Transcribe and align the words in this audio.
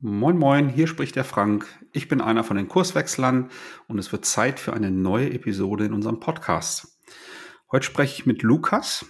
Moin 0.00 0.38
Moin, 0.38 0.68
hier 0.68 0.86
spricht 0.86 1.16
der 1.16 1.24
Frank. 1.24 1.66
Ich 1.90 2.06
bin 2.06 2.20
einer 2.20 2.44
von 2.44 2.56
den 2.56 2.68
Kurswechslern 2.68 3.50
und 3.88 3.98
es 3.98 4.12
wird 4.12 4.24
Zeit 4.24 4.60
für 4.60 4.72
eine 4.72 4.92
neue 4.92 5.32
Episode 5.32 5.86
in 5.86 5.92
unserem 5.92 6.20
Podcast. 6.20 7.00
Heute 7.72 7.86
spreche 7.86 8.14
ich 8.14 8.24
mit 8.24 8.44
Lukas, 8.44 9.04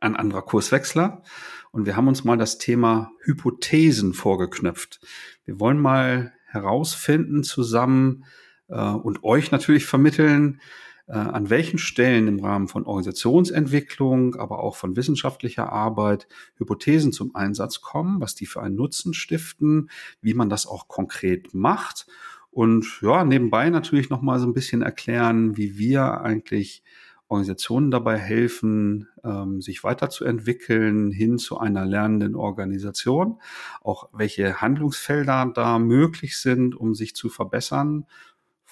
ein 0.00 0.16
anderer 0.16 0.42
Kurswechsler, 0.42 1.22
und 1.70 1.86
wir 1.86 1.94
haben 1.94 2.08
uns 2.08 2.24
mal 2.24 2.36
das 2.36 2.58
Thema 2.58 3.12
Hypothesen 3.22 4.12
vorgeknöpft. 4.12 4.98
Wir 5.44 5.60
wollen 5.60 5.78
mal 5.78 6.32
herausfinden 6.46 7.44
zusammen 7.44 8.24
äh, 8.66 8.74
und 8.74 9.22
euch 9.22 9.52
natürlich 9.52 9.86
vermitteln, 9.86 10.60
an 11.12 11.50
welchen 11.50 11.78
Stellen 11.78 12.28
im 12.28 12.40
Rahmen 12.40 12.68
von 12.68 12.86
Organisationsentwicklung, 12.86 14.36
aber 14.36 14.60
auch 14.60 14.76
von 14.76 14.96
wissenschaftlicher 14.96 15.70
Arbeit 15.70 16.26
Hypothesen 16.56 17.12
zum 17.12 17.34
Einsatz 17.34 17.82
kommen, 17.82 18.20
was 18.20 18.34
die 18.34 18.46
für 18.46 18.62
einen 18.62 18.76
Nutzen 18.76 19.12
stiften, 19.12 19.90
wie 20.22 20.34
man 20.34 20.48
das 20.48 20.66
auch 20.66 20.88
konkret 20.88 21.52
macht? 21.52 22.06
Und 22.50 23.00
ja, 23.02 23.24
nebenbei 23.24 23.68
natürlich 23.68 24.10
noch 24.10 24.22
mal 24.22 24.38
so 24.38 24.46
ein 24.46 24.54
bisschen 24.54 24.80
erklären, 24.80 25.56
wie 25.56 25.76
wir 25.76 26.20
eigentlich 26.20 26.82
Organisationen 27.28 27.90
dabei 27.90 28.16
helfen, 28.16 29.08
ähm, 29.24 29.60
sich 29.60 29.82
weiterzuentwickeln 29.82 31.10
hin 31.10 31.38
zu 31.38 31.58
einer 31.58 31.84
lernenden 31.84 32.36
Organisation, 32.36 33.40
auch 33.82 34.08
welche 34.12 34.60
Handlungsfelder 34.60 35.50
da 35.54 35.78
möglich 35.78 36.38
sind, 36.38 36.76
um 36.76 36.94
sich 36.94 37.16
zu 37.16 37.28
verbessern 37.28 38.06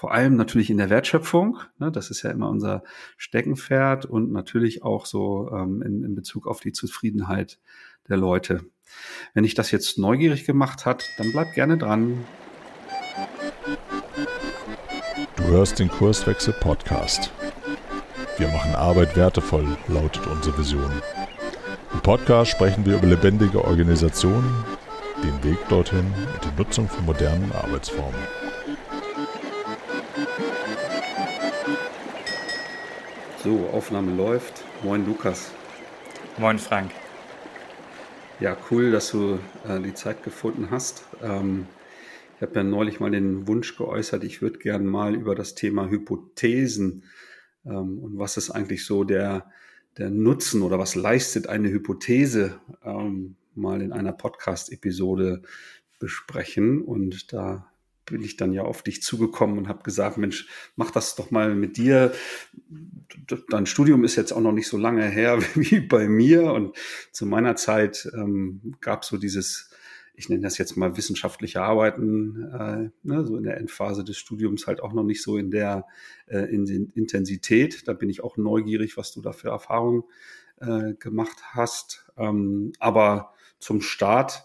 vor 0.03 0.13
allem 0.13 0.35
natürlich 0.35 0.69
in 0.69 0.79
der 0.79 0.91
Wertschöpfung. 0.91 1.61
Ne, 1.79 1.93
das 1.93 2.11
ist 2.11 2.23
ja 2.23 2.33
immer 2.33 2.51
unser 2.51 2.83
Steckenpferd 3.19 4.05
und 4.05 4.33
natürlich 4.33 4.83
auch 4.83 5.07
so 5.07 5.49
ähm, 5.53 5.81
in, 5.81 6.03
in 6.03 6.17
Bezug 6.17 6.49
auf 6.49 6.59
die 6.59 6.73
Zufriedenheit 6.73 7.61
der 8.09 8.17
Leute. 8.17 8.65
Wenn 9.33 9.45
dich 9.45 9.55
das 9.55 9.71
jetzt 9.71 9.99
neugierig 9.99 10.45
gemacht 10.45 10.87
hat, 10.87 11.05
dann 11.19 11.31
bleib 11.31 11.55
gerne 11.55 11.79
dran. 11.79 12.25
Du 15.37 15.45
hörst 15.45 15.79
den 15.79 15.89
Kurswechsel 15.89 16.53
Podcast. 16.55 17.31
Wir 18.39 18.49
machen 18.49 18.75
Arbeit 18.75 19.15
wertevoll, 19.15 19.69
lautet 19.87 20.27
unsere 20.27 20.59
Vision. 20.59 20.91
Im 21.93 22.01
Podcast 22.01 22.51
sprechen 22.51 22.85
wir 22.85 22.97
über 22.97 23.07
lebendige 23.07 23.65
Organisationen, 23.65 24.53
den 25.23 25.45
Weg 25.49 25.59
dorthin 25.69 26.13
und 26.35 26.45
die 26.45 26.61
Nutzung 26.61 26.89
von 26.89 27.05
modernen 27.05 27.53
Arbeitsformen. 27.53 28.42
So, 33.45 33.69
Aufnahme 33.73 34.15
läuft. 34.15 34.63
Moin 34.85 35.05
Lukas. 35.05 35.51
Moin 36.39 36.61
Frank. 36.61 36.93
Ja, 38.39 38.57
cool, 38.71 38.93
dass 38.93 39.11
du 39.11 39.41
äh, 39.67 39.81
die 39.81 39.95
Zeit 39.95 40.23
gefunden 40.23 40.71
hast. 40.71 41.03
Ähm, 41.21 41.67
ich 42.37 42.43
habe 42.43 42.55
ja 42.55 42.63
neulich 42.63 43.01
mal 43.01 43.11
den 43.11 43.49
Wunsch 43.49 43.77
geäußert, 43.77 44.23
ich 44.23 44.43
würde 44.43 44.61
gern 44.61 44.87
mal 44.87 45.17
über 45.17 45.35
das 45.35 45.57
Thema 45.57 45.91
Hypothesen 45.91 47.03
ähm, 47.65 47.99
und 47.99 48.17
was 48.17 48.37
ist 48.37 48.53
eigentlich 48.53 48.85
so 48.85 49.03
der, 49.03 49.51
der 49.99 50.11
Nutzen 50.11 50.63
oder 50.63 50.79
was 50.79 50.95
leistet 50.95 51.49
eine 51.49 51.69
Hypothese 51.69 52.61
ähm, 52.85 53.35
mal 53.57 53.83
in 53.83 53.93
einer 53.93 54.13
Podcast-Episode 54.13 55.43
besprechen. 55.99 56.81
Und 56.81 57.33
da 57.33 57.72
bin 58.07 58.23
ich 58.23 58.37
dann 58.37 58.53
ja 58.53 58.63
auf 58.63 58.83
dich 58.83 59.03
zugekommen 59.03 59.59
und 59.59 59.69
habe 59.69 59.83
gesagt, 59.83 60.19
Mensch, 60.19 60.49
mach 60.77 60.91
das 60.91 61.15
doch 61.15 61.31
mal 61.31 61.55
mit 61.55 61.77
dir. 61.77 62.13
Dein 63.49 63.67
Studium 63.67 64.05
ist 64.05 64.17
jetzt 64.17 64.33
auch 64.33 64.41
noch 64.41 64.53
nicht 64.53 64.69
so 64.69 64.77
lange 64.77 65.07
her 65.09 65.41
wie 65.55 65.81
bei 65.81 66.09
mir 66.09 66.53
und 66.53 66.77
zu 67.13 67.27
meiner 67.27 67.57
Zeit 67.57 68.11
ähm, 68.15 68.75
gab 68.81 69.05
so 69.05 69.19
dieses, 69.19 69.71
ich 70.15 70.29
nenne 70.29 70.43
das 70.43 70.59
jetzt 70.59 70.77
mal 70.77 70.97
wissenschaftliche 70.97 71.63
Arbeiten, 71.63 72.43
äh, 72.53 72.91
ne, 73.03 73.25
so 73.25 73.37
in 73.37 73.45
der 73.45 73.57
Endphase 73.57 74.05
des 74.05 74.19
Studiums 74.19 74.67
halt 74.67 74.83
auch 74.83 74.93
noch 74.93 75.05
nicht 75.05 75.23
so 75.23 75.37
in 75.37 75.51
der 75.51 75.87
äh, 76.27 76.53
in 76.53 76.67
Intensität. 76.95 77.87
Da 77.87 77.93
bin 77.93 78.11
ich 78.11 78.23
auch 78.23 78.37
neugierig, 78.37 78.97
was 78.97 79.13
du 79.13 79.21
da 79.21 79.33
für 79.33 79.49
Erfahrungen 79.49 80.05
äh, 80.61 80.95
gemacht 80.95 81.39
hast. 81.53 82.07
Ähm, 82.17 82.73
aber 82.79 83.35
zum 83.59 83.81
Start, 83.81 84.45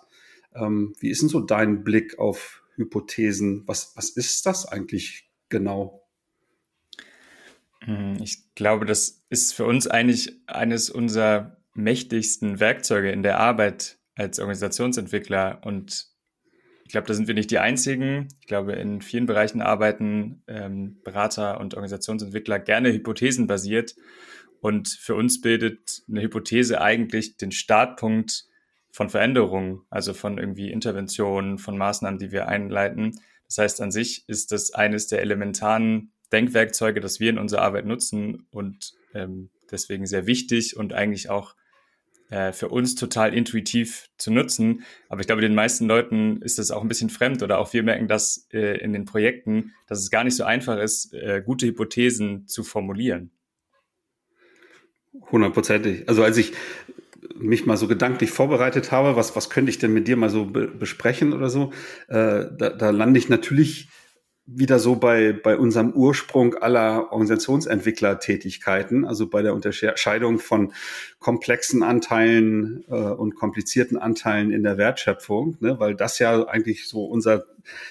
ähm, 0.53 0.93
wie 0.99 1.09
ist 1.09 1.21
denn 1.21 1.29
so 1.29 1.39
dein 1.39 1.83
Blick 1.83 2.19
auf 2.19 2.63
Hypothesen. 2.77 3.63
Was, 3.67 3.91
was 3.95 4.09
ist 4.11 4.45
das 4.45 4.65
eigentlich 4.65 5.29
genau? 5.49 6.07
Hm, 7.83 8.17
ich 8.21 8.53
glaube, 8.55 8.85
das 8.85 9.23
ist 9.29 9.53
für 9.53 9.65
uns 9.65 9.87
eigentlich 9.87 10.33
eines 10.47 10.89
unserer 10.89 11.57
mächtigsten 11.73 12.59
Werkzeuge 12.59 13.11
in 13.11 13.23
der 13.23 13.39
Arbeit 13.39 13.97
als 14.15 14.39
Organisationsentwickler. 14.39 15.61
Und 15.63 16.07
ich 16.85 16.91
glaube, 16.91 17.07
da 17.07 17.13
sind 17.13 17.27
wir 17.27 17.35
nicht 17.35 17.51
die 17.51 17.59
Einzigen. 17.59 18.29
Ich 18.41 18.47
glaube, 18.47 18.73
in 18.73 19.01
vielen 19.01 19.25
Bereichen 19.25 19.61
arbeiten 19.61 20.43
ähm, 20.47 21.01
Berater 21.03 21.59
und 21.59 21.75
Organisationsentwickler 21.75 22.59
gerne 22.59 22.91
hypothesenbasiert. 22.91 23.95
Und 24.59 24.87
für 24.87 25.15
uns 25.15 25.41
bildet 25.41 26.03
eine 26.09 26.21
Hypothese 26.21 26.81
eigentlich 26.81 27.37
den 27.37 27.51
Startpunkt 27.51 28.47
von 28.97 29.11
Veränderungen, 29.11 29.83
also 29.91 30.15
von 30.15 30.39
irgendwie 30.39 30.71
Interventionen, 30.71 31.59
von 31.59 31.77
Maßnahmen, 31.77 32.17
die 32.17 32.31
wir 32.31 32.47
einleiten. 32.47 33.11
Das 33.45 33.59
heißt, 33.59 33.81
an 33.81 33.91
sich 33.91 34.27
ist 34.27 34.51
das 34.51 34.73
eines 34.73 35.05
der 35.05 35.21
elementaren 35.21 36.13
Denkwerkzeuge, 36.31 36.99
das 36.99 37.19
wir 37.19 37.29
in 37.29 37.37
unserer 37.37 37.61
Arbeit 37.61 37.85
nutzen 37.85 38.47
und 38.49 38.95
ähm, 39.13 39.51
deswegen 39.69 40.07
sehr 40.07 40.25
wichtig 40.25 40.77
und 40.77 40.93
eigentlich 40.93 41.29
auch 41.29 41.55
äh, 42.31 42.51
für 42.53 42.69
uns 42.69 42.95
total 42.95 43.35
intuitiv 43.35 44.09
zu 44.17 44.31
nutzen. 44.31 44.83
Aber 45.09 45.21
ich 45.21 45.27
glaube, 45.27 45.43
den 45.43 45.53
meisten 45.53 45.85
Leuten 45.85 46.41
ist 46.41 46.57
das 46.57 46.71
auch 46.71 46.81
ein 46.81 46.87
bisschen 46.87 47.11
fremd 47.11 47.43
oder 47.43 47.59
auch 47.59 47.73
wir 47.73 47.83
merken 47.83 48.07
das 48.07 48.47
äh, 48.51 48.79
in 48.79 48.93
den 48.93 49.05
Projekten, 49.05 49.75
dass 49.85 49.99
es 49.99 50.09
gar 50.09 50.23
nicht 50.23 50.35
so 50.35 50.43
einfach 50.43 50.79
ist, 50.79 51.13
äh, 51.13 51.43
gute 51.45 51.67
Hypothesen 51.67 52.47
zu 52.47 52.63
formulieren. 52.63 53.29
Hundertprozentig. 55.31 56.09
Also 56.09 56.23
als 56.23 56.37
ich 56.37 56.53
mich 57.35 57.65
mal 57.65 57.77
so 57.77 57.87
gedanklich 57.87 58.31
vorbereitet 58.31 58.91
habe, 58.91 59.15
was, 59.15 59.35
was 59.35 59.49
könnte 59.49 59.69
ich 59.69 59.79
denn 59.79 59.93
mit 59.93 60.07
dir 60.07 60.17
mal 60.17 60.29
so 60.29 60.45
be 60.45 60.67
besprechen 60.67 61.33
oder 61.33 61.49
so, 61.49 61.71
äh, 62.07 62.45
da, 62.57 62.69
da 62.69 62.89
lande 62.89 63.19
ich 63.19 63.29
natürlich 63.29 63.89
wieder 64.47 64.79
so 64.79 64.95
bei, 64.95 65.33
bei 65.33 65.57
unserem 65.57 65.91
Ursprung 65.91 66.55
aller 66.55 67.11
Organisationsentwicklertätigkeiten, 67.11 69.05
also 69.05 69.27
bei 69.27 69.41
der 69.41 69.53
Unterscheidung 69.53 70.39
von 70.39 70.71
komplexen 71.19 71.83
Anteilen 71.83 72.85
äh, 72.87 72.93
und 72.93 73.35
komplizierten 73.35 73.97
Anteilen 73.97 74.51
in 74.51 74.63
der 74.63 74.77
Wertschöpfung, 74.77 75.57
ne, 75.59 75.77
weil 75.79 75.95
das 75.95 76.17
ja 76.19 76.47
eigentlich 76.47 76.87
so 76.87 77.03
unser 77.03 77.45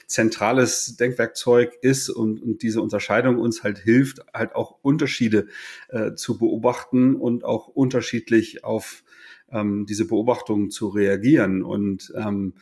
zentrales 0.06 0.97
Denkwerkzeug 0.97 1.75
ist 1.83 2.09
und, 2.09 2.43
und 2.43 2.62
diese 2.62 2.81
Unterscheidung 2.81 3.38
uns 3.38 3.62
halt 3.62 3.77
hilft, 3.78 4.21
halt 4.33 4.55
auch 4.55 4.78
Unterschiede 4.81 5.49
äh, 5.88 6.15
zu 6.15 6.38
beobachten 6.38 7.17
und 7.17 7.44
auch 7.44 7.69
unterschiedlich 7.69 8.65
auf 8.65 9.05
ähm, 9.53 9.84
diese 9.87 10.06
Beobachtungen 10.06 10.71
zu 10.71 10.88
reagieren. 10.88 11.62
Und 11.62 12.15
ähm, 12.17 12.55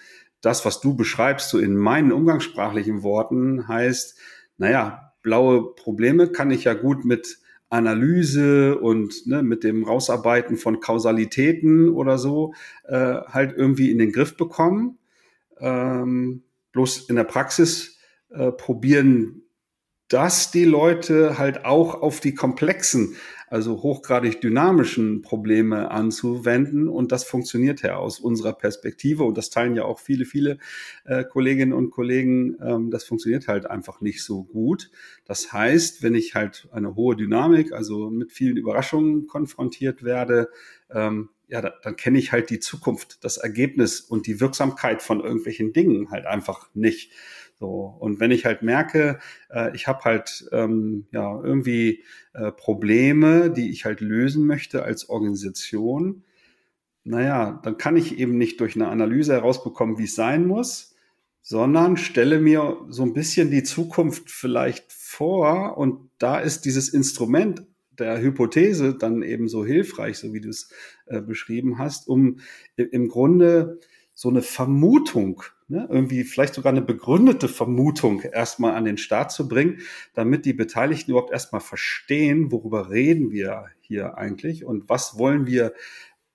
das, 0.44 0.65
was 0.65 0.81
du 0.81 0.94
beschreibst, 0.94 1.49
so 1.49 1.59
in 1.59 1.77
meinen 1.77 2.12
umgangssprachlichen 2.12 3.03
Worten, 3.03 3.69
heißt, 3.69 4.19
naja, 4.59 5.12
blaue 5.22 5.75
Probleme 5.75 6.28
kann 6.28 6.50
ich 6.50 6.65
ja 6.65 6.75
gut 6.75 7.05
mit 7.05 7.38
Analyse 7.71 8.78
und 8.78 9.27
ne, 9.27 9.43
mit 9.43 9.65
dem 9.65 9.84
Rausarbeiten 9.84 10.56
von 10.56 10.81
Kausalitäten 10.81 11.88
oder 11.88 12.19
so 12.19 12.55
äh, 12.84 13.16
halt 13.27 13.56
irgendwie 13.56 13.91
in 13.91 13.99
den 13.99 14.12
Griff 14.12 14.37
bekommen. 14.37 14.99
Ähm, 15.59 16.44
bloß 16.72 17.09
in 17.09 17.16
der 17.16 17.25
Praxis 17.25 17.99
äh, 18.31 18.53
probieren 18.53 19.43
das 20.09 20.50
die 20.50 20.66
Leute 20.66 21.38
halt 21.38 21.65
auch 21.65 22.00
auf 22.00 22.21
die 22.21 22.34
komplexen 22.34 23.16
also 23.54 23.84
hochgradig 23.84 24.41
dynamischen 24.41 25.22
Probleme 25.22 25.92
anzuwenden. 25.92 26.88
Und 26.88 27.12
das 27.12 27.22
funktioniert 27.22 27.82
ja 27.82 27.94
aus 27.94 28.19
unserer 28.19 28.53
Perspektive. 28.53 29.22
Und 29.22 29.38
das 29.38 29.48
teilen 29.48 29.76
ja 29.76 29.84
auch 29.84 30.00
viele, 30.00 30.25
viele 30.25 30.59
äh, 31.04 31.22
Kolleginnen 31.22 31.72
und 31.72 31.91
Kollegen. 31.91 32.56
Ähm, 32.61 32.90
das 32.90 33.05
funktioniert 33.05 33.46
halt 33.46 33.70
einfach 33.70 34.00
nicht 34.00 34.25
so 34.25 34.43
gut. 34.43 34.90
Das 35.25 35.52
heißt, 35.52 36.02
wenn 36.02 36.17
ich 36.17 36.34
halt 36.34 36.67
eine 36.73 36.96
hohe 36.96 37.14
Dynamik, 37.14 37.73
also 37.73 38.11
mit 38.11 38.32
vielen 38.32 38.56
Überraschungen 38.56 39.28
konfrontiert 39.28 40.02
werde, 40.02 40.49
ähm, 40.90 41.28
ja, 41.46 41.61
da, 41.61 41.75
dann 41.81 41.94
kenne 41.94 42.19
ich 42.19 42.32
halt 42.32 42.50
die 42.50 42.58
Zukunft, 42.58 43.23
das 43.23 43.37
Ergebnis 43.37 44.00
und 44.00 44.26
die 44.26 44.40
Wirksamkeit 44.40 45.00
von 45.00 45.20
irgendwelchen 45.20 45.73
Dingen 45.73 46.11
halt 46.11 46.26
einfach 46.26 46.70
nicht. 46.75 47.12
So, 47.64 47.96
und 47.99 48.20
wenn 48.20 48.31
ich 48.31 48.44
halt 48.44 48.61
merke, 48.61 49.20
äh, 49.49 49.75
ich 49.75 49.87
habe 49.87 50.05
halt 50.05 50.46
ähm, 50.52 51.06
ja 51.12 51.40
irgendwie 51.43 52.05
äh, 52.34 52.52
Probleme, 52.52 53.50
die 53.50 53.70
ich 53.70 53.87
halt 53.87 54.02
lösen 54.02 54.46
möchte 54.46 54.82
als 54.82 55.08
Organisation, 55.08 56.25
naja, 57.05 57.58
dann 57.64 57.78
kann 57.78 57.96
ich 57.96 58.19
eben 58.19 58.37
nicht 58.37 58.61
durch 58.61 58.76
eine 58.76 58.88
Analyse 58.88 59.32
herausbekommen, 59.32 59.96
wie 59.96 60.05
es 60.05 60.14
sein 60.14 60.46
muss, 60.46 60.94
sondern 61.40 61.96
stelle 61.96 62.38
mir 62.38 62.84
so 62.90 63.02
ein 63.02 63.14
bisschen 63.14 63.50
die 63.50 63.62
Zukunft 63.62 64.31
vielleicht 64.31 64.93
vor 64.93 65.78
und 65.78 66.11
da 66.19 66.40
ist 66.40 66.66
dieses 66.66 66.90
Instrument 66.90 67.66
der 67.99 68.20
Hypothese 68.20 68.94
dann 68.94 69.22
eben 69.22 69.49
so 69.49 69.64
hilfreich, 69.64 70.19
so 70.19 70.34
wie 70.34 70.43
du 70.43 70.50
es 70.50 70.69
äh, 71.06 71.22
beschrieben 71.22 71.78
hast, 71.78 72.08
um 72.08 72.40
im 72.76 73.08
Grunde 73.08 73.81
so 74.14 74.28
eine 74.28 74.43
Vermutung, 74.43 75.43
ne, 75.69 75.87
irgendwie 75.90 76.25
vielleicht 76.25 76.55
sogar 76.55 76.72
eine 76.72 76.82
begründete 76.82 77.49
Vermutung 77.49 78.20
erstmal 78.20 78.75
an 78.75 78.84
den 78.84 78.96
Start 78.96 79.32
zu 79.32 79.49
bringen, 79.49 79.81
damit 80.14 80.44
die 80.44 80.52
Beteiligten 80.55 81.11
überhaupt 81.11 81.32
erstmal 81.32 81.61
verstehen, 81.61 82.52
worüber 82.52 82.90
reden 82.90 83.31
wir 83.31 83.66
hier 83.81 84.16
eigentlich 84.16 84.64
und 84.64 84.88
was 84.88 85.19
wollen 85.19 85.46
wir 85.46 85.75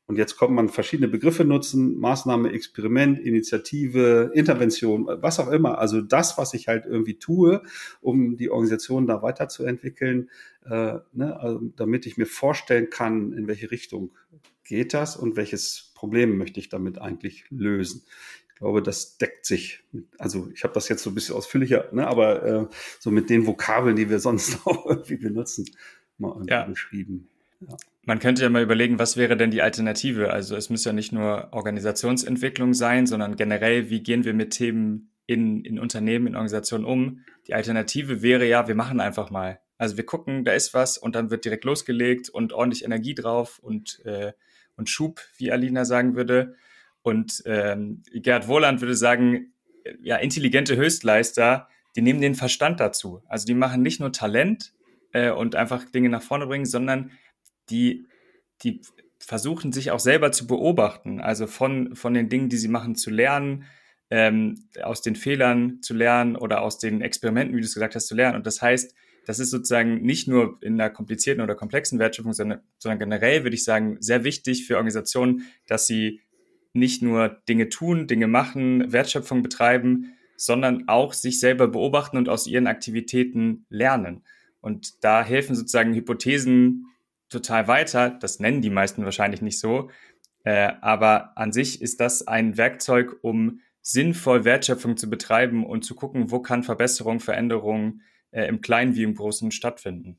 und 0.10 0.18
jetzt 0.18 0.38
kommt 0.38 0.56
man 0.56 0.70
verschiedene 0.70 1.08
Begriffe 1.08 1.46
nutzen, 1.46 2.00
Maßnahme, 2.00 2.52
Experiment, 2.52 3.20
Initiative, 3.20 4.32
Intervention, 4.34 5.06
was 5.08 5.40
auch 5.40 5.50
immer. 5.52 5.78
Also 5.78 6.02
das, 6.02 6.36
was 6.36 6.56
ich 6.56 6.68
halt 6.68 6.88
irgendwie 6.88 7.20
tue, 7.20 7.62
um 8.02 8.36
die 8.36 8.50
Organisation 8.50 9.06
da 9.06 9.22
weiterzuentwickeln, 9.22 10.32
äh, 10.66 10.96
ne, 11.14 11.40
also 11.40 11.62
damit 11.76 12.08
ich 12.08 12.18
mir 12.18 12.26
vorstellen 12.26 12.90
kann, 12.90 13.34
in 13.34 13.48
welche 13.48 13.70
Richtung 13.70 14.10
geht 14.64 14.96
das 14.96 15.16
und 15.16 15.36
welches 15.36 15.89
Problem 16.00 16.38
möchte 16.38 16.62
ich 16.62 16.70
damit 16.70 16.98
eigentlich 16.98 17.44
lösen. 17.50 18.04
Ich 18.48 18.56
glaube, 18.56 18.82
das 18.82 19.18
deckt 19.18 19.46
sich. 19.46 19.84
Mit, 19.92 20.06
also 20.18 20.50
ich 20.54 20.64
habe 20.64 20.74
das 20.74 20.88
jetzt 20.88 21.04
so 21.04 21.12
ein 21.12 21.16
bisschen 21.16 21.36
ausführlicher, 21.36 21.90
ne, 21.92 22.08
aber 22.08 22.44
äh, 22.44 22.66
so 23.00 23.12
mit 23.12 23.30
den 23.30 23.46
Vokabeln, 23.46 23.98
die 23.98 24.10
wir 24.10 24.20
sonst 24.20 24.60
auch 24.66 24.86
irgendwie 24.86 25.18
benutzen, 25.18 25.70
mal 26.18 26.42
ja. 26.48 26.64
beschrieben. 26.64 27.28
Ja. 27.60 27.76
Man 28.06 28.20
könnte 28.20 28.44
ja 28.44 28.50
mal 28.50 28.64
überlegen, 28.64 28.98
was 28.98 29.18
wäre 29.18 29.36
denn 29.36 29.52
die 29.52 29.62
Alternative? 29.62 30.32
Also 30.32 30.56
es 30.56 30.70
muss 30.70 30.86
ja 30.86 30.94
nicht 30.94 31.12
nur 31.12 31.50
Organisationsentwicklung 31.52 32.74
sein, 32.74 33.06
sondern 33.06 33.36
generell, 33.36 33.90
wie 33.90 34.02
gehen 34.02 34.24
wir 34.24 34.34
mit 34.34 34.52
Themen 34.52 35.12
in, 35.26 35.66
in 35.66 35.80
Unternehmen, 35.80 36.28
in 36.28 36.36
Organisationen 36.36 36.86
um? 36.86 37.26
Die 37.48 37.54
Alternative 37.54 38.22
wäre 38.22 38.48
ja, 38.48 38.70
wir 38.70 38.76
machen 38.76 39.02
einfach 39.02 39.32
mal. 39.32 39.60
Also 39.78 39.98
wir 39.98 40.06
gucken, 40.06 40.46
da 40.46 40.54
ist 40.54 40.74
was 40.74 40.98
und 40.98 41.16
dann 41.16 41.30
wird 41.30 41.44
direkt 41.44 41.66
losgelegt 41.66 42.30
und 42.30 42.54
ordentlich 42.54 42.86
Energie 42.86 43.16
drauf 43.16 43.60
und, 43.60 44.04
äh, 44.06 44.32
und 44.80 44.90
Schub, 44.90 45.22
wie 45.38 45.52
Alina 45.52 45.86
sagen 45.86 46.16
würde. 46.16 46.56
Und 47.04 47.44
ähm, 47.46 48.02
Gerd 48.14 48.48
Wohland 48.48 48.82
würde 48.82 48.96
sagen, 48.96 49.54
ja, 50.02 50.18
intelligente 50.18 50.76
Höchstleister, 50.76 51.68
die 51.96 52.02
nehmen 52.02 52.22
den 52.22 52.36
Verstand 52.36 52.80
dazu. 52.80 53.22
Also 53.28 53.46
die 53.46 53.54
machen 53.54 53.82
nicht 53.82 54.00
nur 54.00 54.12
Talent 54.12 54.74
äh, 55.12 55.32
und 55.32 55.56
einfach 55.56 55.86
Dinge 55.86 56.10
nach 56.10 56.24
vorne 56.24 56.48
bringen, 56.48 56.66
sondern 56.66 57.12
die, 57.70 58.08
die 58.64 58.82
versuchen 59.20 59.72
sich 59.72 59.92
auch 59.92 60.00
selber 60.00 60.32
zu 60.32 60.48
beobachten, 60.48 61.20
also 61.20 61.46
von, 61.46 61.96
von 61.96 62.14
den 62.14 62.30
Dingen, 62.30 62.50
die 62.50 62.58
sie 62.58 62.68
machen, 62.68 62.96
zu 62.96 63.12
lernen, 63.12 63.66
ähm, 64.10 64.68
aus 64.82 65.02
den 65.02 65.16
Fehlern 65.16 65.82
zu 65.82 65.94
lernen 65.94 66.36
oder 66.36 66.62
aus 66.62 66.80
den 66.80 67.02
Experimenten, 67.02 67.56
wie 67.56 67.62
du 67.62 67.66
es 67.66 67.74
gesagt 67.74 67.96
hast, 67.96 68.08
zu 68.08 68.16
lernen. 68.16 68.38
Und 68.38 68.48
das 68.48 68.62
heißt, 68.62 68.96
das 69.30 69.38
ist 69.38 69.52
sozusagen 69.52 70.02
nicht 70.02 70.28
nur 70.28 70.58
in 70.62 70.82
einer 70.82 70.90
komplizierten 70.90 71.44
oder 71.44 71.54
komplexen 71.54 72.00
Wertschöpfung, 72.00 72.34
sondern, 72.34 72.62
sondern 72.80 72.98
generell 72.98 73.44
würde 73.44 73.54
ich 73.54 73.64
sagen, 73.64 73.98
sehr 74.00 74.24
wichtig 74.24 74.66
für 74.66 74.74
Organisationen, 74.78 75.44
dass 75.68 75.86
sie 75.86 76.22
nicht 76.74 77.04
nur 77.04 77.40
Dinge 77.48 77.70
tun, 77.70 78.08
Dinge 78.08 78.26
machen, 78.26 78.92
Wertschöpfung 78.92 79.44
betreiben, 79.44 80.16
sondern 80.36 80.88
auch 80.88 81.14
sich 81.14 81.40
selber 81.40 81.68
beobachten 81.68 82.18
und 82.18 82.28
aus 82.28 82.48
ihren 82.48 82.66
Aktivitäten 82.66 83.68
lernen. 83.70 84.24
Und 84.62 85.04
da 85.04 85.24
helfen 85.24 85.56
sozusagen 85.56 85.94
Hypothesen 85.94 86.88
total 87.30 87.68
weiter. 87.68 88.10
Das 88.10 88.40
nennen 88.40 88.64
die 88.64 88.72
meisten 88.72 89.06
wahrscheinlich 89.06 89.44
nicht 89.44 89.60
so. 89.60 89.92
Äh, 90.44 90.72
aber 90.82 91.38
an 91.38 91.52
sich 91.52 91.84
ist 91.84 92.00
das 92.00 92.28
ein 92.28 92.58
Werkzeug, 92.58 93.20
um 93.22 93.60
sinnvoll 93.84 94.44
Wertschöpfung 94.44 94.98
zu 94.98 95.08
betreiben 95.08 95.68
und 95.68 95.86
zu 95.86 95.94
gucken, 95.94 96.32
wo 96.32 96.40
kann 96.40 96.64
Verbesserung, 96.64 97.20
Veränderung 97.20 98.02
äh, 98.32 98.48
im 98.48 98.62
Kleinen 98.62 98.96
wie 98.96 99.04
im 99.04 99.16
Großen 99.16 99.52
stattfinden. 99.52 100.18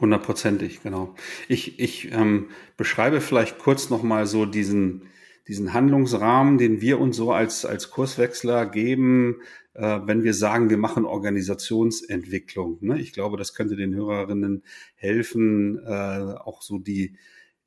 Hundertprozentig, 0.00 0.82
genau. 0.82 1.14
Ich, 1.48 1.80
ich 1.80 2.12
ähm, 2.12 2.50
beschreibe 2.76 3.20
vielleicht 3.20 3.58
kurz 3.58 3.88
nochmal 3.88 4.26
so 4.26 4.44
diesen, 4.44 5.08
diesen 5.48 5.72
Handlungsrahmen, 5.72 6.58
den 6.58 6.80
wir 6.82 7.00
uns 7.00 7.16
so 7.16 7.32
als, 7.32 7.64
als 7.64 7.90
Kurswechsler 7.90 8.66
geben, 8.66 9.40
äh, 9.72 10.00
wenn 10.04 10.22
wir 10.22 10.34
sagen, 10.34 10.68
wir 10.68 10.76
machen 10.76 11.06
Organisationsentwicklung. 11.06 12.78
Ne? 12.82 13.00
Ich 13.00 13.12
glaube, 13.12 13.38
das 13.38 13.54
könnte 13.54 13.76
den 13.76 13.94
Hörerinnen 13.94 14.64
helfen, 14.96 15.78
äh, 15.78 16.34
auch 16.44 16.60
so 16.60 16.78
die, 16.78 17.16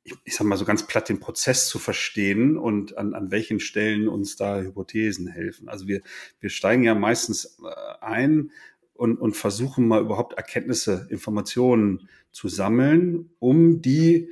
ich, 0.04 0.14
ich 0.24 0.34
sag 0.34 0.46
mal 0.46 0.56
so 0.56 0.64
ganz 0.64 0.86
platt 0.86 1.08
den 1.08 1.20
Prozess 1.20 1.68
zu 1.68 1.78
verstehen 1.78 2.56
und 2.56 2.96
an, 2.96 3.14
an 3.14 3.30
welchen 3.30 3.60
Stellen 3.60 4.08
uns 4.08 4.36
da 4.36 4.60
Hypothesen 4.60 5.26
helfen. 5.26 5.68
Also 5.68 5.86
wir, 5.86 6.00
wir 6.40 6.50
steigen 6.50 6.82
ja 6.82 6.94
meistens 6.94 7.58
äh, 7.62 8.04
ein 8.04 8.50
und, 8.94 9.18
und 9.18 9.36
versuchen 9.36 9.88
mal 9.88 10.00
überhaupt 10.00 10.34
Erkenntnisse, 10.34 11.06
Informationen 11.10 12.08
zu 12.32 12.48
sammeln, 12.48 13.30
um 13.38 13.82
die 13.82 14.28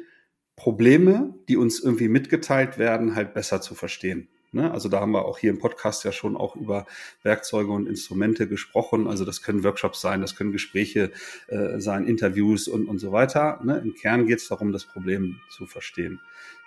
Probleme, 0.56 1.34
die 1.48 1.56
uns 1.56 1.80
irgendwie 1.80 2.08
mitgeteilt 2.08 2.78
werden, 2.78 3.14
halt 3.14 3.32
besser 3.34 3.60
zu 3.60 3.74
verstehen. 3.74 4.28
Ne? 4.52 4.70
Also 4.70 4.88
da 4.88 5.00
haben 5.00 5.12
wir 5.12 5.24
auch 5.24 5.38
hier 5.38 5.50
im 5.50 5.58
Podcast 5.58 6.04
ja 6.04 6.12
schon 6.12 6.36
auch 6.36 6.56
über 6.56 6.86
Werkzeuge 7.22 7.70
und 7.70 7.86
Instrumente 7.86 8.48
gesprochen. 8.48 9.06
Also 9.06 9.24
das 9.24 9.42
können 9.42 9.64
Workshops 9.64 10.00
sein, 10.00 10.20
das 10.20 10.36
können 10.36 10.52
Gespräche 10.52 11.12
äh, 11.48 11.78
sein, 11.80 12.06
Interviews 12.06 12.68
und, 12.68 12.86
und 12.86 12.98
so 12.98 13.12
weiter. 13.12 13.60
Ne? 13.62 13.78
Im 13.78 13.94
Kern 13.94 14.26
geht 14.26 14.38
es 14.38 14.48
darum, 14.48 14.72
das 14.72 14.84
Problem 14.84 15.40
zu 15.50 15.66
verstehen. 15.66 16.20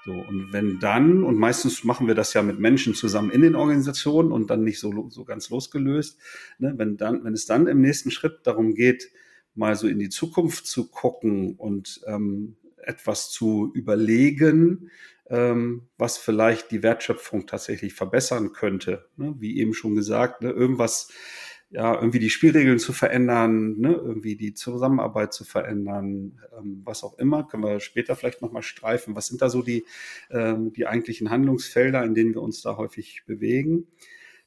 So, 0.03 0.13
und 0.13 0.51
wenn 0.51 0.79
dann, 0.79 1.23
und 1.23 1.37
meistens 1.37 1.83
machen 1.83 2.07
wir 2.07 2.15
das 2.15 2.33
ja 2.33 2.41
mit 2.41 2.59
Menschen 2.59 2.95
zusammen 2.95 3.29
in 3.29 3.41
den 3.41 3.55
Organisationen 3.55 4.31
und 4.31 4.49
dann 4.49 4.63
nicht 4.63 4.79
so, 4.79 5.09
so 5.09 5.25
ganz 5.25 5.49
losgelöst, 5.51 6.19
ne? 6.57 6.73
wenn, 6.75 6.97
dann, 6.97 7.23
wenn 7.23 7.33
es 7.33 7.45
dann 7.45 7.67
im 7.67 7.81
nächsten 7.81 8.09
Schritt 8.09 8.39
darum 8.43 8.73
geht, 8.73 9.11
mal 9.53 9.75
so 9.75 9.87
in 9.87 9.99
die 9.99 10.09
Zukunft 10.09 10.65
zu 10.65 10.89
gucken 10.89 11.55
und 11.55 12.01
ähm, 12.07 12.55
etwas 12.77 13.29
zu 13.29 13.71
überlegen, 13.73 14.89
ähm, 15.31 15.87
was 15.97 16.17
vielleicht 16.17 16.71
die 16.71 16.83
Wertschöpfung 16.83 17.47
tatsächlich 17.47 17.93
verbessern 17.93 18.51
könnte. 18.51 19.07
Ne? 19.15 19.33
Wie 19.39 19.57
eben 19.57 19.73
schon 19.73 19.95
gesagt, 19.95 20.41
ne? 20.41 20.51
irgendwas, 20.51 21.09
ja, 21.69 21.95
irgendwie 21.95 22.19
die 22.19 22.29
Spielregeln 22.29 22.79
zu 22.79 22.91
verändern, 22.91 23.77
ne? 23.77 23.93
irgendwie 23.93 24.35
die 24.35 24.53
Zusammenarbeit 24.53 25.33
zu 25.33 25.45
verändern, 25.45 26.37
ähm, 26.57 26.81
was 26.83 27.03
auch 27.05 27.17
immer, 27.17 27.47
können 27.47 27.63
wir 27.63 27.79
später 27.79 28.17
vielleicht 28.17 28.41
nochmal 28.41 28.61
streifen. 28.61 29.15
Was 29.15 29.27
sind 29.27 29.41
da 29.41 29.49
so 29.49 29.61
die, 29.61 29.85
ähm, 30.29 30.73
die 30.73 30.85
eigentlichen 30.85 31.29
Handlungsfelder, 31.29 32.03
in 32.03 32.13
denen 32.13 32.33
wir 32.33 32.41
uns 32.41 32.61
da 32.61 32.75
häufig 32.75 33.23
bewegen? 33.25 33.87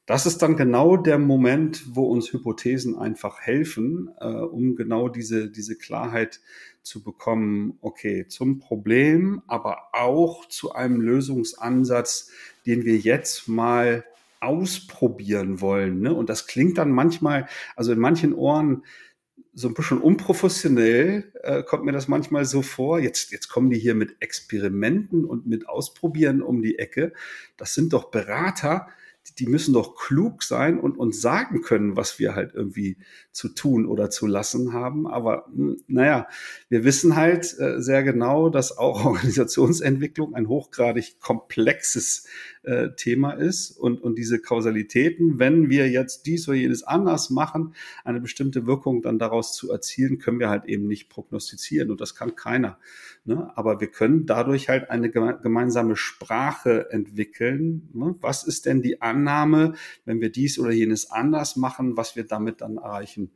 Das 0.05 0.27
ist 0.27 0.43
dann 0.43 0.55
genau 0.55 0.97
der 0.97 1.17
Moment, 1.17 1.95
wo 1.95 2.05
uns 2.05 2.31
Hypothesen 2.31 2.95
einfach 2.95 3.41
helfen, 3.41 4.11
äh, 4.19 4.27
um 4.27 4.75
genau 4.75 5.09
diese, 5.09 5.49
diese 5.49 5.75
Klarheit 5.75 6.41
zu 6.83 7.03
bekommen, 7.03 7.79
okay, 7.81 8.27
zum 8.27 8.59
Problem, 8.59 9.41
aber 9.47 9.89
auch 9.93 10.47
zu 10.47 10.73
einem 10.73 11.01
Lösungsansatz, 11.01 12.29
den 12.67 12.85
wir 12.85 12.97
jetzt 12.97 13.47
mal 13.47 14.05
ausprobieren 14.39 15.59
wollen. 15.59 16.01
Ne? 16.01 16.13
Und 16.13 16.29
das 16.29 16.45
klingt 16.45 16.77
dann 16.77 16.91
manchmal, 16.91 17.47
also 17.75 17.91
in 17.91 17.99
manchen 17.99 18.33
Ohren 18.33 18.83
so 19.53 19.69
ein 19.69 19.73
bisschen 19.73 19.99
unprofessionell, 19.99 21.31
äh, 21.41 21.63
kommt 21.63 21.85
mir 21.85 21.93
das 21.93 22.07
manchmal 22.07 22.45
so 22.45 22.61
vor. 22.61 22.99
Jetzt, 22.99 23.31
jetzt 23.31 23.47
kommen 23.47 23.71
die 23.71 23.79
hier 23.79 23.95
mit 23.95 24.17
Experimenten 24.19 25.25
und 25.25 25.47
mit 25.47 25.67
Ausprobieren 25.67 26.43
um 26.43 26.61
die 26.61 26.77
Ecke. 26.77 27.13
Das 27.57 27.73
sind 27.73 27.93
doch 27.93 28.11
Berater, 28.11 28.87
die 29.39 29.47
müssen 29.47 29.73
doch 29.73 29.95
klug 29.95 30.43
sein 30.43 30.79
und 30.79 30.97
uns 30.97 31.19
sagen 31.19 31.61
können, 31.61 31.95
was 31.95 32.19
wir 32.19 32.35
halt 32.35 32.53
irgendwie 32.53 32.97
zu 33.31 33.49
tun 33.49 33.85
oder 33.85 34.09
zu 34.09 34.27
lassen 34.27 34.73
haben. 34.73 35.07
Aber 35.07 35.45
hm, 35.53 35.77
naja, 35.87 36.27
wir 36.69 36.83
wissen 36.83 37.15
halt 37.15 37.57
äh, 37.59 37.81
sehr 37.81 38.03
genau, 38.03 38.49
dass 38.49 38.77
auch 38.77 39.05
Organisationsentwicklung 39.05 40.35
ein 40.35 40.47
hochgradig 40.47 41.19
komplexes 41.19 42.27
äh, 42.65 42.95
Thema 42.95 43.31
ist 43.31 43.71
und, 43.71 44.01
und 44.01 44.17
diese 44.17 44.39
Kausalitäten, 44.39 45.39
wenn 45.39 45.69
wir 45.69 45.89
jetzt 45.89 46.25
dies 46.25 46.47
oder 46.47 46.57
jenes 46.57 46.83
anders 46.83 47.29
machen, 47.29 47.73
eine 48.03 48.21
bestimmte 48.21 48.65
Wirkung 48.65 49.01
dann 49.01 49.19
daraus 49.19 49.53
zu 49.53 49.71
erzielen, 49.71 50.17
können 50.17 50.39
wir 50.39 50.49
halt 50.49 50.65
eben 50.65 50.87
nicht 50.87 51.09
prognostizieren 51.09 51.91
und 51.91 52.01
das 52.01 52.15
kann 52.15 52.35
keiner. 52.35 52.77
Ne? 53.23 53.51
Aber 53.55 53.79
wir 53.81 53.87
können 53.87 54.25
dadurch 54.25 54.69
halt 54.69 54.89
eine 54.89 55.09
gemeinsame 55.09 55.95
Sprache 55.95 56.91
entwickeln. 56.91 57.89
Ne? 57.93 58.15
Was 58.21 58.43
ist 58.43 58.65
denn 58.65 58.81
die 58.81 59.01
Annahme, 59.01 59.73
wenn 60.05 60.21
wir 60.21 60.31
dies 60.31 60.59
oder 60.59 60.71
jenes 60.71 61.11
anders 61.11 61.55
machen, 61.55 61.97
was 61.97 62.15
wir 62.15 62.25
damit 62.25 62.61
dann 62.61 62.77
erreichen 62.77 63.31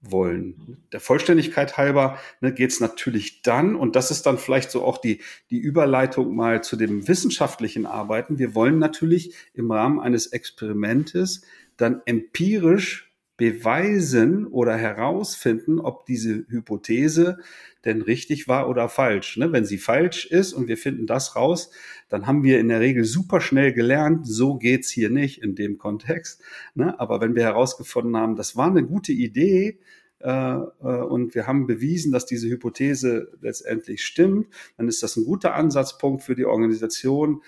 wollen. 0.00 0.78
Der 0.92 1.00
Vollständigkeit 1.00 1.76
halber 1.76 2.18
ne, 2.40 2.52
geht 2.52 2.70
es 2.70 2.80
natürlich 2.80 3.42
dann, 3.42 3.74
und 3.74 3.96
das 3.96 4.10
ist 4.10 4.26
dann 4.26 4.38
vielleicht 4.38 4.70
so 4.70 4.84
auch 4.84 4.98
die, 4.98 5.20
die 5.50 5.58
Überleitung 5.58 6.36
mal 6.36 6.62
zu 6.62 6.76
dem 6.76 7.08
wissenschaftlichen 7.08 7.86
Arbeiten. 7.86 8.38
Wir 8.38 8.54
wollen 8.54 8.78
natürlich 8.78 9.34
im 9.54 9.70
Rahmen 9.70 10.00
eines 10.00 10.28
Experimentes 10.28 11.42
dann 11.76 12.02
empirisch 12.06 13.07
beweisen 13.38 14.46
oder 14.48 14.76
herausfinden, 14.76 15.78
ob 15.78 16.04
diese 16.06 16.44
Hypothese 16.48 17.38
denn 17.84 18.02
richtig 18.02 18.48
war 18.48 18.68
oder 18.68 18.88
falsch. 18.88 19.36
Ne? 19.36 19.52
Wenn 19.52 19.64
sie 19.64 19.78
falsch 19.78 20.26
ist 20.26 20.52
und 20.52 20.66
wir 20.66 20.76
finden 20.76 21.06
das 21.06 21.36
raus, 21.36 21.70
dann 22.08 22.26
haben 22.26 22.42
wir 22.42 22.58
in 22.58 22.68
der 22.68 22.80
Regel 22.80 23.04
super 23.04 23.40
schnell 23.40 23.72
gelernt, 23.72 24.26
so 24.26 24.56
geht's 24.56 24.90
hier 24.90 25.08
nicht 25.08 25.40
in 25.40 25.54
dem 25.54 25.78
Kontext. 25.78 26.42
Ne? 26.74 26.98
Aber 26.98 27.20
wenn 27.20 27.36
wir 27.36 27.44
herausgefunden 27.44 28.16
haben, 28.16 28.34
das 28.34 28.56
war 28.56 28.66
eine 28.66 28.84
gute 28.84 29.12
Idee, 29.12 29.78
äh, 30.20 30.30
äh, 30.30 30.64
und 30.82 31.36
wir 31.36 31.46
haben 31.46 31.68
bewiesen, 31.68 32.10
dass 32.10 32.26
diese 32.26 32.48
Hypothese 32.48 33.30
letztendlich 33.40 34.04
stimmt, 34.04 34.48
dann 34.76 34.88
ist 34.88 35.00
das 35.04 35.16
ein 35.16 35.24
guter 35.24 35.54
Ansatzpunkt 35.54 36.24
für 36.24 36.34
die 36.34 36.44
Organisation, 36.44 37.42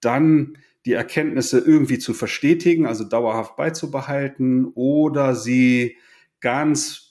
dann 0.00 0.58
die 0.86 0.92
Erkenntnisse 0.92 1.58
irgendwie 1.58 1.98
zu 1.98 2.14
verstetigen, 2.14 2.86
also 2.86 3.04
dauerhaft 3.04 3.56
beizubehalten 3.56 4.72
oder 4.74 5.34
sie 5.34 5.96
ganz 6.40 7.06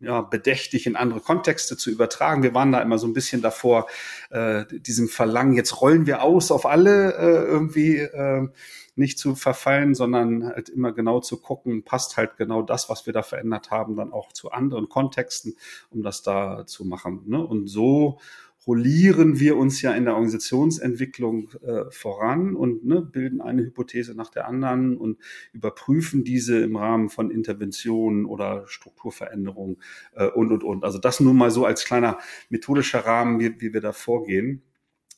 ja, 0.00 0.20
bedächtig 0.20 0.86
in 0.86 0.96
andere 0.96 1.20
Kontexte 1.20 1.76
zu 1.76 1.90
übertragen. 1.90 2.42
Wir 2.42 2.54
waren 2.54 2.72
da 2.72 2.80
immer 2.82 2.98
so 2.98 3.06
ein 3.06 3.14
bisschen 3.14 3.40
davor, 3.40 3.86
äh, 4.30 4.64
diesem 4.70 5.08
Verlangen, 5.08 5.54
jetzt 5.54 5.80
rollen 5.80 6.06
wir 6.06 6.22
aus 6.22 6.50
auf 6.50 6.66
alle 6.66 7.14
äh, 7.14 7.44
irgendwie 7.44 7.98
äh, 7.98 8.48
nicht 8.96 9.18
zu 9.18 9.34
verfallen, 9.34 9.94
sondern 9.94 10.46
halt 10.46 10.68
immer 10.68 10.92
genau 10.92 11.20
zu 11.20 11.40
gucken, 11.40 11.84
passt 11.84 12.16
halt 12.16 12.36
genau 12.36 12.62
das, 12.62 12.88
was 12.88 13.06
wir 13.06 13.12
da 13.12 13.22
verändert 13.22 13.70
haben, 13.70 13.96
dann 13.96 14.12
auch 14.12 14.32
zu 14.32 14.50
anderen 14.50 14.88
Kontexten, 14.88 15.56
um 15.90 16.02
das 16.02 16.22
da 16.22 16.66
zu 16.66 16.84
machen. 16.84 17.22
Ne? 17.26 17.44
Und 17.44 17.68
so 17.68 18.18
rollieren 18.66 19.38
wir 19.40 19.56
uns 19.56 19.82
ja 19.82 19.92
in 19.92 20.04
der 20.04 20.14
Organisationsentwicklung 20.14 21.50
äh, 21.62 21.90
voran 21.90 22.54
und 22.56 22.84
ne, 22.84 23.02
bilden 23.02 23.40
eine 23.40 23.62
Hypothese 23.62 24.14
nach 24.14 24.30
der 24.30 24.48
anderen 24.48 24.96
und 24.96 25.18
überprüfen 25.52 26.24
diese 26.24 26.60
im 26.60 26.76
Rahmen 26.76 27.10
von 27.10 27.30
Interventionen 27.30 28.24
oder 28.24 28.66
Strukturveränderungen 28.66 29.76
äh, 30.14 30.26
und, 30.26 30.52
und, 30.52 30.64
und. 30.64 30.84
Also 30.84 30.98
das 30.98 31.20
nur 31.20 31.34
mal 31.34 31.50
so 31.50 31.64
als 31.66 31.84
kleiner 31.84 32.18
methodischer 32.48 33.00
Rahmen, 33.00 33.40
wie, 33.40 33.60
wie 33.60 33.72
wir 33.72 33.80
da 33.80 33.92
vorgehen. 33.92 34.62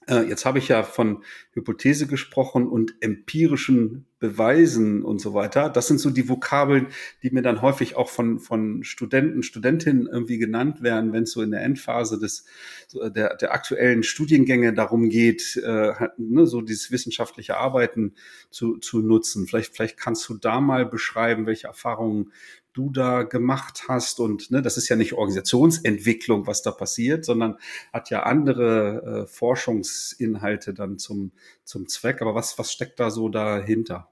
Äh, 0.08 0.28
jetzt 0.28 0.44
habe 0.44 0.58
ich 0.58 0.68
ja 0.68 0.82
von 0.82 1.22
Hypothese 1.52 2.06
gesprochen 2.06 2.68
und 2.68 2.94
empirischen 3.00 4.06
Beweisen 4.18 5.02
und 5.02 5.20
so 5.20 5.35
weiter. 5.35 5.68
Das 5.68 5.88
sind 5.88 6.00
so 6.00 6.08
die 6.11 6.28
Vokabeln, 6.28 6.88
die 7.23 7.30
mir 7.30 7.42
dann 7.42 7.61
häufig 7.61 7.96
auch 7.96 8.08
von, 8.08 8.40
von 8.40 8.82
Studenten, 8.82 9.42
Studentinnen 9.42 10.06
irgendwie 10.06 10.38
genannt 10.38 10.82
werden, 10.82 11.12
wenn 11.12 11.25
es 11.25 11.32
so 11.32 11.42
in 11.42 11.50
der 11.50 11.62
Endphase 11.62 12.18
des, 12.18 12.46
der, 12.94 13.37
der 13.37 13.52
aktuellen 13.52 14.02
Studiengänge 14.02 14.73
darum 14.73 15.11
geht, 15.11 15.56
äh, 15.56 15.92
ne, 16.16 16.46
so 16.46 16.62
dieses 16.62 16.90
wissenschaftliche 16.90 17.58
Arbeiten 17.58 18.14
zu, 18.50 18.78
zu 18.78 19.00
nutzen. 19.00 19.46
Vielleicht, 19.46 19.76
vielleicht 19.76 19.99
kannst 19.99 20.26
du 20.28 20.35
da 20.35 20.61
mal 20.61 20.87
beschreiben, 20.87 21.46
welche 21.46 21.66
Erfahrungen 21.66 22.32
du 22.76 22.90
da 22.90 23.23
gemacht 23.23 23.85
hast. 23.88 24.20
Und 24.20 24.50
ne, 24.50 24.62
das 24.62 24.76
ist 24.76 24.88
ja 24.88 24.96
nicht 24.96 25.14
Organisationsentwicklung, 25.14 26.46
was 26.46 26.62
da 26.62 26.70
passiert, 26.70 27.25
sondern 27.25 27.56
hat 27.92 28.11
ja 28.11 28.25
andere 28.25 29.25
äh, 29.25 29.26
Forschungsinhalte 29.26 30.75
dann 30.75 30.99
zum, 30.99 31.32
zum 31.64 31.88
Zweck. 31.88 32.20
Aber 32.20 32.35
was, 32.35 32.58
was 32.58 32.73
steckt 32.73 33.00
da 33.00 33.11
so 33.11 33.28
dahinter? 33.28 34.11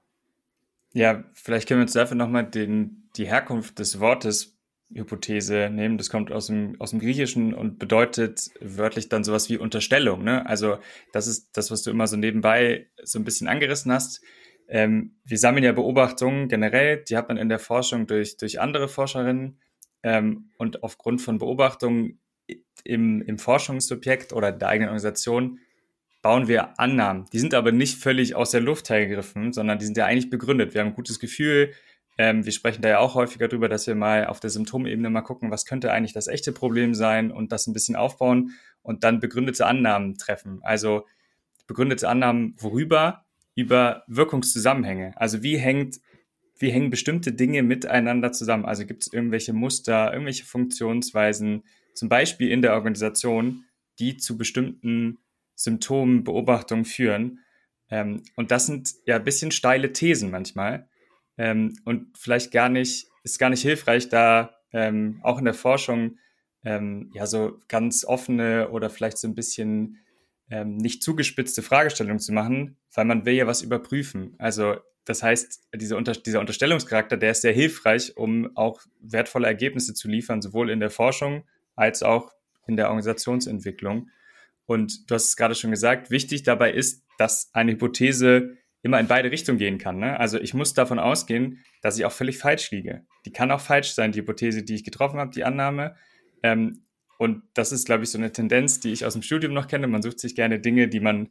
Ja, 0.95 1.25
vielleicht 1.33 1.67
können 1.67 1.81
wir 1.81 1.83
uns 1.83 1.91
dafür 1.91 2.15
nochmal 2.15 2.49
die 2.49 3.27
Herkunft 3.27 3.79
des 3.79 3.99
Wortes 3.99 4.57
Hypothese 4.93 5.69
nehmen. 5.69 5.97
Das 5.97 6.09
kommt 6.09 6.31
aus 6.31 6.47
dem, 6.47 6.79
aus 6.79 6.91
dem 6.91 7.01
Griechischen 7.01 7.53
und 7.53 7.79
bedeutet 7.79 8.49
wörtlich 8.61 9.09
dann 9.09 9.25
sowas 9.25 9.49
wie 9.49 9.57
Unterstellung. 9.57 10.23
Ne? 10.23 10.45
Also 10.45 10.77
das 11.11 11.27
ist 11.27 11.49
das, 11.57 11.69
was 11.69 11.83
du 11.83 11.91
immer 11.91 12.07
so 12.07 12.15
nebenbei 12.15 12.87
so 13.03 13.19
ein 13.19 13.25
bisschen 13.25 13.49
angerissen 13.49 13.91
hast. 13.91 14.23
Ähm, 14.69 15.17
wir 15.25 15.37
sammeln 15.37 15.65
ja 15.65 15.73
Beobachtungen 15.73 16.47
generell, 16.47 17.03
die 17.03 17.17
hat 17.17 17.27
man 17.27 17.35
in 17.35 17.49
der 17.49 17.59
Forschung 17.59 18.07
durch, 18.07 18.37
durch 18.37 18.61
andere 18.61 18.87
Forscherinnen 18.87 19.59
ähm, 20.01 20.51
und 20.57 20.81
aufgrund 20.81 21.21
von 21.21 21.39
Beobachtungen 21.39 22.21
im, 22.85 23.21
im 23.21 23.37
Forschungssubjekt 23.37 24.31
oder 24.31 24.53
der 24.53 24.69
eigenen 24.69 24.87
Organisation 24.91 25.59
bauen 26.25 26.47
wir 26.47 26.79
Annahmen. 26.79 27.25
Die 27.31 27.39
sind 27.39 27.53
aber 27.53 27.71
nicht 27.71 28.01
völlig 28.01 28.35
aus 28.35 28.49
der 28.49 28.61
Luft 28.61 28.89
hergegriffen, 28.89 29.53
sondern 29.53 29.77
die 29.77 29.85
sind 29.85 29.95
ja 29.95 30.07
eigentlich 30.07 30.31
begründet. 30.31 30.73
Wir 30.73 30.81
haben 30.81 30.87
ein 30.87 30.95
gutes 30.95 31.19
Gefühl. 31.19 31.71
Ähm, 32.17 32.43
wir 32.43 32.51
sprechen 32.51 32.81
da 32.81 32.89
ja 32.89 32.97
auch 32.97 33.13
häufiger 33.13 33.47
drüber, 33.47 33.69
dass 33.69 33.85
wir 33.85 33.93
mal 33.93 34.25
auf 34.25 34.39
der 34.39 34.49
Symptomebene 34.49 35.11
mal 35.11 35.21
gucken, 35.21 35.51
was 35.51 35.65
könnte 35.65 35.91
eigentlich 35.91 36.13
das 36.13 36.27
echte 36.27 36.51
Problem 36.51 36.95
sein 36.95 37.31
und 37.31 37.51
das 37.51 37.67
ein 37.67 37.73
bisschen 37.73 37.95
aufbauen 37.95 38.53
und 38.81 39.03
dann 39.03 39.19
begründete 39.19 39.67
Annahmen 39.67 40.17
treffen. 40.17 40.61
Also 40.63 41.05
begründete 41.67 42.09
Annahmen 42.09 42.55
worüber? 42.57 43.25
über 43.55 44.03
Wirkungszusammenhänge. 44.07 45.13
Also 45.15 45.41
wie 45.41 45.57
hängt, 45.57 45.99
wie 46.59 46.71
hängen 46.71 46.89
bestimmte 46.89 47.31
Dinge 47.33 47.63
miteinander 47.63 48.31
zusammen? 48.31 48.65
Also 48.65 48.85
gibt 48.85 49.03
es 49.03 49.13
irgendwelche 49.13 49.53
Muster, 49.53 50.11
irgendwelche 50.11 50.45
Funktionsweisen, 50.45 51.63
zum 51.93 52.09
Beispiel 52.09 52.49
in 52.49 52.61
der 52.61 52.73
Organisation, 52.73 53.63
die 53.99 54.17
zu 54.17 54.37
bestimmten 54.37 55.19
Symptomen, 55.55 56.23
Beobachtungen 56.23 56.85
führen. 56.85 57.39
Ähm, 57.89 58.23
und 58.35 58.51
das 58.51 58.65
sind 58.65 58.93
ja 59.05 59.15
ein 59.15 59.23
bisschen 59.23 59.51
steile 59.51 59.93
Thesen 59.93 60.31
manchmal. 60.31 60.89
Ähm, 61.37 61.77
und 61.85 62.17
vielleicht 62.17 62.51
gar 62.51 62.69
nicht, 62.69 63.07
ist 63.23 63.39
gar 63.39 63.49
nicht 63.49 63.61
hilfreich, 63.61 64.09
da 64.09 64.57
ähm, 64.71 65.19
auch 65.23 65.39
in 65.39 65.45
der 65.45 65.53
Forschung 65.53 66.17
ähm, 66.63 67.11
ja 67.13 67.25
so 67.25 67.59
ganz 67.67 68.05
offene 68.05 68.69
oder 68.69 68.89
vielleicht 68.89 69.17
so 69.17 69.27
ein 69.27 69.35
bisschen 69.35 69.99
ähm, 70.49 70.77
nicht 70.77 71.03
zugespitzte 71.03 71.61
Fragestellungen 71.61 72.19
zu 72.19 72.33
machen, 72.33 72.77
weil 72.93 73.05
man 73.05 73.25
will 73.25 73.33
ja 73.33 73.47
was 73.47 73.61
überprüfen. 73.61 74.35
Also 74.37 74.75
das 75.05 75.21
heißt, 75.21 75.67
diese 75.75 75.95
Unter 75.97 76.13
dieser 76.13 76.39
Unterstellungscharakter, 76.39 77.17
der 77.17 77.31
ist 77.31 77.43
sehr 77.43 77.53
hilfreich, 77.53 78.17
um 78.17 78.55
auch 78.57 78.81
wertvolle 78.99 79.47
Ergebnisse 79.47 79.93
zu 79.93 80.07
liefern, 80.07 80.41
sowohl 80.41 80.71
in 80.71 80.79
der 80.79 80.89
Forschung 80.89 81.43
als 81.75 82.01
auch 82.01 82.31
in 82.67 82.75
der 82.75 82.87
Organisationsentwicklung. 82.87 84.09
Und 84.65 85.09
du 85.09 85.15
hast 85.15 85.25
es 85.25 85.35
gerade 85.35 85.55
schon 85.55 85.71
gesagt, 85.71 86.09
wichtig 86.09 86.43
dabei 86.43 86.71
ist, 86.71 87.03
dass 87.17 87.49
eine 87.53 87.73
Hypothese 87.73 88.57
immer 88.81 88.99
in 88.99 89.07
beide 89.07 89.31
Richtungen 89.31 89.57
gehen 89.57 89.77
kann. 89.77 89.97
Ne? 89.97 90.19
Also 90.19 90.39
ich 90.39 90.53
muss 90.53 90.73
davon 90.73 90.99
ausgehen, 90.99 91.63
dass 91.81 91.97
ich 91.97 92.05
auch 92.05 92.11
völlig 92.11 92.37
falsch 92.37 92.69
liege. 92.71 93.05
Die 93.25 93.31
kann 93.31 93.51
auch 93.51 93.59
falsch 93.59 93.93
sein, 93.93 94.11
die 94.11 94.19
Hypothese, 94.19 94.63
die 94.63 94.75
ich 94.75 94.83
getroffen 94.83 95.19
habe, 95.19 95.31
die 95.31 95.43
Annahme. 95.43 95.95
Ähm, 96.43 96.83
und 97.17 97.43
das 97.53 97.71
ist, 97.71 97.85
glaube 97.85 98.03
ich, 98.03 98.11
so 98.11 98.17
eine 98.17 98.31
Tendenz, 98.31 98.79
die 98.79 98.91
ich 98.91 99.05
aus 99.05 99.13
dem 99.13 99.21
Studium 99.21 99.53
noch 99.53 99.67
kenne. 99.67 99.87
Man 99.87 100.01
sucht 100.01 100.19
sich 100.19 100.35
gerne 100.35 100.59
Dinge, 100.59 100.87
die 100.87 100.99
man 100.99 101.29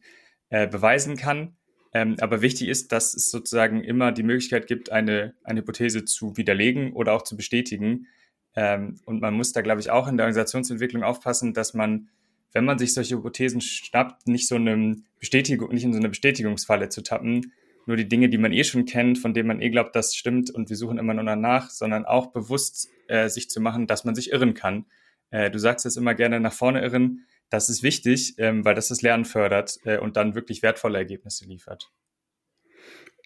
äh, 0.48 0.66
beweisen 0.66 1.16
kann. 1.16 1.56
Ähm, 1.92 2.16
aber 2.20 2.42
wichtig 2.42 2.68
ist, 2.68 2.90
dass 2.90 3.14
es 3.14 3.30
sozusagen 3.30 3.84
immer 3.84 4.10
die 4.10 4.24
Möglichkeit 4.24 4.66
gibt, 4.66 4.90
eine, 4.90 5.34
eine 5.44 5.60
Hypothese 5.60 6.04
zu 6.04 6.36
widerlegen 6.36 6.92
oder 6.92 7.12
auch 7.12 7.22
zu 7.22 7.36
bestätigen. 7.36 8.08
Ähm, 8.56 8.98
und 9.04 9.20
man 9.20 9.34
muss 9.34 9.52
da, 9.52 9.62
glaube 9.62 9.80
ich, 9.80 9.90
auch 9.90 10.08
in 10.08 10.16
der 10.16 10.24
Organisationsentwicklung 10.24 11.04
aufpassen, 11.04 11.54
dass 11.54 11.72
man, 11.72 12.08
wenn 12.54 12.64
man 12.64 12.78
sich 12.78 12.94
solche 12.94 13.16
Hypothesen 13.16 13.60
schnappt, 13.60 14.26
nicht 14.26 14.48
so 14.48 14.54
eine 14.54 14.96
Bestätigung, 15.20 15.72
nicht 15.74 15.84
in 15.84 15.92
so 15.92 15.98
eine 15.98 16.08
Bestätigungsfalle 16.08 16.88
zu 16.88 17.02
tappen, 17.02 17.52
nur 17.86 17.98
die 17.98 18.08
Dinge, 18.08 18.30
die 18.30 18.38
man 18.38 18.52
eh 18.52 18.64
schon 18.64 18.86
kennt, 18.86 19.18
von 19.18 19.34
denen 19.34 19.48
man 19.48 19.60
eh 19.60 19.68
glaubt, 19.68 19.94
das 19.94 20.16
stimmt 20.16 20.50
und 20.50 20.70
wir 20.70 20.76
suchen 20.76 20.96
immer 20.96 21.12
nur 21.12 21.24
danach, 21.24 21.68
sondern 21.68 22.06
auch 22.06 22.28
bewusst 22.28 22.88
äh, 23.08 23.28
sich 23.28 23.50
zu 23.50 23.60
machen, 23.60 23.86
dass 23.86 24.04
man 24.04 24.14
sich 24.14 24.32
irren 24.32 24.54
kann 24.54 24.86
äh, 25.34 25.50
du 25.50 25.58
sagst 25.58 25.84
es 25.84 25.96
immer 25.96 26.14
gerne 26.14 26.38
nach 26.38 26.52
vorne 26.52 26.80
irren. 26.80 27.26
Das 27.50 27.68
ist 27.68 27.82
wichtig, 27.82 28.34
ähm, 28.38 28.64
weil 28.64 28.76
das 28.76 28.88
das 28.88 29.02
Lernen 29.02 29.24
fördert 29.24 29.78
äh, 29.84 29.98
und 29.98 30.16
dann 30.16 30.36
wirklich 30.36 30.62
wertvolle 30.62 30.98
Ergebnisse 30.98 31.44
liefert. 31.44 31.90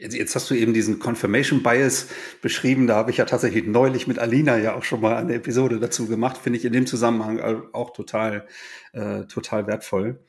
Jetzt, 0.00 0.36
hast 0.36 0.48
du 0.48 0.54
eben 0.54 0.74
diesen 0.74 1.00
Confirmation 1.00 1.64
Bias 1.64 2.06
beschrieben. 2.40 2.86
Da 2.86 2.94
habe 2.94 3.10
ich 3.10 3.16
ja 3.16 3.24
tatsächlich 3.24 3.66
neulich 3.66 4.06
mit 4.06 4.20
Alina 4.20 4.56
ja 4.56 4.74
auch 4.76 4.84
schon 4.84 5.00
mal 5.00 5.16
eine 5.16 5.34
Episode 5.34 5.80
dazu 5.80 6.06
gemacht. 6.06 6.38
Finde 6.38 6.56
ich 6.56 6.64
in 6.64 6.72
dem 6.72 6.86
Zusammenhang 6.86 7.40
auch 7.72 7.92
total, 7.92 8.46
äh, 8.92 9.24
total 9.24 9.66
wertvoll. 9.66 10.20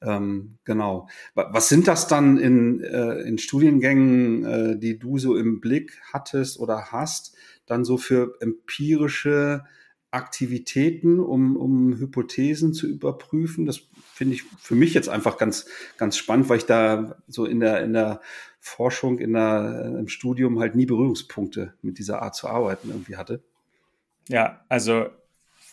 Ähm, 0.00 0.56
genau. 0.64 1.08
Was 1.34 1.68
sind 1.68 1.88
das 1.88 2.06
dann 2.06 2.38
in, 2.38 2.82
äh, 2.82 3.20
in 3.20 3.36
Studiengängen, 3.36 4.44
äh, 4.44 4.78
die 4.78 4.98
du 4.98 5.18
so 5.18 5.36
im 5.36 5.60
Blick 5.60 6.00
hattest 6.10 6.58
oder 6.58 6.86
hast, 6.92 7.36
dann 7.66 7.84
so 7.84 7.98
für 7.98 8.34
empirische 8.40 9.64
Aktivitäten, 10.10 11.20
um, 11.20 11.56
um 11.56 11.98
Hypothesen 11.98 12.72
zu 12.72 12.86
überprüfen. 12.86 13.66
Das 13.66 13.82
finde 14.14 14.34
ich 14.34 14.44
für 14.58 14.74
mich 14.74 14.94
jetzt 14.94 15.08
einfach 15.08 15.36
ganz, 15.36 15.66
ganz 15.98 16.16
spannend, 16.16 16.48
weil 16.48 16.58
ich 16.58 16.66
da 16.66 17.16
so 17.28 17.44
in 17.44 17.60
der, 17.60 17.82
in 17.82 17.92
der 17.92 18.20
Forschung, 18.58 19.18
in 19.18 19.34
der, 19.34 19.96
im 19.98 20.08
Studium 20.08 20.58
halt 20.60 20.74
nie 20.74 20.86
Berührungspunkte 20.86 21.74
mit 21.82 21.98
dieser 21.98 22.22
Art 22.22 22.34
zu 22.34 22.48
arbeiten 22.48 22.88
irgendwie 22.88 23.16
hatte. 23.16 23.42
Ja, 24.28 24.64
also 24.68 25.06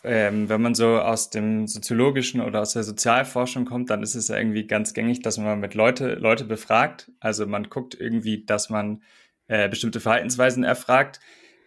ähm, 0.04 0.48
wenn 0.48 0.62
man 0.62 0.74
so 0.74 1.00
aus 1.00 1.30
dem 1.30 1.66
soziologischen 1.66 2.40
oder 2.40 2.60
aus 2.60 2.74
der 2.74 2.84
Sozialforschung 2.84 3.64
kommt, 3.64 3.90
dann 3.90 4.02
ist 4.02 4.14
es 4.14 4.28
ja 4.28 4.36
irgendwie 4.36 4.66
ganz 4.66 4.94
gängig, 4.94 5.20
dass 5.22 5.38
man 5.38 5.58
mit 5.58 5.74
Leute, 5.74 6.14
Leute 6.14 6.44
befragt. 6.44 7.10
Also 7.20 7.46
man 7.46 7.70
guckt 7.70 7.96
irgendwie, 7.98 8.44
dass 8.44 8.70
man 8.70 9.02
äh, 9.48 9.68
bestimmte 9.68 10.00
Verhaltensweisen 10.00 10.62
erfragt. 10.62 11.20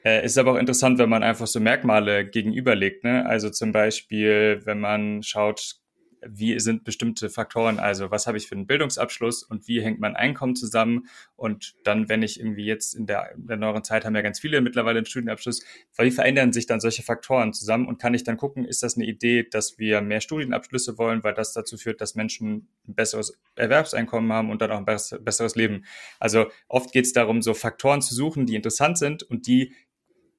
Äh, 0.03 0.25
ist 0.25 0.38
aber 0.38 0.53
auch 0.53 0.58
interessant, 0.58 0.98
wenn 0.98 1.10
man 1.10 1.24
einfach 1.24 1.48
so 1.48 1.60
Merkmale 1.60 2.25
gegenüberlegt. 2.25 3.03
Ne? 3.03 3.25
Also 3.25 3.50
zum 3.50 3.72
Beispiel, 3.72 4.62
wenn 4.63 4.79
man 4.79 5.24
schaut, 5.24 5.79
wie 6.25 6.60
sind 6.60 6.84
bestimmte 6.84 7.29
Faktoren, 7.29 7.79
also 7.79 8.12
was 8.12 8.27
habe 8.27 8.38
ich 8.38 8.48
für 8.48 8.56
einen 8.56 8.68
Bildungsabschluss 8.68 9.44
und 9.44 9.68
wie 9.68 9.82
hängt 9.82 10.00
mein 10.00 10.15
Einkommen 10.15 10.56
zusammen 10.56 11.08
und 11.36 11.75
dann, 11.84 12.10
wenn 12.10 12.24
ich 12.24 12.39
irgendwie 12.39 12.65
jetzt 12.65 12.94
in 12.94 13.06
der, 13.06 13.32
in 13.36 13.48
der 13.48 13.58
neueren 13.58 13.84
Zeit 13.84 14.06
haben 14.06 14.15
ja 14.15 14.22
ganz 14.22 14.39
viele 14.39 14.62
mittlerweile 14.62 15.00
einen 15.00 15.06
Studienabschluss, 15.06 15.63
wie 15.98 16.12
verändern 16.12 16.53
sich 16.53 16.65
dann 16.65 16.79
solche 16.79 17.03
Faktoren 17.03 17.53
zusammen 17.53 17.88
und 17.88 18.00
kann 18.00 18.13
ich 18.13 18.24
dann 18.24 18.38
gucken, 18.38 18.65
ist 18.65 18.84
das 18.84 18.96
eine 18.96 19.06
Idee, 19.06 19.48
dass 19.50 19.77
wir 19.79 20.01
mehr 20.01 20.22
Studienabschlüsse 20.22 20.98
wollen, 20.98 21.24
weil 21.24 21.34
das 21.34 21.53
dazu 21.53 21.77
führt, 21.77 22.01
dass 22.01 22.15
Menschen 22.15 22.68
ein 22.88 22.96
besseres 22.96 23.39
Erwerbseinkommen 23.56 24.32
haben 24.34 24.50
und 24.50 24.62
dann 24.62 24.72
auch 24.72 24.77
ein 24.77 24.86
besseres 24.86 25.56
Leben. 25.56 25.86
Also 26.20 26.48
oft 26.68 26.91
geht 26.91 27.06
es 27.06 27.13
darum, 27.13 27.41
so 27.41 27.53
Faktoren 27.53 28.01
zu 28.01 28.13
suchen, 28.13 28.46
die 28.46 28.56
interessant 28.56 28.98
sind 28.98 29.24
und 29.24 29.48
die 29.48 29.74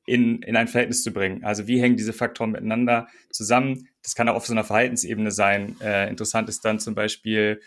in, 0.07 0.42
in 0.42 0.57
ein 0.57 0.69
Verhältnis 0.69 1.02
zu 1.02 1.12
bringen. 1.12 1.45
Also 1.45 1.66
wie 1.66 1.80
hängen 1.80 1.97
diese 1.97 2.12
Faktoren 2.12 2.52
miteinander 2.52 3.09
zusammen? 3.30 3.88
Das 4.02 4.14
kann 4.14 4.28
auch 4.28 4.35
auf 4.35 4.47
so 4.47 4.52
einer 4.52 4.64
Verhaltensebene 4.64 5.30
sein. 5.30 5.76
Äh, 5.80 6.09
interessant 6.09 6.49
ist 6.49 6.64
dann 6.64 6.78
zum 6.78 6.95
Beispiel, 6.95 7.61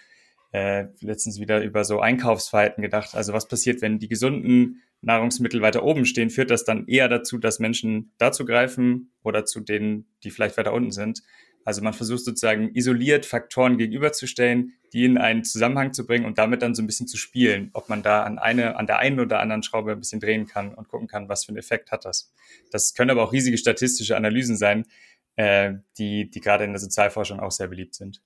äh, 0.53 0.85
letztens 1.01 1.39
wieder 1.39 1.63
über 1.63 1.83
so 1.83 1.99
Einkaufsverhalten 1.99 2.81
gedacht. 2.81 3.15
Also 3.15 3.33
was 3.33 3.47
passiert, 3.47 3.81
wenn 3.81 3.99
die 3.99 4.07
gesunden 4.07 4.83
Nahrungsmittel 5.01 5.61
weiter 5.61 5.83
oben 5.83 6.05
stehen, 6.05 6.29
führt 6.29 6.51
das 6.51 6.63
dann 6.63 6.87
eher 6.87 7.09
dazu, 7.09 7.37
dass 7.37 7.59
Menschen 7.59 8.13
dazu 8.19 8.45
greifen 8.45 9.11
oder 9.23 9.45
zu 9.45 9.59
denen, 9.59 10.05
die 10.23 10.31
vielleicht 10.31 10.57
weiter 10.57 10.73
unten 10.73 10.91
sind. 10.91 11.23
Also 11.65 11.81
man 11.81 11.93
versucht 11.93 12.25
sozusagen 12.25 12.73
isoliert 12.75 13.25
Faktoren 13.25 13.77
gegenüberzustellen, 13.77 14.73
die 14.91 15.05
in 15.05 15.17
einen 15.17 15.43
Zusammenhang 15.43 15.93
zu 15.93 16.05
bringen 16.05 16.25
und 16.25 16.37
damit 16.37 16.61
dann 16.61 16.75
so 16.75 16.83
ein 16.83 16.87
bisschen 16.87 17.07
zu 17.07 17.17
spielen, 17.17 17.69
ob 17.73 17.89
man 17.89 18.03
da 18.03 18.23
an 18.23 18.37
eine, 18.37 18.75
an 18.75 18.87
der 18.87 18.99
einen 18.99 19.19
oder 19.19 19.39
anderen 19.39 19.63
Schraube 19.63 19.93
ein 19.93 19.99
bisschen 19.99 20.19
drehen 20.19 20.45
kann 20.47 20.73
und 20.73 20.87
gucken 20.87 21.07
kann, 21.07 21.29
was 21.29 21.45
für 21.45 21.49
einen 21.49 21.57
Effekt 21.57 21.91
hat 21.91 22.05
das. 22.05 22.31
Das 22.71 22.93
können 22.93 23.11
aber 23.11 23.23
auch 23.23 23.33
riesige 23.33 23.57
statistische 23.57 24.15
Analysen 24.17 24.57
sein, 24.57 24.85
äh, 25.35 25.73
die, 25.97 26.29
die 26.29 26.41
gerade 26.41 26.63
in 26.65 26.71
der 26.71 26.79
Sozialforschung 26.79 27.39
auch 27.39 27.51
sehr 27.51 27.67
beliebt 27.67 27.95
sind. 27.95 28.21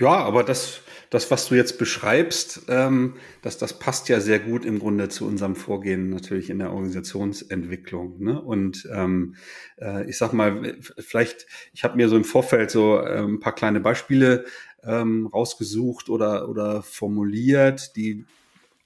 Ja, 0.00 0.16
aber 0.24 0.44
das, 0.44 0.80
das, 1.10 1.30
was 1.30 1.48
du 1.48 1.56
jetzt 1.56 1.78
beschreibst, 1.78 2.62
ähm, 2.68 3.16
das, 3.42 3.58
das 3.58 3.78
passt 3.78 4.08
ja 4.08 4.18
sehr 4.18 4.38
gut 4.38 4.64
im 4.64 4.78
Grunde 4.78 5.10
zu 5.10 5.26
unserem 5.26 5.56
Vorgehen 5.56 6.08
natürlich 6.08 6.48
in 6.48 6.58
der 6.58 6.72
Organisationsentwicklung. 6.72 8.18
Ne? 8.18 8.40
Und 8.40 8.88
ähm, 8.90 9.34
äh, 9.78 10.08
ich 10.08 10.16
sag 10.16 10.32
mal, 10.32 10.74
vielleicht, 10.98 11.46
ich 11.74 11.84
habe 11.84 11.98
mir 11.98 12.08
so 12.08 12.16
im 12.16 12.24
Vorfeld 12.24 12.70
so 12.70 12.98
äh, 12.98 13.18
ein 13.18 13.40
paar 13.40 13.54
kleine 13.54 13.80
Beispiele 13.80 14.46
ähm, 14.82 15.26
rausgesucht 15.26 16.08
oder, 16.08 16.48
oder 16.48 16.82
formuliert, 16.82 17.94
die 17.94 18.24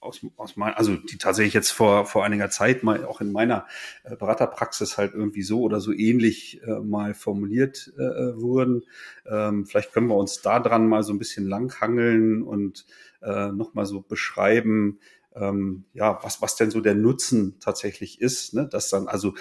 aus, 0.04 0.25
aus 0.37 0.56
mein, 0.56 0.75
also 0.75 0.96
die 0.96 1.18
tatsächlich 1.18 1.54
jetzt 1.54 1.70
vor, 1.70 2.06
vor 2.06 2.25
einiger 2.25 2.50
Zeit 2.50 2.82
mal 2.82 3.04
auch 3.04 3.20
in 3.20 3.32
meiner 3.32 3.66
äh, 4.04 4.16
Beraterpraxis 4.16 4.99
halt 4.99 5.14
irgendwie 5.14 5.42
so 5.42 5.62
oder 5.62 5.80
so 5.80 5.92
ähnlich 5.92 6.62
äh, 6.62 6.80
mal 6.80 7.14
formuliert 7.14 7.92
äh, 7.96 8.00
wurden. 8.00 8.84
Ähm, 9.26 9.66
vielleicht 9.66 9.92
können 9.92 10.08
wir 10.08 10.16
uns 10.16 10.42
da 10.42 10.61
dran 10.61 10.88
mal 10.88 11.02
so 11.02 11.12
ein 11.12 11.18
bisschen 11.18 11.46
langhangeln 11.46 12.42
und 12.42 12.87
äh, 13.23 13.50
nochmal 13.50 13.87
so 13.87 14.02
beschreiben, 14.02 14.99
ähm, 15.34 15.84
ja, 15.94 16.18
was, 16.23 16.42
was 16.42 16.56
denn 16.56 16.70
so 16.70 16.80
der 16.80 16.94
Nutzen 16.94 17.58
tatsächlich 17.61 18.20
ist. 18.20 18.54
Ne? 18.54 18.68
Das 18.70 18.90
dann, 18.90 19.08
also 19.08 19.34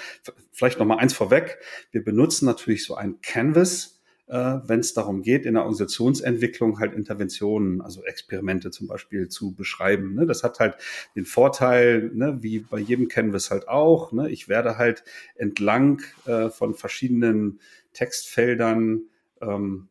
vielleicht 0.51 0.79
nochmal 0.79 0.99
eins 0.99 1.13
vorweg. 1.13 1.59
Wir 1.91 2.03
benutzen 2.03 2.45
natürlich 2.45 2.85
so 2.85 2.95
ein 2.95 3.21
Canvas, 3.21 4.01
äh, 4.27 4.59
wenn 4.65 4.79
es 4.79 4.93
darum 4.93 5.21
geht, 5.21 5.45
in 5.45 5.55
der 5.55 5.63
Organisationsentwicklung 5.63 6.79
halt 6.79 6.93
Interventionen, 6.93 7.81
also 7.81 8.03
Experimente 8.03 8.71
zum 8.71 8.87
Beispiel 8.87 9.27
zu 9.29 9.53
beschreiben. 9.53 10.15
Ne? 10.15 10.25
Das 10.25 10.43
hat 10.43 10.59
halt 10.59 10.77
den 11.15 11.25
Vorteil, 11.25 12.11
ne, 12.13 12.37
wie 12.41 12.59
bei 12.59 12.79
jedem 12.79 13.07
Canvas 13.07 13.51
halt 13.51 13.67
auch. 13.67 14.11
Ne? 14.11 14.29
Ich 14.29 14.47
werde 14.47 14.77
halt 14.77 15.03
entlang 15.35 16.01
äh, 16.25 16.49
von 16.49 16.73
verschiedenen 16.73 17.59
Textfeldern 17.93 19.03
ähm, 19.41 19.89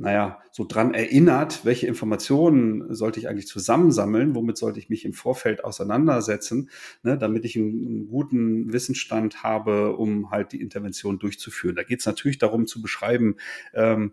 naja, 0.00 0.40
so 0.52 0.64
dran 0.64 0.94
erinnert, 0.94 1.64
welche 1.64 1.86
Informationen 1.86 2.94
sollte 2.94 3.18
ich 3.20 3.28
eigentlich 3.28 3.48
zusammensammeln, 3.48 4.34
womit 4.34 4.56
sollte 4.56 4.78
ich 4.78 4.88
mich 4.88 5.04
im 5.04 5.12
Vorfeld 5.12 5.64
auseinandersetzen, 5.64 6.70
ne, 7.02 7.18
damit 7.18 7.44
ich 7.44 7.56
einen, 7.56 7.86
einen, 7.86 8.08
guten 8.08 8.72
Wissensstand 8.72 9.42
habe, 9.42 9.96
um 9.96 10.30
halt 10.30 10.52
die 10.52 10.60
Intervention 10.60 11.18
durchzuführen. 11.18 11.76
Da 11.76 11.82
geht 11.82 12.00
es 12.00 12.06
natürlich 12.06 12.38
darum 12.38 12.66
zu 12.66 12.80
beschreiben, 12.80 13.36
ähm, 13.74 14.12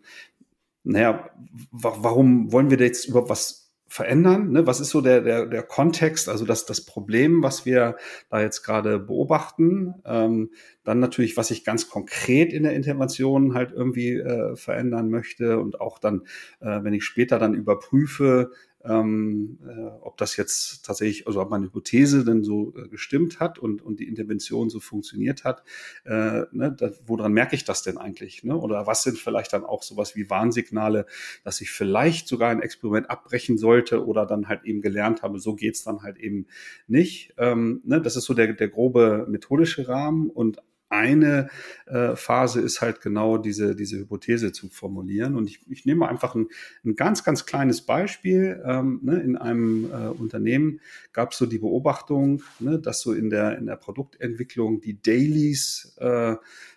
naja, 0.84 1.30
warum 1.72 2.52
wollen 2.52 2.70
wir 2.70 2.78
jetzt 2.80 3.08
überhaupt 3.08 3.30
was 3.30 3.65
verändern? 3.88 4.52
Ne? 4.52 4.66
Was 4.66 4.80
ist 4.80 4.90
so 4.90 5.02
der, 5.02 5.22
der, 5.22 5.46
der 5.46 5.64
Kontext, 5.64 6.28
also 6.28 6.46
das, 6.46 6.66
das 6.66 6.86
Problem, 6.86 7.44
was 7.44 7.66
wir 7.66 7.98
da 8.30 8.42
jetzt 8.42 8.64
gerade 8.64 9.00
beobachten? 9.00 9.96
Ähm, 10.06 10.52
dann 10.84 11.00
natürlich, 11.00 11.38
was 11.38 11.52
ich 11.52 11.64
ganz 11.64 11.90
konkret 11.90 12.52
in 12.52 12.64
der 12.64 12.74
Intervention 12.74 13.54
halt 13.54 13.72
irgendwie 13.72 14.16
äh, 14.16 14.56
verändern 14.56 15.10
möchte 15.10 15.60
und 15.60 15.82
auch 15.82 16.00
dann, 16.00 16.24
äh, 16.60 16.84
wenn 16.84 16.94
ich 16.94 17.04
später 17.04 17.40
dann 17.40 17.54
überprüfe, 17.54 18.52
ähm, 18.88 19.60
äh, 19.68 19.88
ob 20.02 20.18
das 20.18 20.38
jetzt 20.38 20.86
tatsächlich, 20.86 21.28
also 21.28 21.42
ob 21.42 21.50
meine 21.50 21.66
Hypothese 21.66 22.24
denn 22.24 22.44
so 22.44 22.74
äh, 22.76 22.88
gestimmt 22.88 23.40
hat 23.40 23.60
und, 23.60 23.82
und 23.82 24.00
die 24.00 24.08
Intervention 24.08 24.70
so 24.70 24.80
funktioniert 24.80 25.44
hat, 25.44 25.64
äh, 26.06 26.44
ne, 26.52 26.76
da, 26.78 26.92
woran 27.06 27.34
merke 27.34 27.56
ich 27.56 27.64
das 27.64 27.84
denn 27.84 27.98
eigentlich? 27.98 28.44
Ne? 28.44 28.56
Oder 28.56 28.88
was 28.88 29.04
sind 29.04 29.18
vielleicht 29.18 29.54
dann 29.54 29.64
auch 29.64 29.84
sowas 29.84 30.16
wie 30.16 30.30
Warnsignale, 30.30 31.06
dass 31.44 31.62
ich 31.62 31.72
vielleicht 31.72 32.28
sogar 32.28 32.50
ein 32.50 32.62
Experiment 32.62 33.10
abbrechen 33.10 33.58
sollte 33.58 34.06
oder 34.06 34.26
dann 34.26 34.48
halt 34.48 34.64
eben 34.66 34.82
gelernt 34.82 35.24
habe, 35.24 35.40
so 35.40 35.56
geht's 35.56 35.84
dann 35.84 36.04
halt 36.04 36.18
eben 36.18 36.48
nicht. 36.88 37.34
Ähm, 37.38 37.82
ne? 37.86 38.02
Das 38.02 38.16
ist 38.16 38.26
so 38.26 38.34
der, 38.34 38.54
der 38.54 38.68
grobe 38.68 39.26
methodische 39.30 39.88
Rahmen 39.88 40.30
und 40.30 40.62
eine 40.90 41.50
äh, 41.88 42.16
Phase 42.16 42.62
ist 42.62 42.82
halt 42.82 43.02
genau 43.02 43.38
diese, 43.38 43.76
diese 43.76 43.98
Hypothese 43.98 44.52
zu 44.52 44.70
formulieren. 44.70 45.36
Und 45.36 45.48
ich, 45.48 45.60
ich 45.70 45.86
nehme 45.86 46.08
einfach 46.08 46.36
ein, 46.36 46.48
ein 46.84 46.96
ganz, 46.96 47.24
ganz 47.24 47.46
kleines 47.46 47.82
Beispiel. 47.82 48.62
Ähm, 48.66 49.00
ne, 49.04 49.20
in 49.22 49.36
einem 49.38 49.86
äh, 49.92 50.08
Unternehmen 50.08 50.82
gab 51.12 51.32
es 51.32 51.38
so 51.38 51.46
die 51.46 51.60
Beobachtung, 51.60 52.44
ne, 52.60 52.80
dass 52.80 53.02
so 53.02 53.14
in 53.14 53.30
der, 53.30 53.58
in 53.58 53.66
der 53.66 53.78
Produktentwicklung 53.78 54.82
die 54.82 55.02
Dailies 55.02 55.96
äh, 56.00 56.36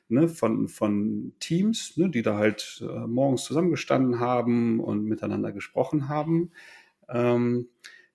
ne, 0.08 0.28
von, 0.28 0.68
von 0.68 1.32
Teams, 1.38 1.96
ne, 1.96 2.08
die 2.08 2.22
da 2.22 2.38
halt 2.38 2.82
äh, 2.82 3.06
morgens 3.06 3.44
zusammengestanden 3.44 4.20
haben 4.20 4.80
und 4.80 5.04
miteinander 5.04 5.52
gesprochen 5.52 6.08
haben, 6.08 6.50
ähm, 7.08 7.68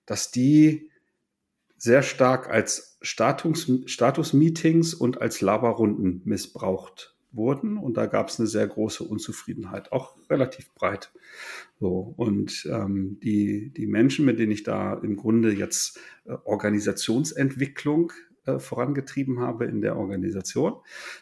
dass 0.06 0.30
die 0.30 0.90
sehr 1.76 2.02
stark 2.02 2.48
als 2.48 2.93
Status, 3.04 3.70
Status-Meetings 3.86 4.94
und 4.94 5.20
als 5.20 5.40
Laberrunden 5.40 6.22
missbraucht 6.24 7.14
wurden. 7.32 7.76
Und 7.76 7.96
da 7.96 8.06
gab 8.06 8.28
es 8.28 8.38
eine 8.38 8.46
sehr 8.48 8.66
große 8.66 9.04
Unzufriedenheit, 9.04 9.92
auch 9.92 10.16
relativ 10.30 10.72
breit. 10.74 11.12
So, 11.80 12.14
und 12.16 12.66
ähm, 12.70 13.18
die, 13.22 13.70
die 13.70 13.86
Menschen, 13.86 14.24
mit 14.24 14.38
denen 14.38 14.52
ich 14.52 14.62
da 14.62 14.94
im 14.94 15.16
Grunde 15.16 15.52
jetzt 15.52 15.98
äh, 16.24 16.32
Organisationsentwicklung 16.44 18.12
äh, 18.46 18.58
vorangetrieben 18.58 19.40
habe 19.40 19.64
in 19.64 19.80
der 19.80 19.96
Organisation. 19.96 20.74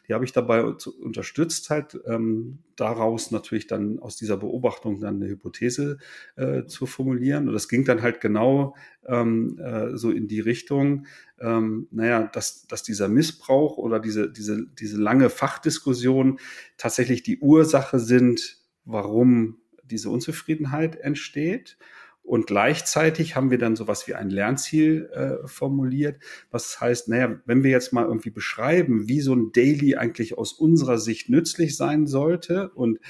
Die 0.09 0.15
habe 0.15 0.25
ich 0.25 0.33
dabei 0.33 0.65
unterstützt, 0.65 1.71
halt 1.71 2.01
ähm, 2.07 2.59
daraus 2.77 3.31
natürlich 3.31 3.67
dann 3.67 3.99
aus 3.99 4.17
dieser 4.17 4.37
Beobachtung 4.37 5.01
dann 5.01 5.17
eine 5.17 5.29
Hypothese 5.29 5.99
äh, 6.37 6.65
zu 6.65 6.87
formulieren. 6.87 7.49
Und 7.49 7.55
das 7.55 7.69
ging 7.69 7.85
dann 7.85 8.03
halt 8.03 8.21
genau 8.21 8.75
ähm, 9.07 9.59
äh, 9.59 9.97
so 9.97 10.11
in 10.11 10.29
die 10.29 10.41
Richtung, 10.41 11.07
ähm, 11.41 11.89
naja, 11.91 12.29
dass, 12.33 12.67
dass 12.67 12.83
dieser 12.83 13.09
Missbrauch 13.09 13.79
oder 13.79 14.01
diese, 14.01 14.31
diese, 14.31 14.67
diese 14.79 15.01
lange 15.01 15.31
Fachdiskussion 15.31 16.39
tatsächlich 16.77 17.23
die 17.23 17.39
Ursache 17.39 17.99
sind, 17.99 18.59
warum 18.85 19.59
diese 19.85 20.11
Unzufriedenheit 20.11 20.97
entsteht. 20.97 21.77
Und 22.25 22.47
gleichzeitig 22.47 23.35
haben 23.35 23.51
wir 23.51 23.59
dann 23.59 23.75
sowas 23.75 24.07
wie 24.07 24.15
ein 24.15 24.31
Lernziel 24.31 25.11
äh, 25.13 25.47
formuliert, 25.49 26.23
was 26.53 26.81
heißt, 26.81 27.09
naja, 27.09 27.41
wenn 27.47 27.65
wir 27.65 27.71
jetzt 27.73 27.93
mal 27.93 28.05
irgendwie 28.05 28.31
beschreiben, 28.31 29.09
wie 29.09 29.21
so 29.21 29.35
ein 29.35 29.51
Daily 29.53 29.97
eigentlich 29.97 30.39
aus 30.39 30.53
unserer 30.53 30.99
Sicht 30.99 31.29
nützlich 31.29 31.77
sein 31.77 32.07
sollte 32.07 32.71
und 32.71 33.01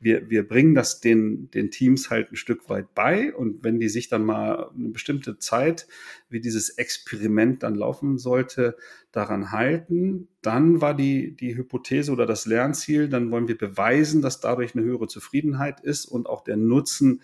wir, 0.00 0.30
wir 0.30 0.48
bringen 0.48 0.74
das 0.74 1.00
den, 1.00 1.50
den 1.50 1.70
Teams 1.70 2.08
halt 2.08 2.32
ein 2.32 2.36
Stück 2.36 2.70
weit 2.70 2.94
bei 2.94 3.34
und 3.34 3.62
wenn 3.62 3.78
die 3.78 3.90
sich 3.90 4.08
dann 4.08 4.24
mal 4.24 4.70
eine 4.70 4.88
bestimmte 4.88 5.38
Zeit, 5.38 5.86
wie 6.30 6.40
dieses 6.40 6.70
Experiment 6.70 7.62
dann 7.62 7.74
laufen 7.74 8.16
sollte, 8.16 8.76
daran 9.12 9.52
halten, 9.52 10.28
dann 10.40 10.80
war 10.80 10.94
die, 10.94 11.36
die 11.36 11.54
Hypothese 11.54 12.10
oder 12.10 12.24
das 12.24 12.46
Lernziel, 12.46 13.08
dann 13.08 13.30
wollen 13.30 13.46
wir 13.46 13.58
beweisen, 13.58 14.22
dass 14.22 14.40
dadurch 14.40 14.74
eine 14.74 14.84
höhere 14.84 15.06
Zufriedenheit 15.06 15.80
ist 15.80 16.06
und 16.06 16.26
auch 16.26 16.42
der 16.42 16.56
Nutzen 16.56 17.20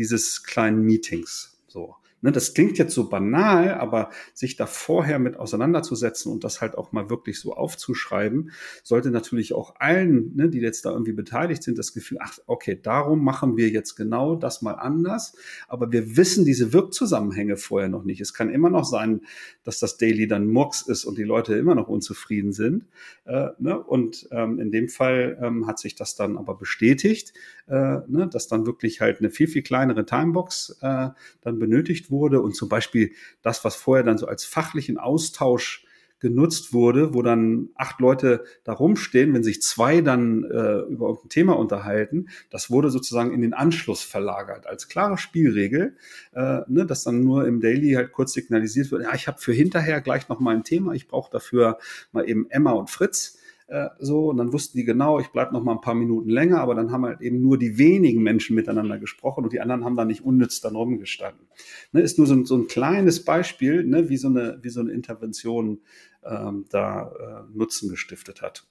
dieses 0.00 0.42
kleinen 0.42 0.80
Meetings. 0.82 1.58
So. 1.68 1.94
Ne, 2.22 2.32
das 2.32 2.52
klingt 2.52 2.76
jetzt 2.76 2.94
so 2.94 3.08
banal, 3.08 3.74
aber 3.74 4.10
sich 4.34 4.56
da 4.56 4.66
vorher 4.66 5.18
mit 5.18 5.38
auseinanderzusetzen 5.38 6.30
und 6.30 6.44
das 6.44 6.60
halt 6.60 6.76
auch 6.76 6.92
mal 6.92 7.08
wirklich 7.08 7.40
so 7.40 7.54
aufzuschreiben, 7.54 8.50
sollte 8.82 9.10
natürlich 9.10 9.54
auch 9.54 9.76
allen, 9.78 10.36
ne, 10.36 10.50
die 10.50 10.60
jetzt 10.60 10.84
da 10.84 10.90
irgendwie 10.90 11.14
beteiligt 11.14 11.62
sind, 11.62 11.78
das 11.78 11.94
Gefühl, 11.94 12.18
ach, 12.20 12.38
okay, 12.46 12.78
darum 12.80 13.24
machen 13.24 13.56
wir 13.56 13.70
jetzt 13.70 13.96
genau 13.96 14.36
das 14.36 14.60
mal 14.60 14.74
anders. 14.74 15.34
Aber 15.66 15.92
wir 15.92 16.18
wissen 16.18 16.44
diese 16.44 16.74
Wirkzusammenhänge 16.74 17.56
vorher 17.56 17.88
noch 17.88 18.04
nicht. 18.04 18.20
Es 18.20 18.34
kann 18.34 18.50
immer 18.50 18.68
noch 18.68 18.84
sein, 18.84 19.22
dass 19.64 19.78
das 19.78 19.96
Daily 19.96 20.28
dann 20.28 20.46
Murks 20.46 20.82
ist 20.82 21.06
und 21.06 21.16
die 21.16 21.24
Leute 21.24 21.54
immer 21.54 21.74
noch 21.74 21.88
unzufrieden 21.88 22.52
sind. 22.52 22.84
Äh, 23.24 23.48
ne? 23.58 23.78
Und 23.82 24.28
ähm, 24.30 24.58
in 24.58 24.70
dem 24.70 24.90
Fall 24.90 25.38
ähm, 25.40 25.66
hat 25.66 25.78
sich 25.78 25.94
das 25.94 26.16
dann 26.16 26.36
aber 26.36 26.54
bestätigt, 26.54 27.32
äh, 27.66 28.00
ne, 28.08 28.28
dass 28.30 28.46
dann 28.46 28.66
wirklich 28.66 29.00
halt 29.00 29.20
eine 29.20 29.30
viel, 29.30 29.48
viel 29.48 29.62
kleinere 29.62 30.04
Timebox 30.04 30.76
äh, 30.82 31.08
dann 31.40 31.58
benötigt 31.58 32.09
wurde 32.10 32.40
und 32.40 32.54
zum 32.54 32.68
Beispiel 32.68 33.12
das, 33.42 33.64
was 33.64 33.76
vorher 33.76 34.04
dann 34.04 34.18
so 34.18 34.26
als 34.26 34.44
fachlichen 34.44 34.98
Austausch 34.98 35.84
genutzt 36.20 36.74
wurde, 36.74 37.14
wo 37.14 37.22
dann 37.22 37.70
acht 37.74 37.98
Leute 37.98 38.44
da 38.64 38.74
rumstehen, 38.74 39.32
wenn 39.32 39.42
sich 39.42 39.62
zwei 39.62 40.02
dann 40.02 40.44
äh, 40.44 40.80
über 40.80 41.08
irgendein 41.08 41.28
Thema 41.30 41.58
unterhalten, 41.58 42.28
das 42.50 42.70
wurde 42.70 42.90
sozusagen 42.90 43.32
in 43.32 43.40
den 43.40 43.54
Anschluss 43.54 44.02
verlagert 44.02 44.66
als 44.66 44.88
klare 44.88 45.16
Spielregel, 45.16 45.96
äh, 46.32 46.60
ne, 46.68 46.84
dass 46.86 47.04
dann 47.04 47.24
nur 47.24 47.46
im 47.46 47.60
Daily 47.60 47.92
halt 47.92 48.12
kurz 48.12 48.34
signalisiert 48.34 48.92
wird, 48.92 49.02
ja, 49.02 49.14
ich 49.14 49.26
habe 49.26 49.40
für 49.40 49.52
hinterher 49.52 50.02
gleich 50.02 50.28
noch 50.28 50.40
mal 50.40 50.54
ein 50.54 50.64
Thema, 50.64 50.92
ich 50.92 51.08
brauche 51.08 51.32
dafür 51.32 51.78
mal 52.12 52.28
eben 52.28 52.48
Emma 52.50 52.72
und 52.72 52.90
Fritz 52.90 53.38
äh, 53.70 53.88
so, 54.00 54.30
und 54.30 54.38
dann 54.38 54.52
wussten 54.52 54.78
die 54.78 54.84
genau, 54.84 55.20
ich 55.20 55.28
bleibe 55.28 55.52
noch 55.52 55.62
mal 55.62 55.74
ein 55.74 55.80
paar 55.80 55.94
Minuten 55.94 56.28
länger, 56.28 56.60
aber 56.60 56.74
dann 56.74 56.90
haben 56.90 57.04
halt 57.04 57.20
eben 57.20 57.40
nur 57.40 57.56
die 57.56 57.78
wenigen 57.78 58.20
Menschen 58.20 58.56
miteinander 58.56 58.98
gesprochen 58.98 59.44
und 59.44 59.52
die 59.52 59.60
anderen 59.60 59.84
haben 59.84 59.96
da 59.96 60.04
nicht 60.04 60.24
unnütz 60.24 60.60
dann 60.60 60.74
rumgestanden. 60.74 61.46
Ne, 61.92 62.00
ist 62.00 62.18
nur 62.18 62.26
so 62.26 62.34
ein, 62.34 62.44
so 62.46 62.56
ein 62.56 62.66
kleines 62.66 63.24
Beispiel, 63.24 63.84
ne, 63.84 64.08
wie, 64.08 64.16
so 64.16 64.26
eine, 64.26 64.58
wie 64.62 64.70
so 64.70 64.80
eine 64.80 64.90
Intervention 64.90 65.82
ähm, 66.24 66.64
da 66.68 67.46
äh, 67.46 67.56
Nutzen 67.56 67.90
gestiftet 67.90 68.42
hat. 68.42 68.66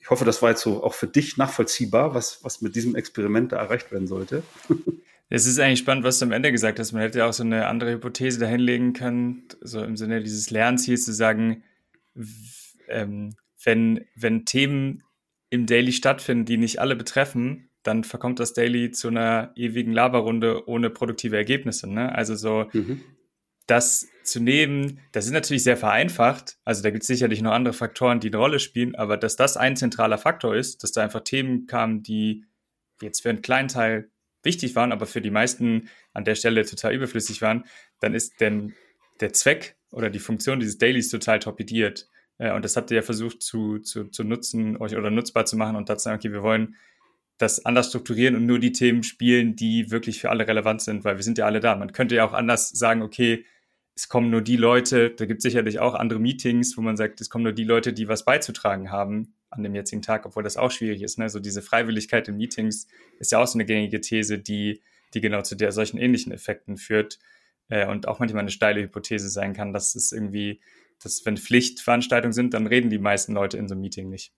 Ich 0.00 0.10
hoffe, 0.10 0.24
das 0.24 0.42
war 0.42 0.50
jetzt 0.50 0.62
so 0.62 0.84
auch 0.84 0.94
für 0.94 1.08
dich 1.08 1.36
nachvollziehbar, 1.36 2.14
was, 2.14 2.44
was 2.44 2.62
mit 2.62 2.76
diesem 2.76 2.94
Experiment 2.94 3.50
da 3.50 3.56
erreicht 3.56 3.90
werden 3.90 4.06
sollte. 4.06 4.44
Es 5.28 5.44
ist 5.44 5.58
eigentlich 5.58 5.80
spannend, 5.80 6.04
was 6.04 6.20
du 6.20 6.24
am 6.24 6.30
Ende 6.30 6.52
gesagt 6.52 6.78
hast. 6.78 6.92
Man 6.92 7.02
hätte 7.02 7.18
ja 7.18 7.28
auch 7.28 7.32
so 7.32 7.42
eine 7.42 7.66
andere 7.66 7.90
Hypothese 7.90 8.38
dahinlegen 8.38 8.92
können, 8.92 9.42
so 9.60 9.82
im 9.82 9.96
Sinne 9.96 10.22
dieses 10.22 10.50
Lernziels 10.50 11.04
zu 11.04 11.12
sagen, 11.12 11.64
ähm, 12.86 13.34
wenn, 13.66 14.06
wenn 14.14 14.46
Themen 14.46 15.02
im 15.50 15.66
Daily 15.66 15.92
stattfinden, 15.92 16.46
die 16.46 16.56
nicht 16.56 16.80
alle 16.80 16.96
betreffen, 16.96 17.68
dann 17.82 18.04
verkommt 18.04 18.40
das 18.40 18.52
Daily 18.54 18.92
zu 18.92 19.08
einer 19.08 19.52
ewigen 19.56 19.92
Laberrunde 19.92 20.68
ohne 20.68 20.88
produktive 20.88 21.36
Ergebnisse. 21.36 21.88
Ne? 21.88 22.14
Also 22.14 22.36
so 22.36 22.68
mhm. 22.72 23.02
das 23.66 24.08
zu 24.22 24.40
nehmen, 24.40 25.00
das 25.12 25.26
ist 25.26 25.32
natürlich 25.32 25.64
sehr 25.64 25.76
vereinfacht. 25.76 26.58
Also 26.64 26.82
da 26.82 26.90
gibt 26.90 27.02
es 27.02 27.08
sicherlich 27.08 27.42
noch 27.42 27.52
andere 27.52 27.74
Faktoren, 27.74 28.20
die 28.20 28.28
eine 28.28 28.38
Rolle 28.38 28.60
spielen, 28.60 28.94
aber 28.94 29.16
dass 29.16 29.36
das 29.36 29.56
ein 29.56 29.76
zentraler 29.76 30.18
Faktor 30.18 30.54
ist, 30.54 30.82
dass 30.82 30.92
da 30.92 31.02
einfach 31.02 31.20
Themen 31.20 31.66
kamen, 31.66 32.02
die 32.02 32.44
jetzt 33.02 33.22
für 33.22 33.30
einen 33.30 33.42
kleinen 33.42 33.68
Teil 33.68 34.10
wichtig 34.42 34.76
waren, 34.76 34.92
aber 34.92 35.06
für 35.06 35.20
die 35.20 35.30
meisten 35.30 35.88
an 36.12 36.24
der 36.24 36.36
Stelle 36.36 36.64
total 36.64 36.94
überflüssig 36.94 37.42
waren, 37.42 37.64
dann 38.00 38.14
ist 38.14 38.40
denn 38.40 38.74
der 39.20 39.32
Zweck 39.32 39.76
oder 39.90 40.08
die 40.08 40.20
Funktion 40.20 40.60
dieses 40.60 40.78
Dailies 40.78 41.08
total 41.08 41.40
torpediert. 41.40 42.08
Äh, 42.38 42.52
und 42.52 42.64
das 42.64 42.76
habt 42.76 42.90
ihr 42.90 42.96
ja 42.96 43.02
versucht 43.02 43.42
zu, 43.42 43.78
zu, 43.78 44.04
zu 44.04 44.24
nutzen, 44.24 44.76
euch 44.76 44.96
oder 44.96 45.10
nutzbar 45.10 45.46
zu 45.46 45.56
machen 45.56 45.76
und 45.76 45.88
dazu 45.88 46.04
sagen, 46.04 46.16
okay, 46.16 46.32
wir 46.32 46.42
wollen 46.42 46.76
das 47.38 47.66
anders 47.66 47.88
strukturieren 47.88 48.34
und 48.34 48.46
nur 48.46 48.58
die 48.58 48.72
Themen 48.72 49.02
spielen, 49.02 49.56
die 49.56 49.90
wirklich 49.90 50.20
für 50.20 50.30
alle 50.30 50.48
relevant 50.48 50.80
sind, 50.80 51.04
weil 51.04 51.16
wir 51.16 51.22
sind 51.22 51.38
ja 51.38 51.44
alle 51.44 51.60
da. 51.60 51.76
Man 51.76 51.92
könnte 51.92 52.14
ja 52.14 52.26
auch 52.26 52.32
anders 52.32 52.70
sagen, 52.70 53.02
okay, 53.02 53.44
es 53.94 54.08
kommen 54.08 54.30
nur 54.30 54.42
die 54.42 54.56
Leute, 54.56 55.10
da 55.10 55.24
gibt 55.24 55.38
es 55.38 55.42
sicherlich 55.42 55.78
auch 55.78 55.94
andere 55.94 56.18
Meetings, 56.18 56.76
wo 56.76 56.82
man 56.82 56.96
sagt, 56.96 57.20
es 57.20 57.30
kommen 57.30 57.44
nur 57.44 57.52
die 57.52 57.64
Leute, 57.64 57.92
die 57.92 58.08
was 58.08 58.24
beizutragen 58.24 58.90
haben 58.90 59.34
an 59.50 59.62
dem 59.62 59.74
jetzigen 59.74 60.02
Tag, 60.02 60.26
obwohl 60.26 60.42
das 60.42 60.56
auch 60.56 60.70
schwierig 60.70 61.02
ist. 61.02 61.18
Ne? 61.18 61.30
So 61.30 61.40
diese 61.40 61.62
Freiwilligkeit 61.62 62.28
in 62.28 62.36
Meetings 62.36 62.88
ist 63.18 63.32
ja 63.32 63.38
auch 63.38 63.46
so 63.46 63.56
eine 63.56 63.64
gängige 63.64 64.00
These, 64.00 64.38
die, 64.38 64.82
die 65.14 65.20
genau 65.20 65.42
zu 65.42 65.54
der 65.54 65.72
solchen 65.72 65.98
ähnlichen 65.98 66.32
Effekten 66.32 66.76
führt 66.76 67.18
äh, 67.68 67.86
und 67.86 68.06
auch 68.06 68.18
manchmal 68.18 68.40
eine 68.40 68.50
steile 68.50 68.82
Hypothese 68.82 69.28
sein 69.30 69.54
kann, 69.54 69.72
dass 69.72 69.94
es 69.94 70.12
irgendwie 70.12 70.60
dass 71.02 71.24
wenn 71.24 71.36
Pflichtveranstaltungen 71.36 72.32
sind, 72.32 72.54
dann 72.54 72.66
reden 72.66 72.90
die 72.90 72.98
meisten 72.98 73.32
Leute 73.34 73.58
in 73.58 73.68
so 73.68 73.74
einem 73.74 73.82
Meeting 73.82 74.08
nicht. 74.08 74.32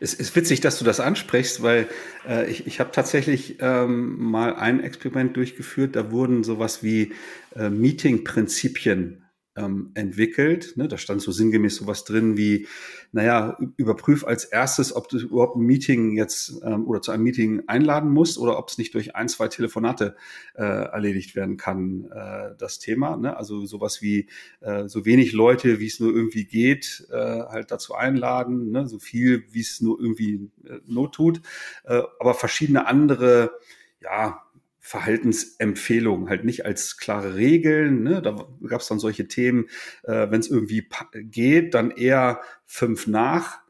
Es 0.00 0.14
ist 0.14 0.34
witzig, 0.36 0.60
dass 0.60 0.78
du 0.78 0.84
das 0.84 1.00
ansprichst, 1.00 1.62
weil 1.62 1.88
äh, 2.28 2.50
ich, 2.50 2.66
ich 2.66 2.80
habe 2.80 2.90
tatsächlich 2.92 3.56
ähm, 3.60 4.16
mal 4.18 4.54
ein 4.54 4.80
Experiment 4.80 5.36
durchgeführt. 5.36 5.96
Da 5.96 6.10
wurden 6.10 6.44
sowas 6.44 6.82
wie 6.82 7.12
äh, 7.54 7.70
Meeting-Prinzipien 7.70 9.23
ähm, 9.56 9.90
entwickelt. 9.94 10.76
Ne? 10.76 10.88
Da 10.88 10.98
stand 10.98 11.22
so 11.22 11.32
sinngemäß 11.32 11.76
sowas 11.76 12.04
drin 12.04 12.36
wie, 12.36 12.66
naja, 13.12 13.56
überprüf 13.76 14.24
als 14.24 14.44
erstes, 14.44 14.94
ob 14.94 15.08
du 15.08 15.18
überhaupt 15.18 15.56
ein 15.56 15.64
Meeting 15.64 16.16
jetzt 16.16 16.60
ähm, 16.64 16.86
oder 16.86 17.00
zu 17.00 17.12
einem 17.12 17.22
Meeting 17.22 17.62
einladen 17.68 18.10
musst 18.10 18.38
oder 18.38 18.58
ob 18.58 18.68
es 18.68 18.78
nicht 18.78 18.94
durch 18.94 19.14
ein, 19.14 19.28
zwei 19.28 19.48
Telefonate 19.48 20.16
äh, 20.54 20.62
erledigt 20.62 21.36
werden 21.36 21.56
kann, 21.56 22.10
äh, 22.12 22.54
das 22.58 22.78
Thema. 22.78 23.16
Ne? 23.16 23.36
Also 23.36 23.64
sowas 23.64 24.02
wie 24.02 24.28
äh, 24.60 24.88
so 24.88 25.04
wenig 25.04 25.32
Leute, 25.32 25.78
wie 25.78 25.86
es 25.86 26.00
nur 26.00 26.14
irgendwie 26.14 26.44
geht, 26.44 27.06
äh, 27.10 27.14
halt 27.14 27.70
dazu 27.70 27.94
einladen, 27.94 28.70
ne? 28.70 28.88
so 28.88 28.98
viel, 28.98 29.44
wie 29.50 29.60
es 29.60 29.80
nur 29.80 30.00
irgendwie 30.00 30.50
äh, 30.64 30.80
not 30.86 31.14
tut, 31.14 31.40
äh, 31.84 32.02
aber 32.18 32.34
verschiedene 32.34 32.86
andere 32.86 33.52
ja, 34.00 34.43
Verhaltensempfehlungen, 34.86 36.28
halt 36.28 36.44
nicht 36.44 36.66
als 36.66 36.98
klare 36.98 37.36
Regeln. 37.36 38.02
Ne? 38.02 38.20
Da 38.20 38.36
gab 38.66 38.82
es 38.82 38.88
dann 38.88 38.98
solche 38.98 39.26
Themen, 39.26 39.64
äh, 40.02 40.30
wenn 40.30 40.40
es 40.40 40.50
irgendwie 40.50 40.86
geht, 41.14 41.72
dann 41.72 41.90
eher 41.90 42.42
fünf 42.66 43.06
nach 43.06 43.60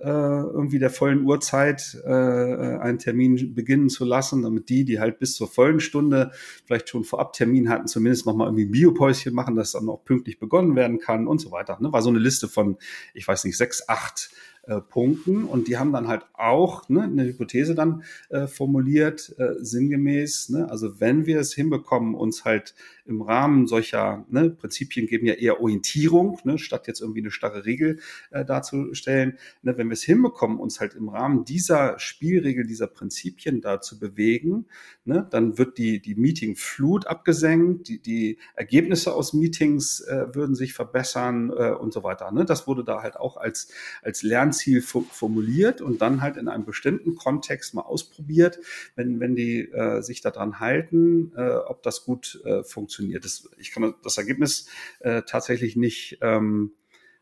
äh, 0.00 0.08
irgendwie 0.08 0.80
der 0.80 0.90
vollen 0.90 1.24
Uhrzeit 1.24 1.96
äh, 2.04 2.10
einen 2.10 2.98
Termin 2.98 3.54
beginnen 3.54 3.88
zu 3.88 4.04
lassen, 4.04 4.42
damit 4.42 4.68
die, 4.68 4.84
die 4.84 4.98
halt 4.98 5.20
bis 5.20 5.36
zur 5.36 5.46
vollen 5.46 5.78
Stunde 5.78 6.32
vielleicht 6.66 6.88
schon 6.88 7.04
vorab 7.04 7.34
Termin 7.34 7.68
hatten, 7.68 7.86
zumindest 7.86 8.26
nochmal 8.26 8.48
irgendwie 8.48 8.64
ein 8.64 8.72
Biopäuschen 8.72 9.32
machen, 9.32 9.54
dass 9.54 9.72
dann 9.72 9.88
auch 9.88 10.04
pünktlich 10.04 10.40
begonnen 10.40 10.74
werden 10.74 10.98
kann 10.98 11.28
und 11.28 11.38
so 11.38 11.52
weiter. 11.52 11.78
Ne? 11.80 11.92
War 11.92 12.02
so 12.02 12.10
eine 12.10 12.18
Liste 12.18 12.48
von, 12.48 12.78
ich 13.14 13.28
weiß 13.28 13.44
nicht, 13.44 13.56
sechs, 13.56 13.88
acht 13.88 14.30
äh, 14.66 14.80
Punkten. 14.80 15.44
Und 15.44 15.68
die 15.68 15.78
haben 15.78 15.92
dann 15.92 16.08
halt 16.08 16.26
auch 16.32 16.88
ne, 16.88 17.02
eine 17.02 17.24
Hypothese 17.24 17.74
dann 17.74 18.02
äh, 18.30 18.46
formuliert, 18.46 19.34
äh, 19.38 19.54
sinngemäß. 19.58 20.50
Ne, 20.50 20.70
also 20.70 21.00
wenn 21.00 21.26
wir 21.26 21.40
es 21.40 21.54
hinbekommen, 21.54 22.14
uns 22.14 22.44
halt 22.44 22.74
im 23.06 23.20
Rahmen 23.20 23.66
solcher 23.66 24.24
ne, 24.30 24.50
Prinzipien 24.50 25.06
geben 25.06 25.26
ja 25.26 25.34
eher 25.34 25.60
Orientierung, 25.60 26.38
ne, 26.44 26.58
statt 26.58 26.86
jetzt 26.86 27.00
irgendwie 27.00 27.20
eine 27.20 27.30
starre 27.30 27.66
Regel 27.66 28.00
äh, 28.30 28.44
darzustellen. 28.44 29.38
Ne, 29.62 29.76
wenn 29.76 29.88
wir 29.88 29.94
es 29.94 30.02
hinbekommen, 30.02 30.58
uns 30.58 30.80
halt 30.80 30.94
im 30.94 31.08
Rahmen 31.08 31.44
dieser 31.44 31.98
Spielregel, 31.98 32.66
dieser 32.66 32.86
Prinzipien 32.86 33.60
da 33.60 33.80
zu 33.80 33.98
bewegen, 33.98 34.66
ne, 35.04 35.26
dann 35.30 35.58
wird 35.58 35.78
die, 35.78 36.00
die 36.00 36.14
Meeting-Flut 36.14 37.06
abgesenkt, 37.06 37.88
die, 37.88 38.00
die 38.00 38.38
Ergebnisse 38.54 39.14
aus 39.14 39.34
Meetings 39.34 40.00
äh, 40.00 40.34
würden 40.34 40.54
sich 40.54 40.72
verbessern 40.72 41.50
äh, 41.50 41.72
und 41.72 41.92
so 41.92 42.02
weiter. 42.02 42.30
Ne? 42.32 42.44
Das 42.44 42.66
wurde 42.66 42.84
da 42.84 43.02
halt 43.02 43.16
auch 43.16 43.36
als, 43.36 43.68
als 44.02 44.22
Lernziel 44.54 44.82
formuliert 44.82 45.80
und 45.80 46.00
dann 46.00 46.20
halt 46.20 46.36
in 46.36 46.48
einem 46.48 46.64
bestimmten 46.64 47.14
Kontext 47.14 47.74
mal 47.74 47.82
ausprobiert, 47.82 48.58
wenn, 48.94 49.20
wenn 49.20 49.34
die 49.34 49.70
äh, 49.70 50.00
sich 50.00 50.20
daran 50.20 50.60
halten, 50.60 51.32
äh, 51.36 51.56
ob 51.56 51.82
das 51.82 52.04
gut 52.04 52.40
äh, 52.44 52.62
funktioniert. 52.62 53.24
Das, 53.24 53.48
ich 53.58 53.72
kann 53.72 53.94
das 54.02 54.18
Ergebnis 54.18 54.68
äh, 55.00 55.22
tatsächlich 55.22 55.76
nicht 55.76 56.18
ähm, 56.20 56.72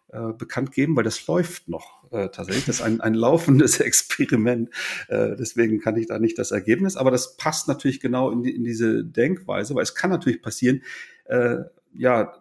äh, 0.08 0.32
bekannt 0.32 0.72
geben, 0.72 0.94
weil 0.94 1.04
das 1.04 1.26
läuft 1.26 1.68
noch 1.68 2.04
äh, 2.12 2.28
tatsächlich. 2.28 2.66
Das 2.66 2.76
ist 2.76 2.82
ein, 2.82 3.00
ein 3.00 3.14
laufendes 3.14 3.80
Experiment. 3.80 4.70
Äh, 5.08 5.36
deswegen 5.36 5.80
kann 5.80 5.96
ich 5.96 6.06
da 6.06 6.18
nicht 6.18 6.38
das 6.38 6.50
Ergebnis. 6.50 6.96
Aber 6.96 7.10
das 7.10 7.36
passt 7.36 7.66
natürlich 7.68 8.00
genau 8.00 8.30
in, 8.30 8.42
die, 8.42 8.54
in 8.54 8.64
diese 8.64 9.04
Denkweise, 9.04 9.74
weil 9.74 9.82
es 9.82 9.94
kann 9.94 10.10
natürlich 10.10 10.42
passieren, 10.42 10.82
äh, 11.24 11.58
ja, 11.94 12.34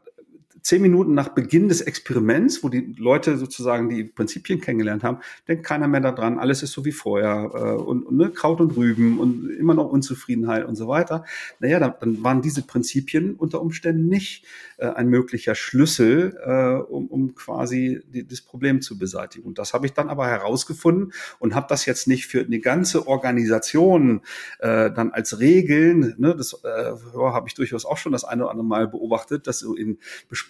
zehn 0.61 0.81
Minuten 0.81 1.13
nach 1.13 1.29
Beginn 1.29 1.69
des 1.69 1.81
Experiments, 1.81 2.63
wo 2.63 2.69
die 2.69 2.95
Leute 2.97 3.37
sozusagen 3.37 3.89
die 3.89 4.03
Prinzipien 4.03 4.61
kennengelernt 4.61 5.03
haben, 5.03 5.19
denkt 5.47 5.65
keiner 5.65 5.87
mehr 5.87 6.01
daran, 6.01 6.39
alles 6.39 6.63
ist 6.63 6.71
so 6.71 6.85
wie 6.85 6.91
vorher 6.91 7.51
äh, 7.53 7.81
und, 7.81 8.03
und 8.03 8.17
ne, 8.17 8.29
Kraut 8.29 8.61
und 8.61 8.75
Rüben 8.77 9.19
und 9.19 9.49
immer 9.49 9.73
noch 9.73 9.89
Unzufriedenheit 9.89 10.65
und 10.65 10.75
so 10.75 10.87
weiter. 10.87 11.25
Naja, 11.59 11.79
dann, 11.79 11.93
dann 11.99 12.23
waren 12.23 12.41
diese 12.41 12.61
Prinzipien 12.61 13.35
unter 13.35 13.61
Umständen 13.61 14.07
nicht 14.07 14.45
äh, 14.77 14.87
ein 14.87 15.07
möglicher 15.07 15.55
Schlüssel, 15.55 16.37
äh, 16.43 16.91
um, 16.91 17.07
um 17.07 17.35
quasi 17.35 18.01
die, 18.07 18.27
das 18.27 18.41
Problem 18.41 18.81
zu 18.81 18.97
beseitigen. 18.97 19.47
Und 19.47 19.57
das 19.57 19.73
habe 19.73 19.85
ich 19.85 19.93
dann 19.93 20.09
aber 20.09 20.27
herausgefunden 20.27 21.13
und 21.39 21.55
habe 21.55 21.67
das 21.69 21.85
jetzt 21.85 22.07
nicht 22.07 22.27
für 22.27 22.41
eine 22.41 22.59
ganze 22.59 23.07
Organisation 23.07 24.21
äh, 24.59 24.91
dann 24.91 25.11
als 25.11 25.39
Regeln, 25.39 26.15
ne, 26.17 26.35
das 26.35 26.53
äh, 26.63 26.67
ja, 26.67 27.33
habe 27.33 27.47
ich 27.47 27.53
durchaus 27.53 27.85
auch 27.85 27.97
schon 27.97 28.11
das 28.11 28.23
eine 28.23 28.43
oder 28.43 28.51
andere 28.51 28.65
Mal 28.65 28.87
beobachtet, 28.87 29.47
dass 29.47 29.59
so 29.59 29.75
in 29.75 29.97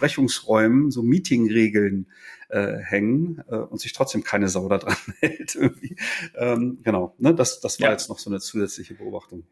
Besprechungsräumen 0.02 0.90
so 0.90 1.04
Meetingregeln 1.04 2.08
äh, 2.50 2.78
hängen 2.80 3.44
äh, 3.50 3.56
und 3.56 3.80
sich 3.80 3.94
trotzdem 3.94 4.24
keine 4.24 4.50
Sau 4.50 4.68
da 4.68 4.80
dran 4.80 4.98
hält. 5.20 5.56
Irgendwie. 5.56 5.96
Ähm, 6.36 6.80
genau, 6.84 7.16
ne, 7.20 7.34
das, 7.36 7.60
das 7.62 7.80
war 7.80 7.88
ja. 7.88 7.92
jetzt 7.92 8.10
noch 8.10 8.20
so 8.20 8.30
eine 8.30 8.40
zusätzliche 8.40 8.96
Beobachtung. 8.96 9.44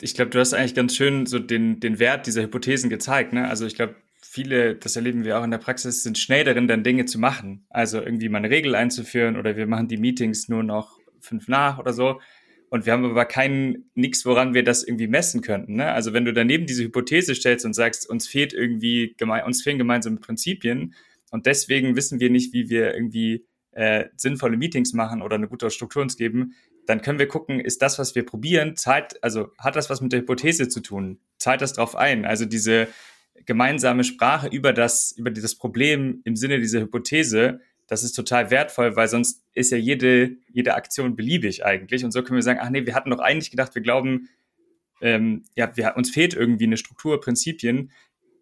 Ich 0.00 0.14
glaube, 0.14 0.30
du 0.30 0.38
hast 0.38 0.52
eigentlich 0.52 0.74
ganz 0.74 0.96
schön 0.96 1.26
so 1.26 1.38
den, 1.38 1.80
den 1.80 1.98
Wert 1.98 2.26
dieser 2.26 2.42
Hypothesen 2.42 2.90
gezeigt. 2.90 3.32
Ne? 3.32 3.48
Also 3.48 3.64
ich 3.66 3.74
glaube, 3.74 3.96
viele, 4.20 4.76
das 4.76 4.96
erleben 4.96 5.24
wir 5.24 5.38
auch 5.38 5.44
in 5.44 5.50
der 5.50 5.58
Praxis, 5.58 6.02
sind 6.02 6.18
schnell 6.18 6.44
darin, 6.44 6.68
dann 6.68 6.84
Dinge 6.84 7.04
zu 7.04 7.18
machen. 7.18 7.66
Also 7.70 8.00
irgendwie 8.00 8.28
mal 8.28 8.38
eine 8.38 8.50
Regel 8.50 8.74
einzuführen 8.74 9.36
oder 9.36 9.56
wir 9.56 9.66
machen 9.66 9.88
die 9.88 9.96
Meetings 9.96 10.48
nur 10.48 10.62
noch 10.62 10.98
fünf 11.20 11.48
nach 11.48 11.78
oder 11.78 11.92
so. 11.92 12.20
Und 12.72 12.86
wir 12.86 12.94
haben 12.94 13.04
aber 13.04 13.26
keinen, 13.26 13.90
nichts, 13.94 14.24
woran 14.24 14.54
wir 14.54 14.64
das 14.64 14.82
irgendwie 14.82 15.06
messen 15.06 15.42
könnten. 15.42 15.74
Ne? 15.74 15.92
Also 15.92 16.14
wenn 16.14 16.24
du 16.24 16.32
daneben 16.32 16.64
diese 16.64 16.82
Hypothese 16.84 17.34
stellst 17.34 17.66
und 17.66 17.74
sagst, 17.74 18.08
uns 18.08 18.26
fehlt 18.26 18.54
irgendwie, 18.54 19.14
uns 19.44 19.62
fehlen 19.62 19.76
gemeinsame 19.76 20.16
Prinzipien 20.16 20.94
und 21.30 21.44
deswegen 21.44 21.96
wissen 21.96 22.18
wir 22.18 22.30
nicht, 22.30 22.54
wie 22.54 22.70
wir 22.70 22.94
irgendwie 22.94 23.44
äh, 23.72 24.06
sinnvolle 24.16 24.56
Meetings 24.56 24.94
machen 24.94 25.20
oder 25.20 25.34
eine 25.34 25.48
gute 25.48 25.68
Struktur 25.68 26.00
uns 26.00 26.16
geben, 26.16 26.54
dann 26.86 27.02
können 27.02 27.18
wir 27.18 27.28
gucken, 27.28 27.60
ist 27.60 27.82
das, 27.82 27.98
was 27.98 28.14
wir 28.14 28.24
probieren, 28.24 28.74
zahlt, 28.74 29.22
also 29.22 29.50
hat 29.58 29.76
das 29.76 29.90
was 29.90 30.00
mit 30.00 30.14
der 30.14 30.20
Hypothese 30.20 30.70
zu 30.70 30.80
tun? 30.80 31.20
Zahlt 31.36 31.60
das 31.60 31.74
drauf 31.74 31.94
ein? 31.94 32.24
Also 32.24 32.46
diese 32.46 32.88
gemeinsame 33.44 34.02
Sprache 34.02 34.48
über 34.48 34.72
das, 34.72 35.12
über 35.12 35.30
dieses 35.30 35.58
Problem 35.58 36.22
im 36.24 36.36
Sinne 36.36 36.58
dieser 36.58 36.80
Hypothese, 36.80 37.60
das 37.92 38.02
ist 38.02 38.14
total 38.14 38.50
wertvoll, 38.50 38.96
weil 38.96 39.06
sonst 39.06 39.44
ist 39.52 39.70
ja 39.70 39.76
jede, 39.76 40.38
jede 40.50 40.76
Aktion 40.76 41.14
beliebig 41.14 41.62
eigentlich. 41.66 42.06
Und 42.06 42.10
so 42.10 42.22
können 42.22 42.36
wir 42.36 42.42
sagen, 42.42 42.58
ach 42.62 42.70
nee, 42.70 42.86
wir 42.86 42.94
hatten 42.94 43.10
doch 43.10 43.18
eigentlich 43.18 43.50
gedacht, 43.50 43.74
wir 43.74 43.82
glauben, 43.82 44.30
ähm, 45.02 45.44
ja, 45.56 45.76
wir, 45.76 45.92
uns 45.94 46.08
fehlt 46.08 46.32
irgendwie 46.32 46.64
eine 46.64 46.78
Struktur, 46.78 47.20
Prinzipien. 47.20 47.90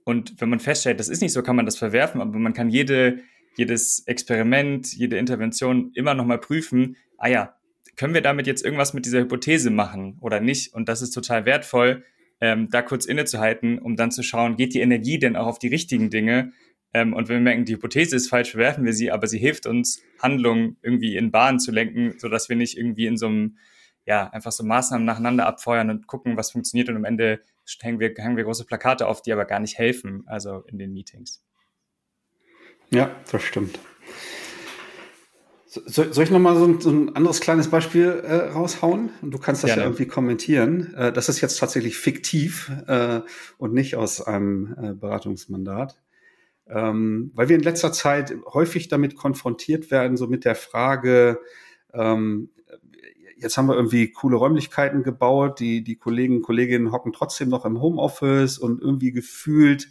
Und 0.04 0.40
wenn 0.40 0.50
man 0.50 0.60
feststellt, 0.60 1.00
das 1.00 1.08
ist 1.08 1.20
nicht 1.20 1.32
so, 1.32 1.42
kann 1.42 1.56
man 1.56 1.66
das 1.66 1.76
verwerfen, 1.76 2.20
aber 2.20 2.38
man 2.38 2.52
kann 2.52 2.70
jede, 2.70 3.18
jedes 3.56 4.06
Experiment, 4.06 4.92
jede 4.92 5.18
Intervention 5.18 5.90
immer 5.94 6.14
nochmal 6.14 6.38
prüfen, 6.38 6.94
ah 7.18 7.26
ja, 7.26 7.56
können 7.96 8.14
wir 8.14 8.22
damit 8.22 8.46
jetzt 8.46 8.64
irgendwas 8.64 8.94
mit 8.94 9.04
dieser 9.04 9.18
Hypothese 9.18 9.70
machen 9.70 10.16
oder 10.20 10.38
nicht? 10.38 10.72
Und 10.74 10.88
das 10.88 11.02
ist 11.02 11.10
total 11.10 11.44
wertvoll, 11.44 12.04
ähm, 12.40 12.68
da 12.70 12.82
kurz 12.82 13.04
innezuhalten, 13.04 13.80
um 13.80 13.96
dann 13.96 14.12
zu 14.12 14.22
schauen, 14.22 14.56
geht 14.56 14.74
die 14.74 14.80
Energie 14.80 15.18
denn 15.18 15.34
auch 15.34 15.48
auf 15.48 15.58
die 15.58 15.66
richtigen 15.66 16.08
Dinge? 16.08 16.52
Ähm, 16.92 17.12
und 17.12 17.28
wenn 17.28 17.36
wir 17.36 17.42
merken, 17.42 17.64
die 17.64 17.74
Hypothese 17.74 18.16
ist 18.16 18.28
falsch, 18.28 18.50
verwerfen 18.50 18.84
wir 18.84 18.92
sie, 18.92 19.10
aber 19.10 19.26
sie 19.26 19.38
hilft 19.38 19.66
uns, 19.66 20.02
Handlungen 20.20 20.76
irgendwie 20.82 21.16
in 21.16 21.30
Bahnen 21.30 21.60
zu 21.60 21.70
lenken, 21.70 22.14
sodass 22.18 22.48
wir 22.48 22.56
nicht 22.56 22.76
irgendwie 22.76 23.06
in 23.06 23.16
so 23.16 23.26
einem, 23.26 23.58
ja, 24.06 24.28
einfach 24.30 24.52
so 24.52 24.64
Maßnahmen 24.64 25.04
nacheinander 25.04 25.46
abfeuern 25.46 25.90
und 25.90 26.06
gucken, 26.06 26.36
was 26.36 26.50
funktioniert 26.50 26.88
und 26.88 26.96
am 26.96 27.04
Ende 27.04 27.40
hängen 27.80 28.00
wir, 28.00 28.12
hängen 28.16 28.36
wir 28.36 28.44
große 28.44 28.64
Plakate 28.64 29.06
auf, 29.06 29.22
die 29.22 29.32
aber 29.32 29.44
gar 29.44 29.60
nicht 29.60 29.78
helfen, 29.78 30.24
also 30.26 30.64
in 30.66 30.78
den 30.78 30.92
Meetings. 30.92 31.44
Ja, 32.90 33.14
das 33.30 33.42
stimmt. 33.42 33.78
So, 35.72 35.80
soll 35.86 36.24
ich 36.24 36.32
nochmal 36.32 36.56
so, 36.56 36.80
so 36.80 36.90
ein 36.90 37.14
anderes 37.14 37.40
kleines 37.40 37.68
Beispiel 37.68 38.24
äh, 38.26 38.48
raushauen? 38.48 39.10
Du 39.22 39.38
kannst 39.38 39.62
das 39.62 39.68
Gerne. 39.68 39.82
ja 39.82 39.86
irgendwie 39.86 40.06
kommentieren. 40.06 40.92
Äh, 40.94 41.12
das 41.12 41.28
ist 41.28 41.40
jetzt 41.40 41.60
tatsächlich 41.60 41.96
fiktiv 41.96 42.72
äh, 42.88 43.20
und 43.56 43.72
nicht 43.72 43.94
aus 43.94 44.20
einem 44.20 44.74
äh, 44.82 44.92
Beratungsmandat. 44.94 45.96
Ähm, 46.72 47.32
weil 47.34 47.48
wir 47.48 47.56
in 47.56 47.62
letzter 47.62 47.92
Zeit 47.92 48.34
häufig 48.52 48.88
damit 48.88 49.16
konfrontiert 49.16 49.90
werden, 49.90 50.16
so 50.16 50.26
mit 50.26 50.44
der 50.44 50.54
Frage, 50.54 51.40
ähm, 51.92 52.50
jetzt 53.40 53.56
haben 53.56 53.68
wir 53.68 53.74
irgendwie 53.74 54.12
coole 54.12 54.36
Räumlichkeiten 54.36 55.02
gebaut, 55.02 55.60
die, 55.60 55.82
die 55.82 55.96
Kollegen 55.96 56.36
und 56.36 56.42
Kolleginnen 56.42 56.92
hocken 56.92 57.12
trotzdem 57.12 57.48
noch 57.48 57.64
im 57.64 57.80
Homeoffice 57.80 58.58
und 58.58 58.80
irgendwie 58.80 59.12
gefühlt 59.12 59.88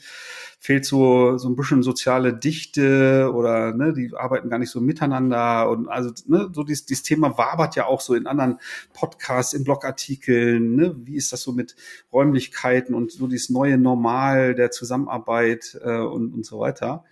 fehlt 0.61 0.85
so, 0.85 1.37
so 1.37 1.47
ein 1.47 1.55
bisschen 1.55 1.83
soziale 1.83 2.33
Dichte 2.33 3.31
oder 3.33 3.73
ne, 3.73 3.93
die 3.93 4.11
arbeiten 4.13 4.49
gar 4.49 4.59
nicht 4.59 4.71
so 4.71 4.81
miteinander 4.81 5.69
und 5.69 5.87
also 5.87 6.11
ne, 6.27 6.49
so 6.53 6.63
dieses, 6.63 6.85
dieses 6.85 7.03
Thema 7.03 7.37
wabert 7.37 7.77
ja 7.77 7.85
auch 7.85 8.01
so 8.01 8.13
in 8.13 8.27
anderen 8.27 8.59
Podcasts, 8.93 9.53
in 9.53 9.63
Blogartikeln, 9.63 10.75
ne, 10.75 10.95
wie 11.05 11.15
ist 11.15 11.31
das 11.31 11.43
so 11.43 11.53
mit 11.53 11.77
Räumlichkeiten 12.11 12.93
und 12.93 13.13
so 13.13 13.27
dieses 13.27 13.49
neue 13.49 13.77
Normal 13.77 14.53
der 14.53 14.69
Zusammenarbeit 14.71 15.79
äh, 15.81 15.99
und, 15.99 16.33
und 16.33 16.45
so 16.45 16.59
weiter. 16.59 17.05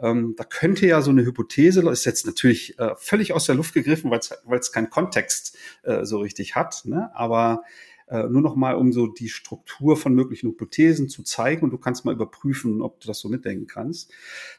Ähm, 0.00 0.34
da 0.36 0.44
könnte 0.44 0.86
ja 0.86 1.00
so 1.00 1.10
eine 1.10 1.24
Hypothese, 1.24 1.88
ist 1.90 2.04
jetzt 2.04 2.26
natürlich 2.26 2.78
äh, 2.78 2.94
völlig 2.96 3.32
aus 3.32 3.46
der 3.46 3.54
Luft 3.54 3.74
gegriffen, 3.74 4.10
weil 4.10 4.58
es 4.58 4.72
keinen 4.72 4.90
Kontext 4.90 5.56
äh, 5.82 6.04
so 6.04 6.18
richtig 6.18 6.54
hat, 6.54 6.82
ne? 6.84 7.10
aber 7.14 7.62
äh, 8.08 8.24
nur 8.28 8.40
noch 8.40 8.54
mal, 8.54 8.76
um 8.76 8.92
so 8.92 9.08
die 9.08 9.28
Struktur 9.28 9.96
von 9.96 10.14
möglichen 10.14 10.50
Hypothesen 10.50 11.08
zu 11.08 11.22
zeigen 11.22 11.64
und 11.64 11.70
du 11.70 11.78
kannst 11.78 12.04
mal 12.04 12.14
überprüfen, 12.14 12.80
ob 12.80 13.00
du 13.00 13.08
das 13.08 13.18
so 13.18 13.28
mitdenken 13.28 13.66
kannst. 13.66 14.12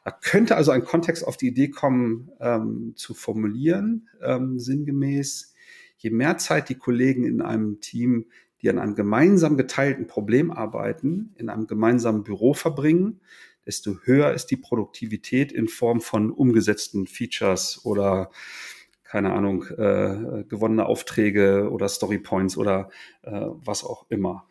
Da 0.03 0.11
könnte 0.11 0.55
also 0.55 0.71
ein 0.71 0.83
Kontext 0.83 1.25
auf 1.25 1.37
die 1.37 1.47
Idee 1.47 1.69
kommen, 1.69 2.29
ähm, 2.39 2.93
zu 2.95 3.13
formulieren, 3.13 4.09
ähm, 4.21 4.59
sinngemäß, 4.59 5.53
je 5.97 6.09
mehr 6.09 6.37
Zeit 6.37 6.69
die 6.69 6.75
Kollegen 6.75 7.23
in 7.23 7.41
einem 7.41 7.79
Team, 7.79 8.25
die 8.61 8.69
an 8.69 8.79
einem 8.79 8.95
gemeinsam 8.95 9.55
geteilten 9.55 10.07
Problem 10.07 10.51
arbeiten, 10.51 11.33
in 11.37 11.49
einem 11.49 11.67
gemeinsamen 11.67 12.23
Büro 12.23 12.53
verbringen, 12.53 13.21
desto 13.67 13.97
höher 14.03 14.33
ist 14.33 14.47
die 14.47 14.57
Produktivität 14.57 15.51
in 15.51 15.67
Form 15.67 16.01
von 16.01 16.31
umgesetzten 16.31 17.05
Features 17.05 17.81
oder 17.85 18.31
keine 19.03 19.31
Ahnung, 19.31 19.63
äh, 19.77 20.43
gewonnene 20.49 20.85
Aufträge 20.85 21.69
oder 21.71 21.87
Story 21.87 22.19
Points 22.19 22.57
oder 22.57 22.89
äh, 23.21 23.31
was 23.31 23.83
auch 23.83 24.05
immer. 24.09 24.47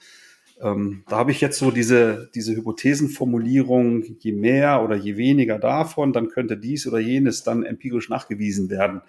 Ähm, 0.60 1.04
da 1.08 1.16
habe 1.16 1.30
ich 1.32 1.42
jetzt 1.42 1.58
so 1.58 1.70
diese, 1.70 2.30
diese 2.34 2.56
Hypothesenformulierung, 2.56 4.04
je 4.18 4.32
mehr 4.32 4.82
oder 4.82 4.96
je 4.96 5.18
weniger 5.18 5.58
davon, 5.58 6.14
dann 6.14 6.28
könnte 6.28 6.56
dies 6.56 6.86
oder 6.86 6.98
jenes 6.98 7.42
dann 7.42 7.62
empirisch 7.62 8.08
nachgewiesen 8.08 8.70
werden. 8.70 9.02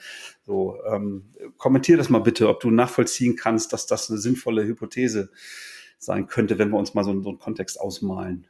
So, 0.46 0.78
ähm, 0.86 1.24
kommentier 1.58 1.96
das 1.96 2.10
mal 2.10 2.20
bitte, 2.20 2.50
ob 2.50 2.60
du 2.60 2.70
nachvollziehen 2.70 3.38
kannst, 3.38 3.72
dass 3.72 3.86
das 3.86 4.10
eine 4.10 4.20
sinnvolle 4.20 4.66
Hypothese 4.66 5.32
sein 5.98 6.28
könnte, 6.28 6.60
wenn 6.60 6.70
wir 6.70 6.78
uns 6.78 6.94
mal 6.94 7.06
so, 7.06 7.22
so 7.22 7.30
einen 7.30 7.40
Kontext 7.40 7.80
ausmalen. 7.80 8.48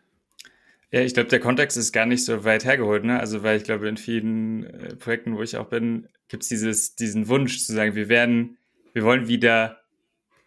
Ja, 0.91 1.01
ich 1.01 1.13
glaube, 1.13 1.29
der 1.29 1.41
Kontext 1.41 1.75
ist 1.75 1.91
gar 1.91 2.05
nicht 2.05 2.23
so 2.23 2.45
weit 2.45 2.63
hergeholt, 2.63 3.03
ne? 3.03 3.19
Also, 3.19 3.43
weil 3.43 3.57
ich 3.57 3.63
glaube, 3.65 3.89
in 3.89 3.97
vielen 3.97 4.63
äh, 4.63 4.95
Projekten, 4.95 5.35
wo 5.35 5.43
ich 5.43 5.57
auch 5.57 5.67
bin, 5.67 6.07
gibt 6.29 6.43
es 6.43 6.49
dieses, 6.49 6.95
diesen 6.95 7.27
Wunsch 7.27 7.65
zu 7.65 7.73
sagen, 7.73 7.95
wir 7.95 8.07
werden, 8.07 8.57
wir 8.93 9.03
wollen 9.03 9.27
wieder 9.27 9.81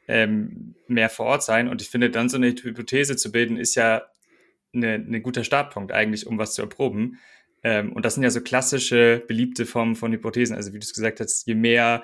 ähm, 0.08 0.74
mehr 0.88 1.10
vor 1.10 1.26
Ort 1.26 1.42
sein. 1.42 1.68
Und 1.68 1.82
ich 1.82 1.90
finde, 1.90 2.10
dann 2.10 2.30
so 2.30 2.38
eine 2.38 2.48
Hypothese 2.48 3.16
zu 3.16 3.30
bilden, 3.30 3.58
ist 3.58 3.74
ja 3.74 4.02
ein 4.74 5.08
ne 5.08 5.20
guter 5.20 5.44
Startpunkt 5.44 5.92
eigentlich, 5.92 6.26
um 6.26 6.38
was 6.38 6.54
zu 6.54 6.62
erproben. 6.62 7.18
Ähm, 7.62 7.92
und 7.92 8.06
das 8.06 8.14
sind 8.14 8.22
ja 8.22 8.30
so 8.30 8.40
klassische, 8.40 9.22
beliebte 9.28 9.66
Formen 9.66 9.94
von 9.94 10.12
Hypothesen. 10.12 10.56
Also, 10.56 10.72
wie 10.72 10.78
du 10.78 10.84
es 10.84 10.94
gesagt 10.94 11.20
hast, 11.20 11.46
je 11.46 11.54
mehr 11.54 12.02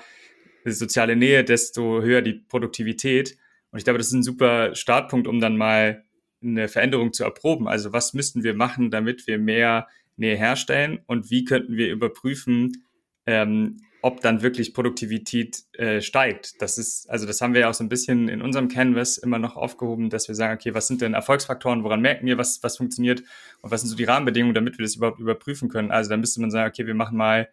soziale 0.64 1.16
Nähe, 1.16 1.42
desto 1.42 2.02
höher 2.02 2.20
die 2.20 2.34
Produktivität. 2.34 3.38
Und 3.70 3.78
ich 3.78 3.84
glaube, 3.84 3.98
das 3.98 4.08
ist 4.08 4.14
ein 4.14 4.22
super 4.22 4.74
Startpunkt, 4.74 5.26
um 5.26 5.40
dann 5.40 5.56
mal 5.56 6.05
eine 6.42 6.68
Veränderung 6.68 7.12
zu 7.12 7.24
erproben. 7.24 7.68
Also 7.68 7.92
was 7.92 8.14
müssten 8.14 8.42
wir 8.42 8.54
machen, 8.54 8.90
damit 8.90 9.26
wir 9.26 9.38
mehr 9.38 9.88
Nähe 10.16 10.36
herstellen 10.36 11.00
und 11.06 11.30
wie 11.30 11.44
könnten 11.44 11.76
wir 11.76 11.90
überprüfen, 11.90 12.86
ähm, 13.26 13.78
ob 14.02 14.20
dann 14.20 14.40
wirklich 14.40 14.72
Produktivität 14.72 15.64
äh, 15.72 16.00
steigt. 16.00 16.62
Das 16.62 16.78
ist, 16.78 17.10
also 17.10 17.26
das 17.26 17.40
haben 17.40 17.54
wir 17.54 17.62
ja 17.62 17.70
auch 17.70 17.74
so 17.74 17.82
ein 17.82 17.88
bisschen 17.88 18.28
in 18.28 18.40
unserem 18.40 18.68
Canvas 18.68 19.18
immer 19.18 19.38
noch 19.38 19.56
aufgehoben, 19.56 20.10
dass 20.10 20.28
wir 20.28 20.34
sagen, 20.34 20.54
okay, 20.54 20.74
was 20.74 20.86
sind 20.86 21.00
denn 21.00 21.14
Erfolgsfaktoren, 21.14 21.82
woran 21.82 22.00
merken 22.00 22.24
wir, 22.26 22.38
was, 22.38 22.62
was 22.62 22.76
funktioniert 22.76 23.24
und 23.62 23.70
was 23.72 23.80
sind 23.80 23.90
so 23.90 23.96
die 23.96 24.04
Rahmenbedingungen, 24.04 24.54
damit 24.54 24.78
wir 24.78 24.84
das 24.84 24.94
überhaupt 24.94 25.18
überprüfen 25.18 25.68
können. 25.68 25.90
Also 25.90 26.10
dann 26.10 26.20
müsste 26.20 26.40
man 26.40 26.50
sagen, 26.52 26.70
okay, 26.70 26.86
wir 26.86 26.94
machen 26.94 27.16
mal 27.16 27.48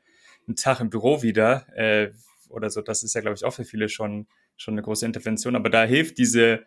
einen 0.46 0.56
Tag 0.56 0.80
im 0.80 0.90
Büro 0.90 1.24
wieder 1.24 1.66
äh, 1.76 2.12
oder 2.50 2.70
so. 2.70 2.82
Das 2.82 3.04
ist 3.04 3.16
ja, 3.16 3.22
glaube 3.22 3.36
ich, 3.36 3.46
auch 3.46 3.54
für 3.54 3.66
viele 3.66 3.90
schon, 3.90 4.28
schon 4.56 4.76
eine 4.76 4.84
große 4.84 5.06
Intervention. 5.06 5.56
Aber 5.56 5.70
da 5.70 5.84
hilft 5.86 6.18
diese 6.18 6.64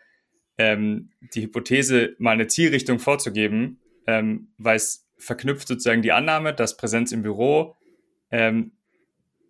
ähm, 0.57 1.09
die 1.33 1.43
Hypothese 1.43 2.15
mal 2.17 2.31
eine 2.31 2.47
Zielrichtung 2.47 2.99
vorzugeben, 2.99 3.79
ähm, 4.07 4.49
weil 4.57 4.75
es 4.75 5.07
verknüpft 5.17 5.67
sozusagen 5.67 6.01
die 6.01 6.11
Annahme, 6.11 6.53
dass 6.53 6.77
Präsenz 6.77 7.11
im 7.11 7.23
Büro 7.23 7.75
ähm, 8.31 8.71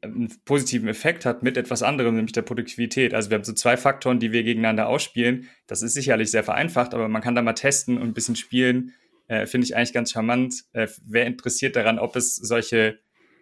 einen 0.01 0.31
positiven 0.45 0.87
Effekt 0.87 1.25
hat 1.25 1.43
mit 1.43 1.57
etwas 1.57 1.83
anderem, 1.83 2.15
nämlich 2.15 2.31
der 2.31 2.43
Produktivität. 2.43 3.13
Also 3.13 3.29
wir 3.29 3.35
haben 3.35 3.43
so 3.43 3.53
zwei 3.53 3.77
Faktoren, 3.77 4.19
die 4.19 4.31
wir 4.31 4.43
gegeneinander 4.43 4.87
ausspielen. 4.87 5.49
Das 5.65 5.81
ist 5.81 5.93
sicherlich 5.93 6.31
sehr 6.31 6.43
vereinfacht, 6.43 6.93
aber 6.93 7.07
man 7.07 7.21
kann 7.21 7.35
da 7.35 7.41
mal 7.41 7.53
testen 7.53 7.97
und 7.97 8.07
ein 8.07 8.13
bisschen 8.13 8.35
spielen. 8.35 8.93
Äh, 9.27 9.45
Finde 9.45 9.65
ich 9.65 9.75
eigentlich 9.75 9.93
ganz 9.93 10.11
charmant. 10.11 10.65
Äh, 10.73 10.87
wer 11.05 11.25
interessiert 11.25 11.75
daran, 11.75 11.99
ob 11.99 12.15
es 12.15 12.35
solche 12.35 12.99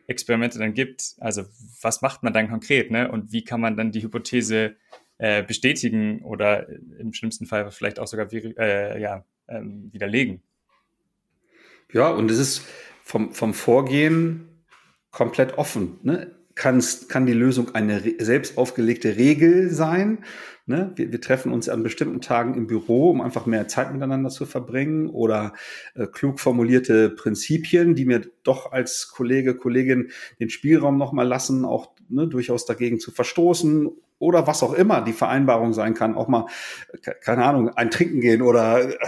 Experimente 0.08 0.60
dann 0.60 0.74
gibt? 0.74 1.16
Also 1.20 1.44
was 1.82 2.02
macht 2.02 2.24
man 2.24 2.34
dann 2.34 2.50
konkret, 2.50 2.92
ne? 2.92 3.12
Und 3.12 3.32
wie 3.32 3.44
kann 3.44 3.62
man 3.62 3.76
dann 3.76 3.92
die 3.92 4.04
Hypothese 4.04 4.76
äh, 5.18 5.44
bestätigen 5.44 6.22
oder 6.24 6.68
im 7.00 7.14
schlimmsten 7.14 7.46
Fall 7.46 7.72
vielleicht 7.72 8.00
auch 8.00 8.08
sogar 8.08 8.28
äh, 8.34 9.02
ja, 9.02 9.24
ähm, 9.48 9.90
widerlegen. 9.92 10.42
Ja, 11.92 12.10
und 12.10 12.30
es 12.30 12.40
ist 12.40 12.66
vom, 13.04 13.34
vom 13.34 13.54
Vorgehen 13.54 14.50
komplett 15.12 15.58
offen. 15.58 16.00
Ne? 16.04 16.36
Kann's, 16.56 17.08
kann 17.08 17.26
die 17.26 17.34
Lösung 17.34 17.76
eine 17.76 18.02
selbst 18.20 18.58
aufgelegte 18.58 19.18
Regel 19.18 19.70
sein? 19.70 20.24
Ne? 20.66 20.92
Wir, 20.96 21.12
wir 21.12 21.22
treffen 21.22 21.54
uns 21.54 21.70
an 21.70 21.84
bestimmten 21.84 22.22
Tagen 22.22 22.56
im 22.56 22.68
Büro, 22.68 23.12
um 23.12 23.22
einfach 23.22 23.46
mehr 23.46 23.68
Zeit 23.68 23.94
miteinander 23.94 24.30
zu 24.30 24.46
verbringen 24.46 25.08
oder 25.08 25.54
äh, 25.94 26.08
klug 26.08 26.40
formulierte 26.40 27.12
Prinzipien, 27.12 27.96
die 27.96 28.06
mir 28.06 28.22
doch 28.44 28.72
als 28.72 29.10
Kollege, 29.10 29.56
Kollegin 29.56 30.10
den 30.40 30.50
Spielraum 30.50 30.98
nochmal 30.98 31.28
lassen, 31.28 31.64
auch 31.64 31.94
ne, 32.10 32.28
durchaus 32.28 32.66
dagegen 32.66 33.00
zu 33.00 33.12
verstoßen 33.12 33.92
oder 34.18 34.48
was 34.48 34.64
auch 34.64 34.74
immer 34.74 35.02
die 35.02 35.14
Vereinbarung 35.14 35.74
sein 35.74 35.94
kann, 35.94 36.16
auch 36.16 36.28
mal, 36.28 36.48
keine 37.22 37.44
Ahnung, 37.44 37.70
ein 37.70 37.92
Trinken 37.92 38.22
gehen 38.22 38.42
oder 38.42 38.90
äh, 38.90 39.00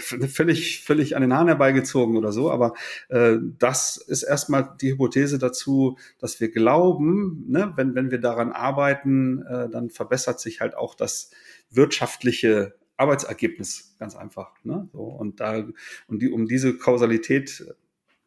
völlig, 0.00 0.84
völlig 0.84 1.16
an 1.16 1.22
den 1.22 1.32
Haaren 1.32 1.48
herbeigezogen 1.48 2.16
oder 2.16 2.32
so. 2.32 2.50
Aber 2.50 2.74
äh, 3.08 3.38
das 3.58 3.96
ist 3.96 4.22
erstmal 4.22 4.76
die 4.80 4.92
Hypothese 4.92 5.38
dazu, 5.38 5.96
dass 6.18 6.40
wir 6.40 6.50
glauben, 6.50 7.44
ne, 7.48 7.72
wenn, 7.76 7.94
wenn 7.94 8.10
wir 8.10 8.18
daran 8.18 8.52
arbeiten, 8.52 9.42
äh, 9.42 9.68
dann 9.70 9.90
verbessert 9.90 10.40
sich 10.40 10.60
halt 10.60 10.76
auch 10.76 10.94
das 10.94 11.30
wirtschaftliche 11.70 12.74
Arbeitsergebnis 12.96 13.96
ganz 13.98 14.14
einfach. 14.16 14.52
Ne? 14.64 14.88
So, 14.92 15.02
und 15.02 15.40
da, 15.40 15.64
und 16.06 16.22
die, 16.22 16.30
um 16.30 16.46
diese 16.46 16.76
Kausalität 16.76 17.64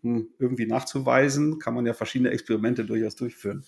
hm, 0.02 0.30
irgendwie 0.40 0.66
nachzuweisen, 0.66 1.60
kann 1.60 1.74
man 1.74 1.86
ja 1.86 1.94
verschiedene 1.94 2.32
Experimente 2.32 2.84
durchaus 2.86 3.16
durchführen. 3.16 3.64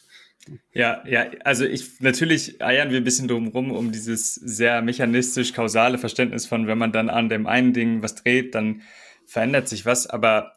Ja, 0.73 1.04
ja, 1.06 1.30
also 1.43 1.65
ich 1.65 2.00
natürlich 2.00 2.62
eiern 2.62 2.89
wir 2.89 2.97
ein 2.97 3.04
bisschen 3.04 3.28
drum 3.28 3.47
rum 3.47 3.71
um 3.71 3.91
dieses 3.91 4.36
sehr 4.36 4.82
mechanistisch-kausale 4.82 5.97
Verständnis 5.97 6.45
von, 6.45 6.67
wenn 6.67 6.78
man 6.78 6.91
dann 6.91 7.10
an 7.10 7.30
dem 7.30 7.47
einen 7.47 7.73
Ding 7.73 8.02
was 8.02 8.15
dreht, 8.15 8.56
dann 8.56 8.82
verändert 9.26 9.67
sich 9.67 9.86
was. 9.86 10.08
Aber 10.08 10.54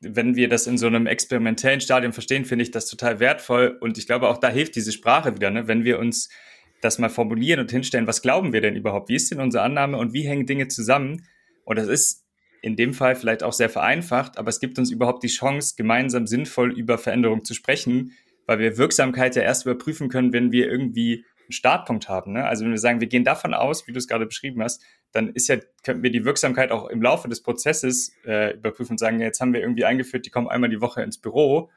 wenn 0.00 0.36
wir 0.36 0.48
das 0.48 0.66
in 0.66 0.78
so 0.78 0.86
einem 0.86 1.06
experimentellen 1.06 1.80
Stadium 1.80 2.12
verstehen, 2.12 2.44
finde 2.44 2.62
ich 2.62 2.70
das 2.70 2.86
total 2.86 3.20
wertvoll. 3.20 3.76
Und 3.80 3.98
ich 3.98 4.06
glaube, 4.06 4.28
auch 4.28 4.38
da 4.38 4.48
hilft 4.48 4.74
diese 4.74 4.92
Sprache 4.92 5.34
wieder, 5.34 5.50
ne? 5.50 5.68
wenn 5.68 5.84
wir 5.84 5.98
uns 5.98 6.30
das 6.80 6.98
mal 6.98 7.10
formulieren 7.10 7.60
und 7.60 7.70
hinstellen, 7.70 8.06
was 8.06 8.22
glauben 8.22 8.54
wir 8.54 8.62
denn 8.62 8.74
überhaupt? 8.74 9.10
Wie 9.10 9.16
ist 9.16 9.30
denn 9.30 9.40
unsere 9.40 9.62
Annahme 9.62 9.98
und 9.98 10.14
wie 10.14 10.26
hängen 10.26 10.46
Dinge 10.46 10.68
zusammen? 10.68 11.26
Und 11.64 11.76
das 11.76 11.88
ist 11.88 12.24
in 12.62 12.76
dem 12.76 12.94
Fall 12.94 13.16
vielleicht 13.16 13.42
auch 13.42 13.52
sehr 13.52 13.68
vereinfacht, 13.68 14.38
aber 14.38 14.48
es 14.48 14.60
gibt 14.60 14.78
uns 14.78 14.90
überhaupt 14.90 15.22
die 15.22 15.28
Chance, 15.28 15.74
gemeinsam 15.76 16.26
sinnvoll 16.26 16.72
über 16.72 16.98
Veränderung 16.98 17.44
zu 17.44 17.54
sprechen, 17.54 18.12
weil 18.50 18.58
wir 18.58 18.78
Wirksamkeit 18.78 19.36
ja 19.36 19.42
erst 19.42 19.64
überprüfen 19.64 20.08
können, 20.08 20.32
wenn 20.32 20.50
wir 20.50 20.68
irgendwie 20.68 21.24
einen 21.42 21.52
Startpunkt 21.52 22.08
haben. 22.08 22.32
Ne? 22.32 22.44
Also 22.44 22.64
wenn 22.64 22.72
wir 22.72 22.80
sagen, 22.80 22.98
wir 22.98 23.06
gehen 23.06 23.22
davon 23.22 23.54
aus, 23.54 23.86
wie 23.86 23.92
du 23.92 23.98
es 23.98 24.08
gerade 24.08 24.26
beschrieben 24.26 24.60
hast, 24.60 24.82
dann 25.12 25.28
ist 25.28 25.46
ja, 25.46 25.58
könnten 25.84 26.02
wir 26.02 26.10
die 26.10 26.24
Wirksamkeit 26.24 26.72
auch 26.72 26.88
im 26.88 27.00
Laufe 27.00 27.28
des 27.28 27.44
Prozesses 27.44 28.12
äh, 28.26 28.54
überprüfen 28.54 28.94
und 28.94 28.98
sagen, 28.98 29.20
jetzt 29.20 29.40
haben 29.40 29.52
wir 29.52 29.60
irgendwie 29.60 29.84
eingeführt, 29.84 30.26
die 30.26 30.30
kommen 30.30 30.48
einmal 30.48 30.68
die 30.68 30.80
Woche 30.80 31.00
ins 31.00 31.18
Büro. 31.18 31.70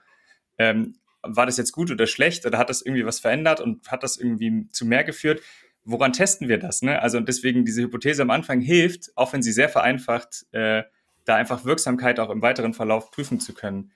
Ähm, 0.57 0.95
war 1.21 1.45
das 1.45 1.57
jetzt 1.57 1.73
gut 1.73 1.91
oder 1.91 2.07
schlecht 2.07 2.43
oder 2.47 2.57
hat 2.57 2.71
das 2.71 2.81
irgendwie 2.81 3.05
was 3.05 3.19
verändert 3.19 3.61
und 3.61 3.91
hat 3.91 4.01
das 4.01 4.17
irgendwie 4.17 4.67
zu 4.71 4.87
mehr 4.87 5.03
geführt? 5.03 5.43
Woran 5.85 6.11
testen 6.11 6.47
wir 6.47 6.57
das? 6.57 6.81
Ne? 6.81 6.99
Also 6.99 7.19
und 7.19 7.29
deswegen 7.29 7.65
diese 7.65 7.83
Hypothese 7.83 8.23
am 8.23 8.31
Anfang 8.31 8.61
hilft, 8.61 9.15
auch 9.15 9.31
wenn 9.31 9.43
sie 9.43 9.51
sehr 9.51 9.69
vereinfacht, 9.69 10.47
äh, 10.53 10.81
da 11.25 11.35
einfach 11.35 11.65
Wirksamkeit 11.65 12.19
auch 12.19 12.31
im 12.31 12.41
weiteren 12.41 12.73
Verlauf 12.73 13.11
prüfen 13.11 13.39
zu 13.39 13.53
können. 13.53 13.91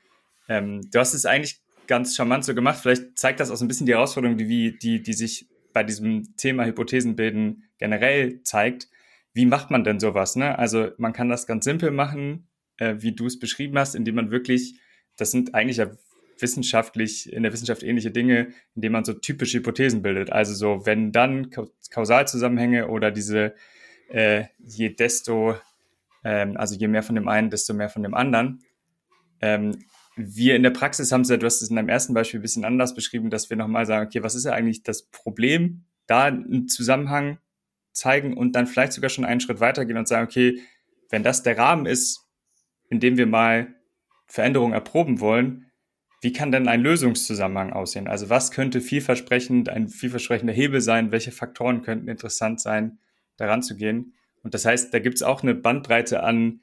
Ähm, 0.47 0.87
du 0.91 0.99
hast 0.99 1.15
es 1.15 1.25
eigentlich 1.25 1.59
ganz 1.87 2.15
charmant 2.15 2.45
so 2.45 2.53
gemacht. 2.53 2.79
Vielleicht 2.81 3.17
zeigt 3.17 3.39
das 3.39 3.51
auch 3.51 3.55
so 3.55 3.65
ein 3.65 3.67
bisschen 3.67 3.85
die 3.85 3.93
Herausforderung, 3.93 4.37
die, 4.37 4.77
die, 4.77 5.01
die 5.01 5.13
sich 5.13 5.47
bei 5.73 5.83
diesem 5.83 6.35
Thema 6.37 6.65
Hypothesenbilden 6.65 7.63
generell 7.77 8.41
zeigt. 8.43 8.89
Wie 9.33 9.45
macht 9.45 9.69
man 9.69 9.83
denn 9.83 9.99
sowas? 9.99 10.35
Ne? 10.35 10.57
Also 10.57 10.89
man 10.97 11.13
kann 11.13 11.29
das 11.29 11.45
ganz 11.47 11.65
simpel 11.65 11.91
machen, 11.91 12.47
äh, 12.77 12.95
wie 12.99 13.13
du 13.13 13.27
es 13.27 13.39
beschrieben 13.39 13.77
hast, 13.77 13.95
indem 13.95 14.15
man 14.15 14.31
wirklich, 14.31 14.79
das 15.17 15.31
sind 15.31 15.53
eigentlich 15.53 15.77
ja 15.77 15.91
wissenschaftlich, 16.39 17.31
in 17.31 17.43
der 17.43 17.53
Wissenschaft 17.53 17.83
ähnliche 17.83 18.11
Dinge, 18.11 18.49
indem 18.75 18.93
man 18.93 19.05
so 19.05 19.13
typische 19.13 19.59
Hypothesen 19.59 20.01
bildet. 20.01 20.31
Also 20.31 20.53
so, 20.53 20.85
wenn 20.85 21.11
dann 21.11 21.49
Kausalzusammenhänge 21.91 22.87
oder 22.87 23.11
diese 23.11 23.55
äh, 24.09 24.45
je 24.59 24.89
desto, 24.89 25.55
ähm, 26.23 26.57
also 26.57 26.75
je 26.75 26.87
mehr 26.87 27.03
von 27.03 27.15
dem 27.15 27.27
einen, 27.27 27.49
desto 27.49 27.73
mehr 27.73 27.89
von 27.89 28.03
dem 28.03 28.13
anderen. 28.13 28.63
Ähm, 29.41 29.85
wir 30.17 30.55
in 30.55 30.63
der 30.63 30.71
Praxis 30.71 31.11
haben 31.11 31.21
es 31.21 31.29
ja, 31.29 31.37
du 31.37 31.45
hast 31.45 31.61
es 31.61 31.69
in 31.69 31.75
deinem 31.75 31.89
ersten 31.89 32.13
Beispiel 32.13 32.39
ein 32.39 32.43
bisschen 32.43 32.65
anders 32.65 32.95
beschrieben, 32.95 33.29
dass 33.29 33.49
wir 33.49 33.57
nochmal 33.57 33.85
sagen, 33.85 34.07
okay, 34.07 34.23
was 34.23 34.35
ist 34.35 34.45
ja 34.45 34.51
eigentlich 34.51 34.83
das 34.83 35.09
Problem? 35.09 35.85
Da 36.07 36.25
einen 36.25 36.67
Zusammenhang 36.67 37.37
zeigen 37.91 38.35
und 38.35 38.55
dann 38.55 38.67
vielleicht 38.67 38.93
sogar 38.93 39.09
schon 39.09 39.25
einen 39.25 39.39
Schritt 39.39 39.59
weitergehen 39.59 39.97
und 39.97 40.07
sagen, 40.07 40.25
okay, 40.25 40.59
wenn 41.09 41.23
das 41.23 41.43
der 41.43 41.57
Rahmen 41.57 41.85
ist, 41.85 42.25
in 42.89 42.99
dem 42.99 43.17
wir 43.17 43.27
mal 43.27 43.75
Veränderungen 44.27 44.73
erproben 44.73 45.19
wollen, 45.19 45.71
wie 46.21 46.33
kann 46.33 46.51
denn 46.51 46.67
ein 46.67 46.81
Lösungszusammenhang 46.81 47.73
aussehen? 47.73 48.07
Also 48.07 48.29
was 48.29 48.51
könnte 48.51 48.81
vielversprechend, 48.81 49.69
ein 49.69 49.87
vielversprechender 49.87 50.53
Hebel 50.53 50.81
sein? 50.81 51.11
Welche 51.11 51.31
Faktoren 51.31 51.83
könnten 51.83 52.07
interessant 52.07 52.59
sein, 52.59 52.97
daran 53.37 53.61
zu 53.61 53.75
gehen? 53.75 54.13
Und 54.41 54.53
das 54.53 54.65
heißt, 54.65 54.93
da 54.93 54.99
gibt 54.99 55.15
es 55.15 55.23
auch 55.23 55.43
eine 55.43 55.53
Bandbreite 55.53 56.23
an, 56.23 56.61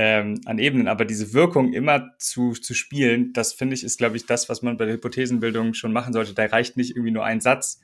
ähm, 0.00 0.40
an 0.44 0.60
Ebenen, 0.60 0.86
aber 0.86 1.04
diese 1.04 1.32
Wirkung 1.32 1.72
immer 1.72 2.12
zu, 2.18 2.52
zu 2.52 2.72
spielen, 2.72 3.32
das 3.32 3.52
finde 3.52 3.74
ich, 3.74 3.82
ist, 3.82 3.98
glaube 3.98 4.16
ich, 4.16 4.26
das, 4.26 4.48
was 4.48 4.62
man 4.62 4.76
bei 4.76 4.84
der 4.84 4.94
Hypothesenbildung 4.94 5.74
schon 5.74 5.92
machen 5.92 6.12
sollte. 6.12 6.34
Da 6.34 6.44
reicht 6.44 6.76
nicht 6.76 6.92
irgendwie 6.92 7.10
nur 7.10 7.24
ein 7.24 7.40
Satz 7.40 7.80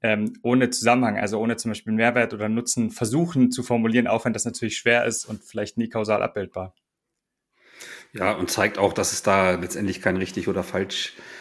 ähm, 0.00 0.34
ohne 0.42 0.70
Zusammenhang, 0.70 1.18
also 1.18 1.40
ohne 1.40 1.56
zum 1.56 1.72
Beispiel 1.72 1.92
Mehrwert 1.92 2.32
oder 2.32 2.48
Nutzen 2.48 2.92
versuchen 2.92 3.50
zu 3.50 3.64
formulieren, 3.64 4.06
auch 4.06 4.24
wenn 4.24 4.32
das 4.32 4.44
natürlich 4.44 4.76
schwer 4.76 5.04
ist 5.04 5.24
und 5.24 5.42
vielleicht 5.42 5.78
nie 5.78 5.88
kausal 5.88 6.22
abbildbar. 6.22 6.76
Ja, 8.12 8.34
und 8.34 8.52
zeigt 8.52 8.78
auch, 8.78 8.92
dass 8.92 9.12
es 9.12 9.24
da 9.24 9.56
letztendlich 9.56 10.00
kein 10.00 10.16
richtig 10.16 10.46
oder 10.46 10.62
falsch 10.62 11.14
gibt. 11.16 11.37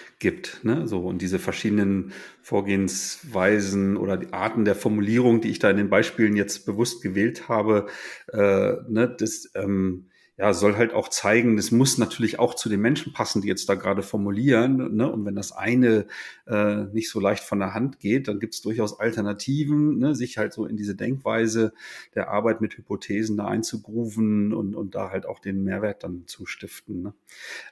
Ne? 0.64 0.88
So, 0.88 1.06
und 1.06 1.22
diese 1.22 1.40
verschiedenen 1.40 2.12
Vorgehensweisen 2.42 3.98
oder 3.98 4.18
die 4.18 4.34
Arten 4.34 4.66
der 4.66 4.76
Formulierung, 4.76 5.42
die 5.42 5.50
ich 5.50 5.60
da 5.60 5.70
in 5.70 5.78
den 5.78 5.90
Beispielen 5.90 6.36
jetzt 6.36 6.66
bewusst 6.66 7.04
gewählt 7.04 7.48
habe, 7.50 7.88
äh, 8.34 8.74
ne, 8.88 9.16
das 9.18 9.52
ähm, 9.56 10.10
ja, 10.38 10.54
soll 10.54 10.76
halt 10.76 10.94
auch 10.94 11.08
zeigen, 11.08 11.58
es 11.58 11.72
muss 11.72 11.98
natürlich 11.98 12.38
auch 12.38 12.54
zu 12.54 12.70
den 12.70 12.80
Menschen 12.80 13.12
passen, 13.12 13.42
die 13.42 13.48
jetzt 13.48 13.68
da 13.70 13.74
gerade 13.74 14.04
formulieren. 14.04 14.96
Ne? 14.96 15.12
Und 15.12 15.26
wenn 15.26 15.36
das 15.36 15.52
eine 15.52 16.06
äh, 16.46 16.84
nicht 16.94 17.10
so 17.10 17.20
leicht 17.20 17.44
von 17.44 17.58
der 17.58 17.74
Hand 17.74 18.00
geht, 18.00 18.28
dann 18.28 18.40
gibt 18.40 18.54
es 18.54 18.62
durchaus 18.62 19.00
Alternativen, 19.00 19.98
ne? 19.98 20.14
sich 20.14 20.38
halt 20.38 20.54
so 20.54 20.68
in 20.68 20.78
diese 20.78 20.96
Denkweise 20.96 21.74
der 22.14 22.30
Arbeit 22.30 22.62
mit 22.62 22.78
Hypothesen 22.78 23.36
da 23.36 23.48
einzugrooven 23.48 24.54
und, 24.54 24.76
und 24.76 24.94
da 24.94 25.10
halt 25.10 25.26
auch 25.26 25.40
den 25.40 25.64
Mehrwert 25.64 26.04
dann 26.04 26.28
zu 26.28 26.46
stiften. 26.46 27.02
Ne? 27.02 27.14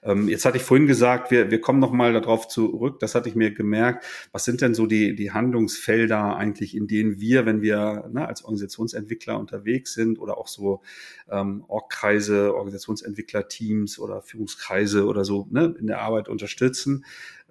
Ähm, 0.02 0.28
jetzt 0.28 0.46
hatte 0.46 0.58
ich 0.58 0.64
vorhin 0.64 0.88
gesagt, 0.88 1.30
wir, 1.30 1.52
wir 1.52 1.62
kommen 1.62 1.80
nochmal 1.80 2.14
darauf 2.14 2.48
zurück, 2.48 3.00
das 3.00 3.14
hatte 3.14 3.30
ich 3.30 3.36
mir 3.36 3.52
gemerkt, 3.52 4.06
was 4.32 4.44
sind 4.44 4.62
denn 4.62 4.74
so 4.74 4.88
die, 4.88 5.16
die 5.16 5.32
Handlungsfelder 5.32 6.36
eigentlich, 6.36 6.76
in 6.76 6.88
denen 6.88 7.20
wir, 7.20 7.46
wenn 7.46 7.62
wir 7.62 8.10
ne, 8.12 8.28
als 8.28 8.44
Organisationsentwickler 8.44 9.38
unterwegs 9.38 9.94
sind 9.94 10.18
oder 10.18 10.40
auch 10.40 10.48
so 10.48 10.82
ähm, 11.30 11.64
Orgkreise, 11.68 12.55
Organisationsentwicklerteams 12.56 14.00
oder 14.00 14.22
Führungskreise 14.22 15.06
oder 15.06 15.26
so 15.26 15.48
ne, 15.50 15.76
in 15.80 15.88
der 15.88 16.02
Arbeit 16.02 16.30
unterstützen. 16.30 17.06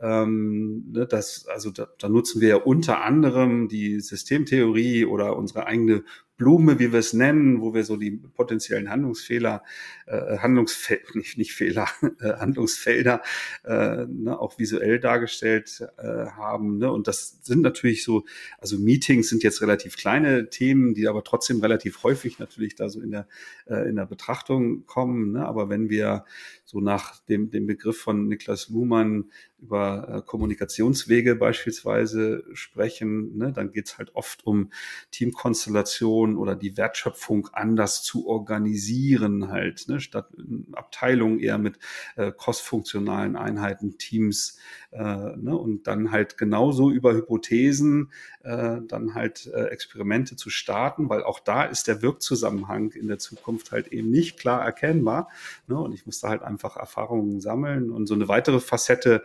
Ähm, 0.05 0.85
ne, 0.93 1.07
das, 1.07 1.47
also 1.47 1.71
da, 1.71 1.88
da 1.99 2.11
nutzen 2.11 2.43
wir 2.43 2.49
ja 2.49 2.57
unter 2.57 3.03
anderem 3.03 3.69
die 3.69 4.01
Systemtheorie 4.01 5.07
oder 5.07 5.35
unsere 5.37 5.67
eigene 5.67 6.05
Blume, 6.37 6.81
wie 6.81 6.93
wir 6.93 6.99
es 6.99 7.12
nennen, 7.12 7.61
wo 7.61 7.75
wir 7.75 7.85
so 7.85 7.97
die 7.97 8.11
potenziellen 8.11 8.90
Handlungsfehler, 8.90 9.62
äh, 10.07 10.38
Handlungsfel 10.38 11.01
nicht, 11.14 11.38
nicht 11.38 11.53
Fehler, 11.53 11.88
äh, 12.21 12.35
Handlungsfelder 12.35 13.23
äh, 13.64 14.07
ne, 14.07 14.38
auch 14.38 14.59
visuell 14.59 14.99
dargestellt 14.99 15.87
äh, 15.97 16.03
haben. 16.03 16.79
Ne? 16.79 16.90
Und 16.90 17.07
das 17.07 17.38
sind 17.43 17.62
natürlich 17.62 18.03
so, 18.03 18.25
also 18.59 18.79
Meetings 18.79 19.29
sind 19.29 19.45
jetzt 19.45 19.62
relativ 19.62 19.97
kleine 19.97 20.51
Themen, 20.51 20.95
die 20.95 21.07
aber 21.07 21.23
trotzdem 21.23 21.61
relativ 21.61 22.03
häufig 22.03 22.40
natürlich 22.40 22.75
da 22.75 22.88
so 22.88 23.01
in 23.01 23.12
der, 23.12 23.29
äh, 23.67 23.88
in 23.88 23.97
der 23.97 24.07
Betrachtung 24.07 24.87
kommen. 24.87 25.33
Ne? 25.33 25.47
Aber 25.47 25.69
wenn 25.69 25.88
wir 25.88 26.25
so 26.64 26.81
nach 26.81 27.21
dem, 27.27 27.51
dem 27.51 27.67
Begriff 27.67 27.99
von 27.99 28.27
Niklas 28.27 28.69
Luhmann 28.69 29.31
über 29.61 29.93
äh, 29.94 30.22
Kommunikationswege 30.24 31.37
beispielsweise 31.37 32.44
sprechen, 32.52 33.37
ne, 33.37 33.52
dann 33.52 33.72
geht's 33.72 33.98
halt 33.98 34.14
oft 34.14 34.46
um 34.46 34.70
Teamkonstellation 35.11 36.37
oder 36.37 36.57
die 36.57 36.76
Wertschöpfung 36.76 37.48
anders 37.52 38.02
zu 38.02 38.26
organisieren, 38.26 39.48
halt, 39.48 39.88
ne, 39.88 40.00
statt 40.00 40.28
Abteilungen 40.72 41.38
eher 41.38 41.59
mit 41.59 41.78
äh, 42.16 42.33
kostfunktionalen 42.33 43.37
Einheiten, 43.37 43.98
Teams, 43.98 44.59
äh, 44.90 45.02
ne, 45.02 45.57
und 45.57 45.87
dann 45.87 46.11
halt 46.11 46.38
genauso 46.38 46.90
über 46.90 47.14
Hypothesen 47.14 48.11
äh, 48.44 48.80
dann 48.87 49.14
halt 49.14 49.46
äh, 49.46 49.66
Experimente 49.66 50.37
zu 50.37 50.50
starten, 50.50 51.09
weil 51.09 51.22
auch 51.22 51.40
da 51.40 51.64
ist 51.64 51.88
der 51.88 52.02
Wirkzusammenhang 52.02 52.92
in 52.92 53.09
der 53.09 53.18
Zukunft 53.18 53.72
halt 53.72 53.88
eben 53.88 54.11
nicht 54.11 54.38
klar 54.38 54.62
erkennbar. 54.62 55.28
Ne, 55.66 55.78
und 55.78 55.92
ich 55.94 56.07
muss 56.07 56.20
da 56.20 56.28
halt 56.28 56.42
einfach 56.42 56.76
Erfahrungen 56.76 57.40
sammeln. 57.40 57.90
Und 57.90 58.07
so 58.07 58.14
eine 58.14 58.28
weitere 58.28 58.61
Facette 58.61 59.22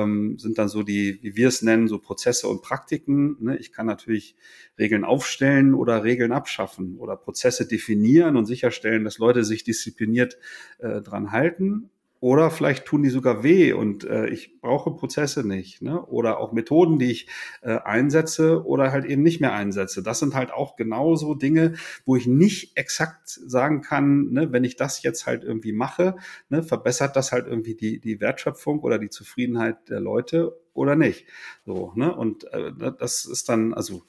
ähm, 0.00 0.38
sind 0.38 0.58
dann 0.58 0.68
so 0.68 0.82
die, 0.82 1.18
wie 1.22 1.36
wir 1.36 1.48
es 1.48 1.62
nennen, 1.62 1.88
so 1.88 1.98
Prozesse 1.98 2.48
und 2.48 2.62
Praktiken. 2.62 3.36
Ne? 3.40 3.56
Ich 3.58 3.72
kann 3.72 3.86
natürlich 3.86 4.36
Regeln 4.78 5.04
aufstellen 5.04 5.74
oder 5.74 6.04
Regeln 6.04 6.32
abschaffen 6.32 6.96
oder 6.98 7.16
Prozesse 7.16 7.66
definieren 7.66 8.36
und 8.36 8.46
sicherstellen, 8.46 9.04
dass 9.04 9.18
Leute 9.18 9.44
sich 9.44 9.64
diszipliniert 9.64 10.38
äh, 10.78 11.00
dran 11.00 11.32
halten. 11.32 11.90
Oder 12.22 12.52
vielleicht 12.52 12.84
tun 12.84 13.02
die 13.02 13.10
sogar 13.10 13.42
weh 13.42 13.72
und 13.72 14.04
äh, 14.04 14.28
ich 14.28 14.60
brauche 14.60 14.92
Prozesse 14.92 15.44
nicht. 15.44 15.82
Ne? 15.82 16.06
Oder 16.06 16.38
auch 16.38 16.52
Methoden, 16.52 17.00
die 17.00 17.10
ich 17.10 17.28
äh, 17.62 17.78
einsetze 17.78 18.64
oder 18.64 18.92
halt 18.92 19.06
eben 19.06 19.24
nicht 19.24 19.40
mehr 19.40 19.54
einsetze. 19.54 20.04
Das 20.04 20.20
sind 20.20 20.36
halt 20.36 20.52
auch 20.52 20.76
genauso 20.76 21.34
Dinge, 21.34 21.74
wo 22.06 22.14
ich 22.14 22.28
nicht 22.28 22.76
exakt 22.76 23.28
sagen 23.28 23.80
kann, 23.80 24.30
ne, 24.30 24.52
wenn 24.52 24.62
ich 24.62 24.76
das 24.76 25.02
jetzt 25.02 25.26
halt 25.26 25.42
irgendwie 25.42 25.72
mache, 25.72 26.14
ne, 26.48 26.62
verbessert 26.62 27.16
das 27.16 27.32
halt 27.32 27.48
irgendwie 27.48 27.74
die, 27.74 27.98
die 27.98 28.20
Wertschöpfung 28.20 28.78
oder 28.78 29.00
die 29.00 29.10
Zufriedenheit 29.10 29.88
der 29.88 29.98
Leute 29.98 30.56
oder 30.74 30.94
nicht. 30.94 31.26
So, 31.66 31.92
ne? 31.96 32.14
Und 32.14 32.44
äh, 32.52 32.72
das 32.98 33.24
ist 33.24 33.48
dann, 33.48 33.74
also 33.74 34.04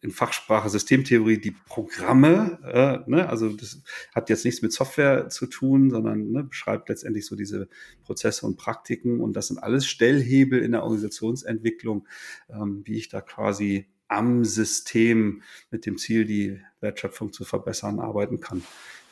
in 0.00 0.10
Fachsprache 0.10 0.68
Systemtheorie 0.68 1.38
die 1.38 1.54
Programme, 1.66 2.58
äh, 3.06 3.10
ne, 3.10 3.28
also 3.28 3.48
das 3.48 3.82
hat 4.14 4.28
jetzt 4.28 4.44
nichts 4.44 4.62
mit 4.62 4.72
Software 4.72 5.28
zu 5.28 5.46
tun, 5.46 5.90
sondern 5.90 6.30
ne, 6.30 6.44
beschreibt 6.44 6.88
letztendlich 6.88 7.26
so 7.26 7.36
diese 7.36 7.68
Prozesse 8.02 8.46
und 8.46 8.56
Praktiken 8.56 9.20
und 9.20 9.34
das 9.34 9.48
sind 9.48 9.58
alles 9.58 9.86
Stellhebel 9.86 10.60
in 10.60 10.72
der 10.72 10.82
Organisationsentwicklung, 10.82 12.06
ähm, 12.50 12.82
wie 12.84 12.96
ich 12.96 13.08
da 13.08 13.20
quasi 13.20 13.86
am 14.08 14.44
System 14.44 15.42
mit 15.70 15.86
dem 15.86 15.96
Ziel, 15.96 16.24
die 16.24 16.60
Wertschöpfung 16.80 17.32
zu 17.32 17.44
verbessern, 17.44 18.00
arbeiten 18.00 18.40
kann. 18.40 18.62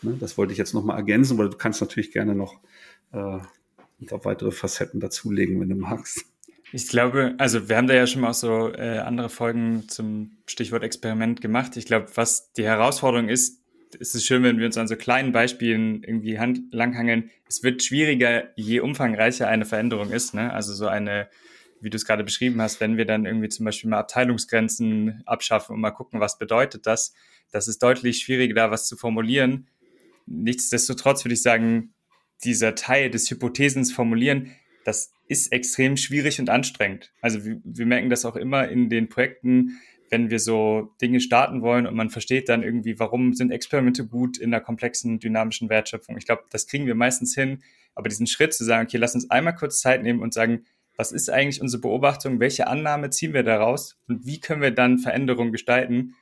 Ne, 0.02 0.16
das 0.20 0.36
wollte 0.36 0.52
ich 0.52 0.58
jetzt 0.58 0.74
nochmal 0.74 0.96
ergänzen, 0.96 1.38
aber 1.38 1.48
du 1.48 1.56
kannst 1.56 1.80
natürlich 1.80 2.12
gerne 2.12 2.34
noch 2.34 2.60
äh, 3.12 3.38
weitere 4.00 4.52
Facetten 4.52 5.00
dazulegen, 5.00 5.60
wenn 5.60 5.70
du 5.70 5.76
magst. 5.76 6.24
Ich 6.72 6.88
glaube, 6.88 7.34
also 7.38 7.68
wir 7.68 7.76
haben 7.76 7.86
da 7.86 7.94
ja 7.94 8.06
schon 8.06 8.22
mal 8.22 8.30
auch 8.30 8.34
so 8.34 8.72
äh, 8.72 8.98
andere 8.98 9.28
Folgen 9.28 9.88
zum 9.88 10.38
Stichwort 10.46 10.82
Experiment 10.82 11.40
gemacht. 11.40 11.76
Ich 11.76 11.86
glaube, 11.86 12.08
was 12.14 12.52
die 12.52 12.64
Herausforderung 12.64 13.28
ist, 13.28 13.62
ist 13.98 14.14
es 14.14 14.24
schön, 14.24 14.42
wenn 14.42 14.58
wir 14.58 14.66
uns 14.66 14.76
an 14.76 14.86
so 14.86 14.96
kleinen 14.96 15.32
Beispielen 15.32 16.02
irgendwie 16.02 16.38
hand 16.38 16.60
langhangeln. 16.72 17.30
Es 17.48 17.62
wird 17.62 17.82
schwieriger, 17.82 18.48
je 18.54 18.80
umfangreicher 18.80 19.48
eine 19.48 19.64
Veränderung 19.64 20.10
ist. 20.10 20.34
Ne? 20.34 20.52
Also 20.52 20.74
so 20.74 20.86
eine, 20.86 21.28
wie 21.80 21.88
du 21.88 21.96
es 21.96 22.04
gerade 22.04 22.22
beschrieben 22.22 22.60
hast, 22.60 22.80
wenn 22.80 22.98
wir 22.98 23.06
dann 23.06 23.24
irgendwie 23.24 23.48
zum 23.48 23.64
Beispiel 23.64 23.88
mal 23.88 24.00
Abteilungsgrenzen 24.00 25.22
abschaffen 25.24 25.74
und 25.74 25.80
mal 25.80 25.92
gucken, 25.92 26.20
was 26.20 26.38
bedeutet 26.38 26.86
das. 26.86 27.14
Das 27.50 27.66
ist 27.66 27.82
deutlich 27.82 28.18
schwieriger, 28.18 28.54
da 28.54 28.70
was 28.70 28.86
zu 28.86 28.96
formulieren 28.98 29.68
nichtsdestotrotz 30.28 31.24
würde 31.24 31.34
ich 31.34 31.42
sagen, 31.42 31.94
dieser 32.44 32.74
Teil 32.74 33.10
des 33.10 33.30
Hypothesens 33.30 33.92
formulieren, 33.92 34.52
das 34.88 35.12
ist 35.26 35.52
extrem 35.52 35.96
schwierig 35.96 36.40
und 36.40 36.48
anstrengend. 36.48 37.12
Also 37.20 37.44
wir, 37.44 37.60
wir 37.62 37.86
merken 37.86 38.08
das 38.08 38.24
auch 38.24 38.36
immer 38.36 38.68
in 38.68 38.88
den 38.88 39.08
Projekten, 39.08 39.78
wenn 40.10 40.30
wir 40.30 40.38
so 40.38 40.94
Dinge 41.02 41.20
starten 41.20 41.60
wollen 41.60 41.86
und 41.86 41.94
man 41.94 42.08
versteht 42.08 42.48
dann 42.48 42.62
irgendwie, 42.62 42.98
warum 42.98 43.34
sind 43.34 43.50
Experimente 43.50 44.06
gut 44.06 44.38
in 44.38 44.54
einer 44.54 44.62
komplexen, 44.62 45.18
dynamischen 45.18 45.68
Wertschöpfung. 45.68 46.16
Ich 46.16 46.24
glaube, 46.24 46.44
das 46.50 46.66
kriegen 46.66 46.86
wir 46.86 46.94
meistens 46.94 47.34
hin. 47.34 47.62
Aber 47.94 48.08
diesen 48.08 48.26
Schritt 48.26 48.54
zu 48.54 48.64
sagen, 48.64 48.86
okay, 48.86 48.96
lass 48.96 49.14
uns 49.14 49.30
einmal 49.30 49.54
kurz 49.54 49.80
Zeit 49.80 50.02
nehmen 50.02 50.20
und 50.20 50.32
sagen, 50.32 50.64
was 50.96 51.12
ist 51.12 51.28
eigentlich 51.28 51.60
unsere 51.60 51.82
Beobachtung, 51.82 52.40
welche 52.40 52.66
Annahme 52.66 53.10
ziehen 53.10 53.34
wir 53.34 53.42
daraus 53.42 53.98
und 54.08 54.24
wie 54.24 54.40
können 54.40 54.62
wir 54.62 54.70
dann 54.70 54.98
Veränderungen 54.98 55.52
gestalten, 55.52 56.14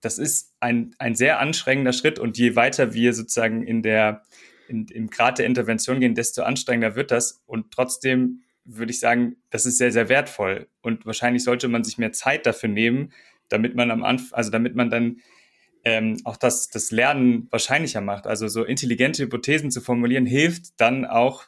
das 0.00 0.18
ist 0.18 0.54
ein, 0.60 0.94
ein 0.98 1.14
sehr 1.16 1.40
anstrengender 1.40 1.92
Schritt 1.92 2.18
und 2.18 2.38
je 2.38 2.54
weiter 2.54 2.94
wir 2.94 3.12
sozusagen 3.12 3.62
in 3.62 3.82
der, 3.82 4.22
in, 4.68 4.86
im 4.88 5.08
Grad 5.08 5.38
der 5.38 5.46
Intervention 5.46 6.00
gehen, 6.00 6.14
desto 6.14 6.42
anstrengender 6.42 6.96
wird 6.96 7.10
das 7.10 7.42
und 7.46 7.70
trotzdem 7.72 8.42
würde 8.64 8.90
ich 8.90 9.00
sagen, 9.00 9.36
das 9.50 9.64
ist 9.64 9.78
sehr, 9.78 9.92
sehr 9.92 10.08
wertvoll 10.08 10.68
und 10.82 11.06
wahrscheinlich 11.06 11.44
sollte 11.44 11.68
man 11.68 11.84
sich 11.84 11.98
mehr 11.98 12.12
Zeit 12.12 12.46
dafür 12.46 12.68
nehmen, 12.68 13.12
damit 13.48 13.74
man 13.74 13.90
am 13.90 14.02
Anfang, 14.02 14.36
also 14.36 14.50
damit 14.50 14.74
man 14.74 14.90
dann 14.90 15.20
ähm, 15.84 16.20
auch 16.24 16.36
das, 16.36 16.68
das 16.68 16.90
Lernen 16.90 17.46
wahrscheinlicher 17.52 18.00
macht. 18.00 18.26
Also 18.26 18.48
so 18.48 18.64
intelligente 18.64 19.22
Hypothesen 19.22 19.70
zu 19.70 19.80
formulieren, 19.80 20.26
hilft 20.26 20.80
dann 20.80 21.04
auch 21.04 21.44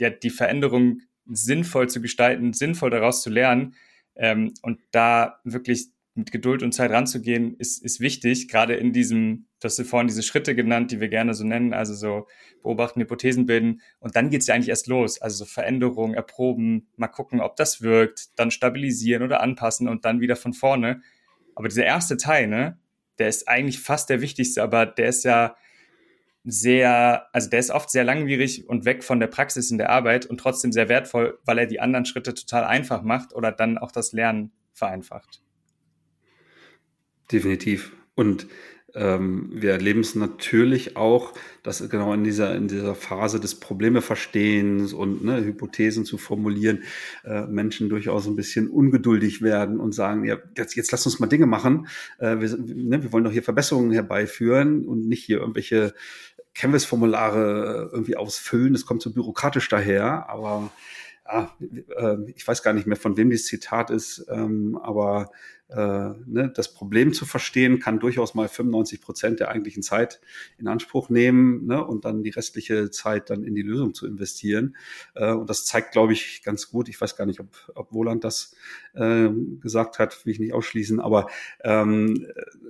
ja, 0.00 0.08
die 0.08 0.30
Veränderung 0.30 1.02
sinnvoll 1.26 1.90
zu 1.90 2.00
gestalten, 2.00 2.54
sinnvoll 2.54 2.88
daraus 2.88 3.22
zu 3.22 3.28
lernen. 3.28 3.74
Ähm, 4.16 4.54
und 4.62 4.80
da 4.90 5.40
wirklich 5.44 5.88
mit 6.14 6.30
Geduld 6.30 6.62
und 6.62 6.72
Zeit 6.72 6.92
ranzugehen, 6.92 7.56
ist, 7.58 7.82
ist 7.82 7.98
wichtig, 7.98 8.48
gerade 8.48 8.74
in 8.74 8.92
diesem, 8.92 9.46
du 9.60 9.66
hast 9.66 9.80
vorhin 9.82 10.06
diese 10.06 10.22
Schritte 10.22 10.54
genannt, 10.54 10.92
die 10.92 11.00
wir 11.00 11.08
gerne 11.08 11.34
so 11.34 11.44
nennen, 11.44 11.74
also 11.74 11.92
so 11.94 12.28
beobachten, 12.62 13.00
Hypothesen 13.00 13.46
bilden. 13.46 13.80
Und 13.98 14.14
dann 14.14 14.30
geht's 14.30 14.46
ja 14.46 14.54
eigentlich 14.54 14.68
erst 14.68 14.86
los. 14.86 15.20
Also 15.20 15.44
so 15.44 15.44
Veränderungen, 15.44 16.14
erproben, 16.14 16.88
mal 16.96 17.08
gucken, 17.08 17.40
ob 17.40 17.56
das 17.56 17.82
wirkt, 17.82 18.38
dann 18.38 18.52
stabilisieren 18.52 19.24
oder 19.24 19.40
anpassen 19.40 19.88
und 19.88 20.04
dann 20.04 20.20
wieder 20.20 20.36
von 20.36 20.52
vorne. 20.52 21.02
Aber 21.56 21.68
dieser 21.68 21.84
erste 21.84 22.16
Teil, 22.16 22.46
ne, 22.46 22.78
der 23.18 23.28
ist 23.28 23.48
eigentlich 23.48 23.80
fast 23.80 24.08
der 24.08 24.20
wichtigste, 24.20 24.62
aber 24.62 24.86
der 24.86 25.08
ist 25.08 25.24
ja 25.24 25.56
sehr, 26.44 27.26
also 27.32 27.50
der 27.50 27.58
ist 27.58 27.70
oft 27.70 27.90
sehr 27.90 28.04
langwierig 28.04 28.68
und 28.68 28.84
weg 28.84 29.02
von 29.02 29.18
der 29.18 29.28
Praxis 29.28 29.70
in 29.70 29.78
der 29.78 29.90
Arbeit 29.90 30.26
und 30.26 30.38
trotzdem 30.38 30.72
sehr 30.72 30.88
wertvoll, 30.88 31.38
weil 31.44 31.58
er 31.58 31.66
die 31.66 31.80
anderen 31.80 32.04
Schritte 32.04 32.34
total 32.34 32.64
einfach 32.64 33.02
macht 33.02 33.34
oder 33.34 33.50
dann 33.50 33.78
auch 33.78 33.90
das 33.90 34.12
Lernen 34.12 34.52
vereinfacht. 34.72 35.43
Definitiv. 37.30 37.92
Und 38.14 38.46
ähm, 38.94 39.50
wir 39.52 39.72
erleben 39.72 40.00
es 40.00 40.14
natürlich 40.14 40.96
auch, 40.96 41.34
dass 41.64 41.88
genau 41.90 42.12
in 42.12 42.22
dieser, 42.22 42.54
in 42.54 42.68
dieser 42.68 42.94
Phase 42.94 43.40
des 43.40 43.56
Problemeverstehens 43.56 44.92
und 44.92 45.24
ne, 45.24 45.44
Hypothesen 45.44 46.04
zu 46.04 46.16
formulieren, 46.16 46.84
äh, 47.24 47.46
Menschen 47.46 47.88
durchaus 47.88 48.28
ein 48.28 48.36
bisschen 48.36 48.68
ungeduldig 48.68 49.42
werden 49.42 49.80
und 49.80 49.92
sagen, 49.92 50.24
ja, 50.24 50.38
jetzt, 50.56 50.76
jetzt 50.76 50.92
lass 50.92 51.06
uns 51.06 51.18
mal 51.18 51.26
Dinge 51.26 51.46
machen. 51.46 51.88
Äh, 52.18 52.38
wir, 52.38 52.56
ne, 52.56 53.02
wir 53.02 53.12
wollen 53.12 53.24
doch 53.24 53.32
hier 53.32 53.42
Verbesserungen 53.42 53.90
herbeiführen 53.90 54.86
und 54.86 55.08
nicht 55.08 55.24
hier 55.24 55.38
irgendwelche 55.38 55.92
Canvas-Formulare 56.54 57.90
irgendwie 57.92 58.16
ausfüllen. 58.16 58.74
Das 58.74 58.86
kommt 58.86 59.02
so 59.02 59.12
bürokratisch 59.12 59.68
daher, 59.68 60.30
aber 60.30 60.70
äh, 61.26 62.16
ich 62.34 62.46
weiß 62.46 62.62
gar 62.62 62.72
nicht 62.72 62.86
mehr, 62.86 62.96
von 62.96 63.16
wem 63.16 63.30
dieses 63.30 63.46
Zitat 63.46 63.90
ist, 63.90 64.24
ähm, 64.30 64.78
aber 64.80 65.30
ne, 65.74 66.52
das 66.54 66.72
Problem 66.72 67.12
zu 67.12 67.26
verstehen 67.26 67.80
kann 67.80 67.98
durchaus 67.98 68.34
mal 68.34 68.48
95 68.48 69.00
Prozent 69.00 69.40
der 69.40 69.48
eigentlichen 69.48 69.82
Zeit 69.82 70.20
in 70.58 70.68
Anspruch 70.68 71.08
nehmen 71.08 71.66
ne, 71.66 71.84
und 71.84 72.04
dann 72.04 72.22
die 72.22 72.30
restliche 72.30 72.90
Zeit 72.90 73.30
dann 73.30 73.42
in 73.42 73.54
die 73.54 73.62
Lösung 73.62 73.94
zu 73.94 74.06
investieren. 74.06 74.76
Äh, 75.14 75.32
und 75.32 75.50
das 75.50 75.66
zeigt, 75.66 75.92
glaube 75.92 76.12
ich, 76.12 76.42
ganz 76.42 76.70
gut. 76.70 76.88
Ich 76.88 77.00
weiß 77.00 77.16
gar 77.16 77.26
nicht, 77.26 77.40
ob, 77.40 77.48
ob 77.74 77.92
Woland 77.92 78.24
das 78.24 78.54
äh, 78.94 79.28
gesagt 79.60 79.98
hat, 79.98 80.24
will 80.24 80.32
ich 80.32 80.40
nicht 80.40 80.52
ausschließen, 80.52 81.00
aber 81.00 81.28
ähm, 81.62 82.26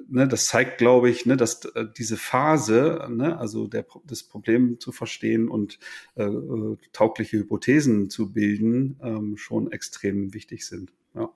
ne, 0.09 0.29
das 0.29 0.47
zeigt, 0.47 0.79
glaube 0.79 1.11
ich, 1.11 1.27
ne, 1.27 1.37
dass 1.37 1.65
äh, 1.65 1.87
diese 1.97 2.17
Phase, 2.17 3.07
ne, 3.11 3.39
also 3.39 3.67
der, 3.67 3.87
das 4.05 4.23
Problem 4.23 4.81
zu 4.81 4.93
verstehen 4.93 5.49
und 5.49 5.79
äh, 6.17 6.25
äh 6.25 6.77
taugliche 6.93 7.39
Hypothesen 7.39 8.11
zu 8.11 8.33
bilden, 8.33 8.99
ähm, 9.03 9.37
schon 9.37 9.71
extrem 9.73 10.35
wichtig 10.35 10.67
sind. 10.67 10.93
Ja. 11.15 11.31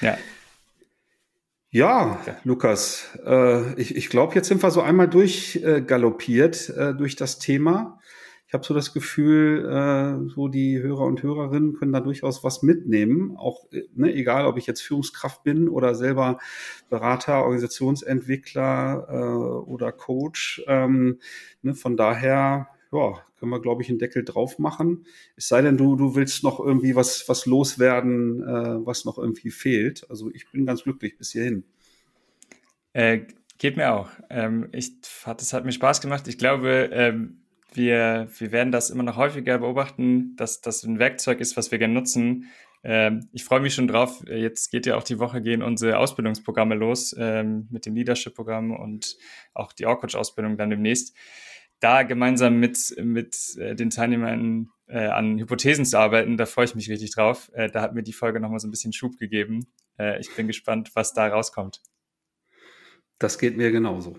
ja. 0.00 0.18
Ja, 1.74 2.20
Lukas, 2.44 3.18
äh, 3.24 3.72
ich, 3.80 3.96
ich 3.96 4.10
glaube, 4.10 4.34
jetzt 4.34 4.48
sind 4.48 4.62
wir 4.62 4.70
so 4.70 4.82
einmal 4.82 5.08
durchgaloppiert 5.08 6.68
äh, 6.68 6.90
äh, 6.90 6.94
durch 6.94 7.16
das 7.16 7.38
Thema. 7.38 7.98
Ich 8.46 8.52
habe 8.52 8.62
so 8.62 8.74
das 8.74 8.92
Gefühl, 8.92 9.64
äh, 9.64 10.28
so 10.34 10.48
die 10.48 10.82
Hörer 10.82 11.06
und 11.06 11.22
Hörerinnen 11.22 11.72
können 11.72 11.94
da 11.94 12.00
durchaus 12.00 12.44
was 12.44 12.62
mitnehmen. 12.62 13.38
Auch 13.38 13.72
äh, 13.72 13.84
ne, 13.94 14.12
egal, 14.12 14.44
ob 14.44 14.58
ich 14.58 14.66
jetzt 14.66 14.82
Führungskraft 14.82 15.44
bin 15.44 15.70
oder 15.70 15.94
selber 15.94 16.40
Berater, 16.90 17.42
Organisationsentwickler 17.44 19.06
äh, 19.08 19.66
oder 19.66 19.92
Coach. 19.92 20.62
Ähm, 20.66 21.20
ne, 21.62 21.74
von 21.74 21.96
daher 21.96 22.68
ja, 22.92 23.22
können 23.38 23.50
wir, 23.50 23.60
glaube 23.60 23.82
ich, 23.82 23.88
einen 23.88 23.98
Deckel 23.98 24.24
drauf 24.24 24.58
machen. 24.58 25.06
Es 25.36 25.48
sei 25.48 25.62
denn, 25.62 25.76
du, 25.76 25.96
du 25.96 26.14
willst 26.14 26.44
noch 26.44 26.60
irgendwie 26.60 26.94
was, 26.94 27.28
was 27.28 27.46
loswerden, 27.46 28.42
äh, 28.42 28.86
was 28.86 29.04
noch 29.04 29.18
irgendwie 29.18 29.50
fehlt. 29.50 30.08
Also 30.10 30.30
ich 30.30 30.50
bin 30.50 30.66
ganz 30.66 30.84
glücklich 30.84 31.16
bis 31.16 31.32
hierhin. 31.32 31.64
Äh, 32.92 33.22
geht 33.58 33.76
mir 33.76 33.94
auch. 33.94 34.10
Ähm, 34.28 34.68
ich, 34.72 34.92
hat, 35.24 35.40
hat 35.40 35.64
mir 35.64 35.72
Spaß 35.72 36.00
gemacht. 36.00 36.28
Ich 36.28 36.36
glaube, 36.36 36.90
ähm, 36.92 37.42
wir, 37.72 38.28
wir 38.38 38.52
werden 38.52 38.72
das 38.72 38.90
immer 38.90 39.02
noch 39.02 39.16
häufiger 39.16 39.58
beobachten, 39.58 40.36
dass 40.36 40.60
das 40.60 40.82
ein 40.84 40.98
Werkzeug 40.98 41.40
ist, 41.40 41.56
was 41.56 41.70
wir 41.70 41.78
gerne 41.78 41.94
nutzen. 41.94 42.50
Ähm, 42.84 43.28
ich 43.32 43.44
freue 43.44 43.60
mich 43.60 43.74
schon 43.74 43.88
drauf. 43.88 44.22
Jetzt 44.26 44.70
geht 44.70 44.86
ja 44.86 44.96
auch 44.96 45.04
die 45.04 45.18
Woche 45.18 45.40
gehen 45.40 45.62
unsere 45.62 45.98
Ausbildungsprogramme 45.98 46.74
los 46.74 47.14
ähm, 47.18 47.68
mit 47.70 47.86
dem 47.86 47.94
Leadership-Programm 47.94 48.72
und 48.72 49.16
auch 49.54 49.72
die 49.72 49.86
Org-Coach-Ausbildung 49.86 50.56
dann 50.56 50.70
demnächst 50.70 51.16
da 51.82 52.04
gemeinsam 52.04 52.60
mit, 52.60 52.94
mit 53.02 53.56
äh, 53.58 53.74
den 53.74 53.90
Teilnehmern 53.90 54.70
äh, 54.86 55.06
an 55.06 55.38
Hypothesen 55.38 55.84
zu 55.84 55.98
arbeiten, 55.98 56.36
da 56.36 56.46
freue 56.46 56.66
ich 56.66 56.74
mich 56.74 56.88
richtig 56.88 57.12
drauf. 57.12 57.50
Äh, 57.54 57.70
da 57.70 57.82
hat 57.82 57.94
mir 57.94 58.02
die 58.02 58.12
Folge 58.12 58.40
nochmal 58.40 58.60
so 58.60 58.68
ein 58.68 58.70
bisschen 58.70 58.92
Schub 58.92 59.18
gegeben. 59.18 59.66
Äh, 59.98 60.20
ich 60.20 60.34
bin 60.34 60.46
gespannt, 60.46 60.90
was 60.94 61.12
da 61.12 61.26
rauskommt. 61.26 61.80
Das 63.22 63.38
geht 63.38 63.56
mir 63.56 63.70
genauso. 63.70 64.16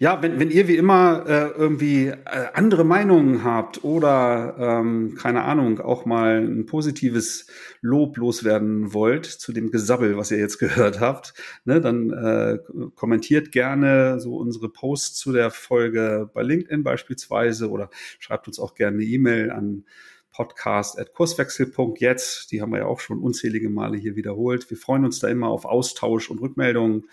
Ja, 0.00 0.20
wenn, 0.20 0.40
wenn 0.40 0.50
ihr 0.50 0.66
wie 0.66 0.76
immer 0.76 1.24
äh, 1.28 1.46
irgendwie 1.56 2.08
äh, 2.08 2.16
andere 2.54 2.82
Meinungen 2.82 3.44
habt 3.44 3.84
oder, 3.84 4.56
ähm, 4.58 5.14
keine 5.16 5.44
Ahnung, 5.44 5.78
auch 5.78 6.06
mal 6.06 6.42
ein 6.42 6.66
positives 6.66 7.46
Lob 7.82 8.16
loswerden 8.16 8.94
wollt 8.94 9.26
zu 9.26 9.52
dem 9.52 9.70
Gesabbel, 9.70 10.16
was 10.16 10.32
ihr 10.32 10.38
jetzt 10.38 10.58
gehört 10.58 10.98
habt, 10.98 11.34
ne, 11.64 11.80
dann 11.80 12.10
äh, 12.10 12.58
kommentiert 12.96 13.52
gerne 13.52 14.18
so 14.18 14.34
unsere 14.36 14.70
Posts 14.70 15.18
zu 15.18 15.32
der 15.32 15.52
Folge 15.52 16.28
bei 16.34 16.42
LinkedIn 16.42 16.82
beispielsweise 16.82 17.70
oder 17.70 17.90
schreibt 18.18 18.48
uns 18.48 18.58
auch 18.58 18.74
gerne 18.74 18.96
eine 18.96 19.04
E-Mail 19.04 19.52
an 19.52 19.84
podcast.kurswechsel.jetzt. 20.32 22.50
Die 22.50 22.60
haben 22.60 22.72
wir 22.72 22.80
ja 22.80 22.86
auch 22.86 22.98
schon 22.98 23.20
unzählige 23.20 23.70
Male 23.70 23.98
hier 23.98 24.16
wiederholt. 24.16 24.68
Wir 24.68 24.78
freuen 24.78 25.04
uns 25.04 25.20
da 25.20 25.28
immer 25.28 25.46
auf 25.46 25.64
Austausch 25.64 26.28
und 26.28 26.40
Rückmeldungen. 26.40 27.04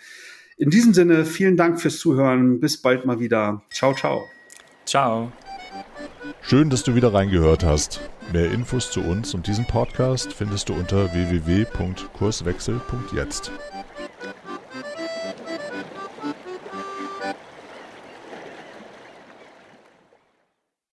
In 0.60 0.68
diesem 0.68 0.92
Sinne, 0.92 1.24
vielen 1.24 1.56
Dank 1.56 1.80
fürs 1.80 1.98
Zuhören. 1.98 2.60
Bis 2.60 2.76
bald 2.76 3.06
mal 3.06 3.18
wieder. 3.18 3.62
Ciao, 3.70 3.94
ciao. 3.94 4.28
Ciao. 4.84 5.32
Schön, 6.42 6.68
dass 6.68 6.82
du 6.82 6.94
wieder 6.94 7.14
reingehört 7.14 7.64
hast. 7.64 8.02
Mehr 8.30 8.50
Infos 8.50 8.90
zu 8.90 9.00
uns 9.00 9.32
und 9.32 9.46
diesem 9.46 9.64
Podcast 9.64 10.34
findest 10.34 10.68
du 10.68 10.74
unter 10.74 11.14
www.kurswechsel.jetzt. 11.14 13.50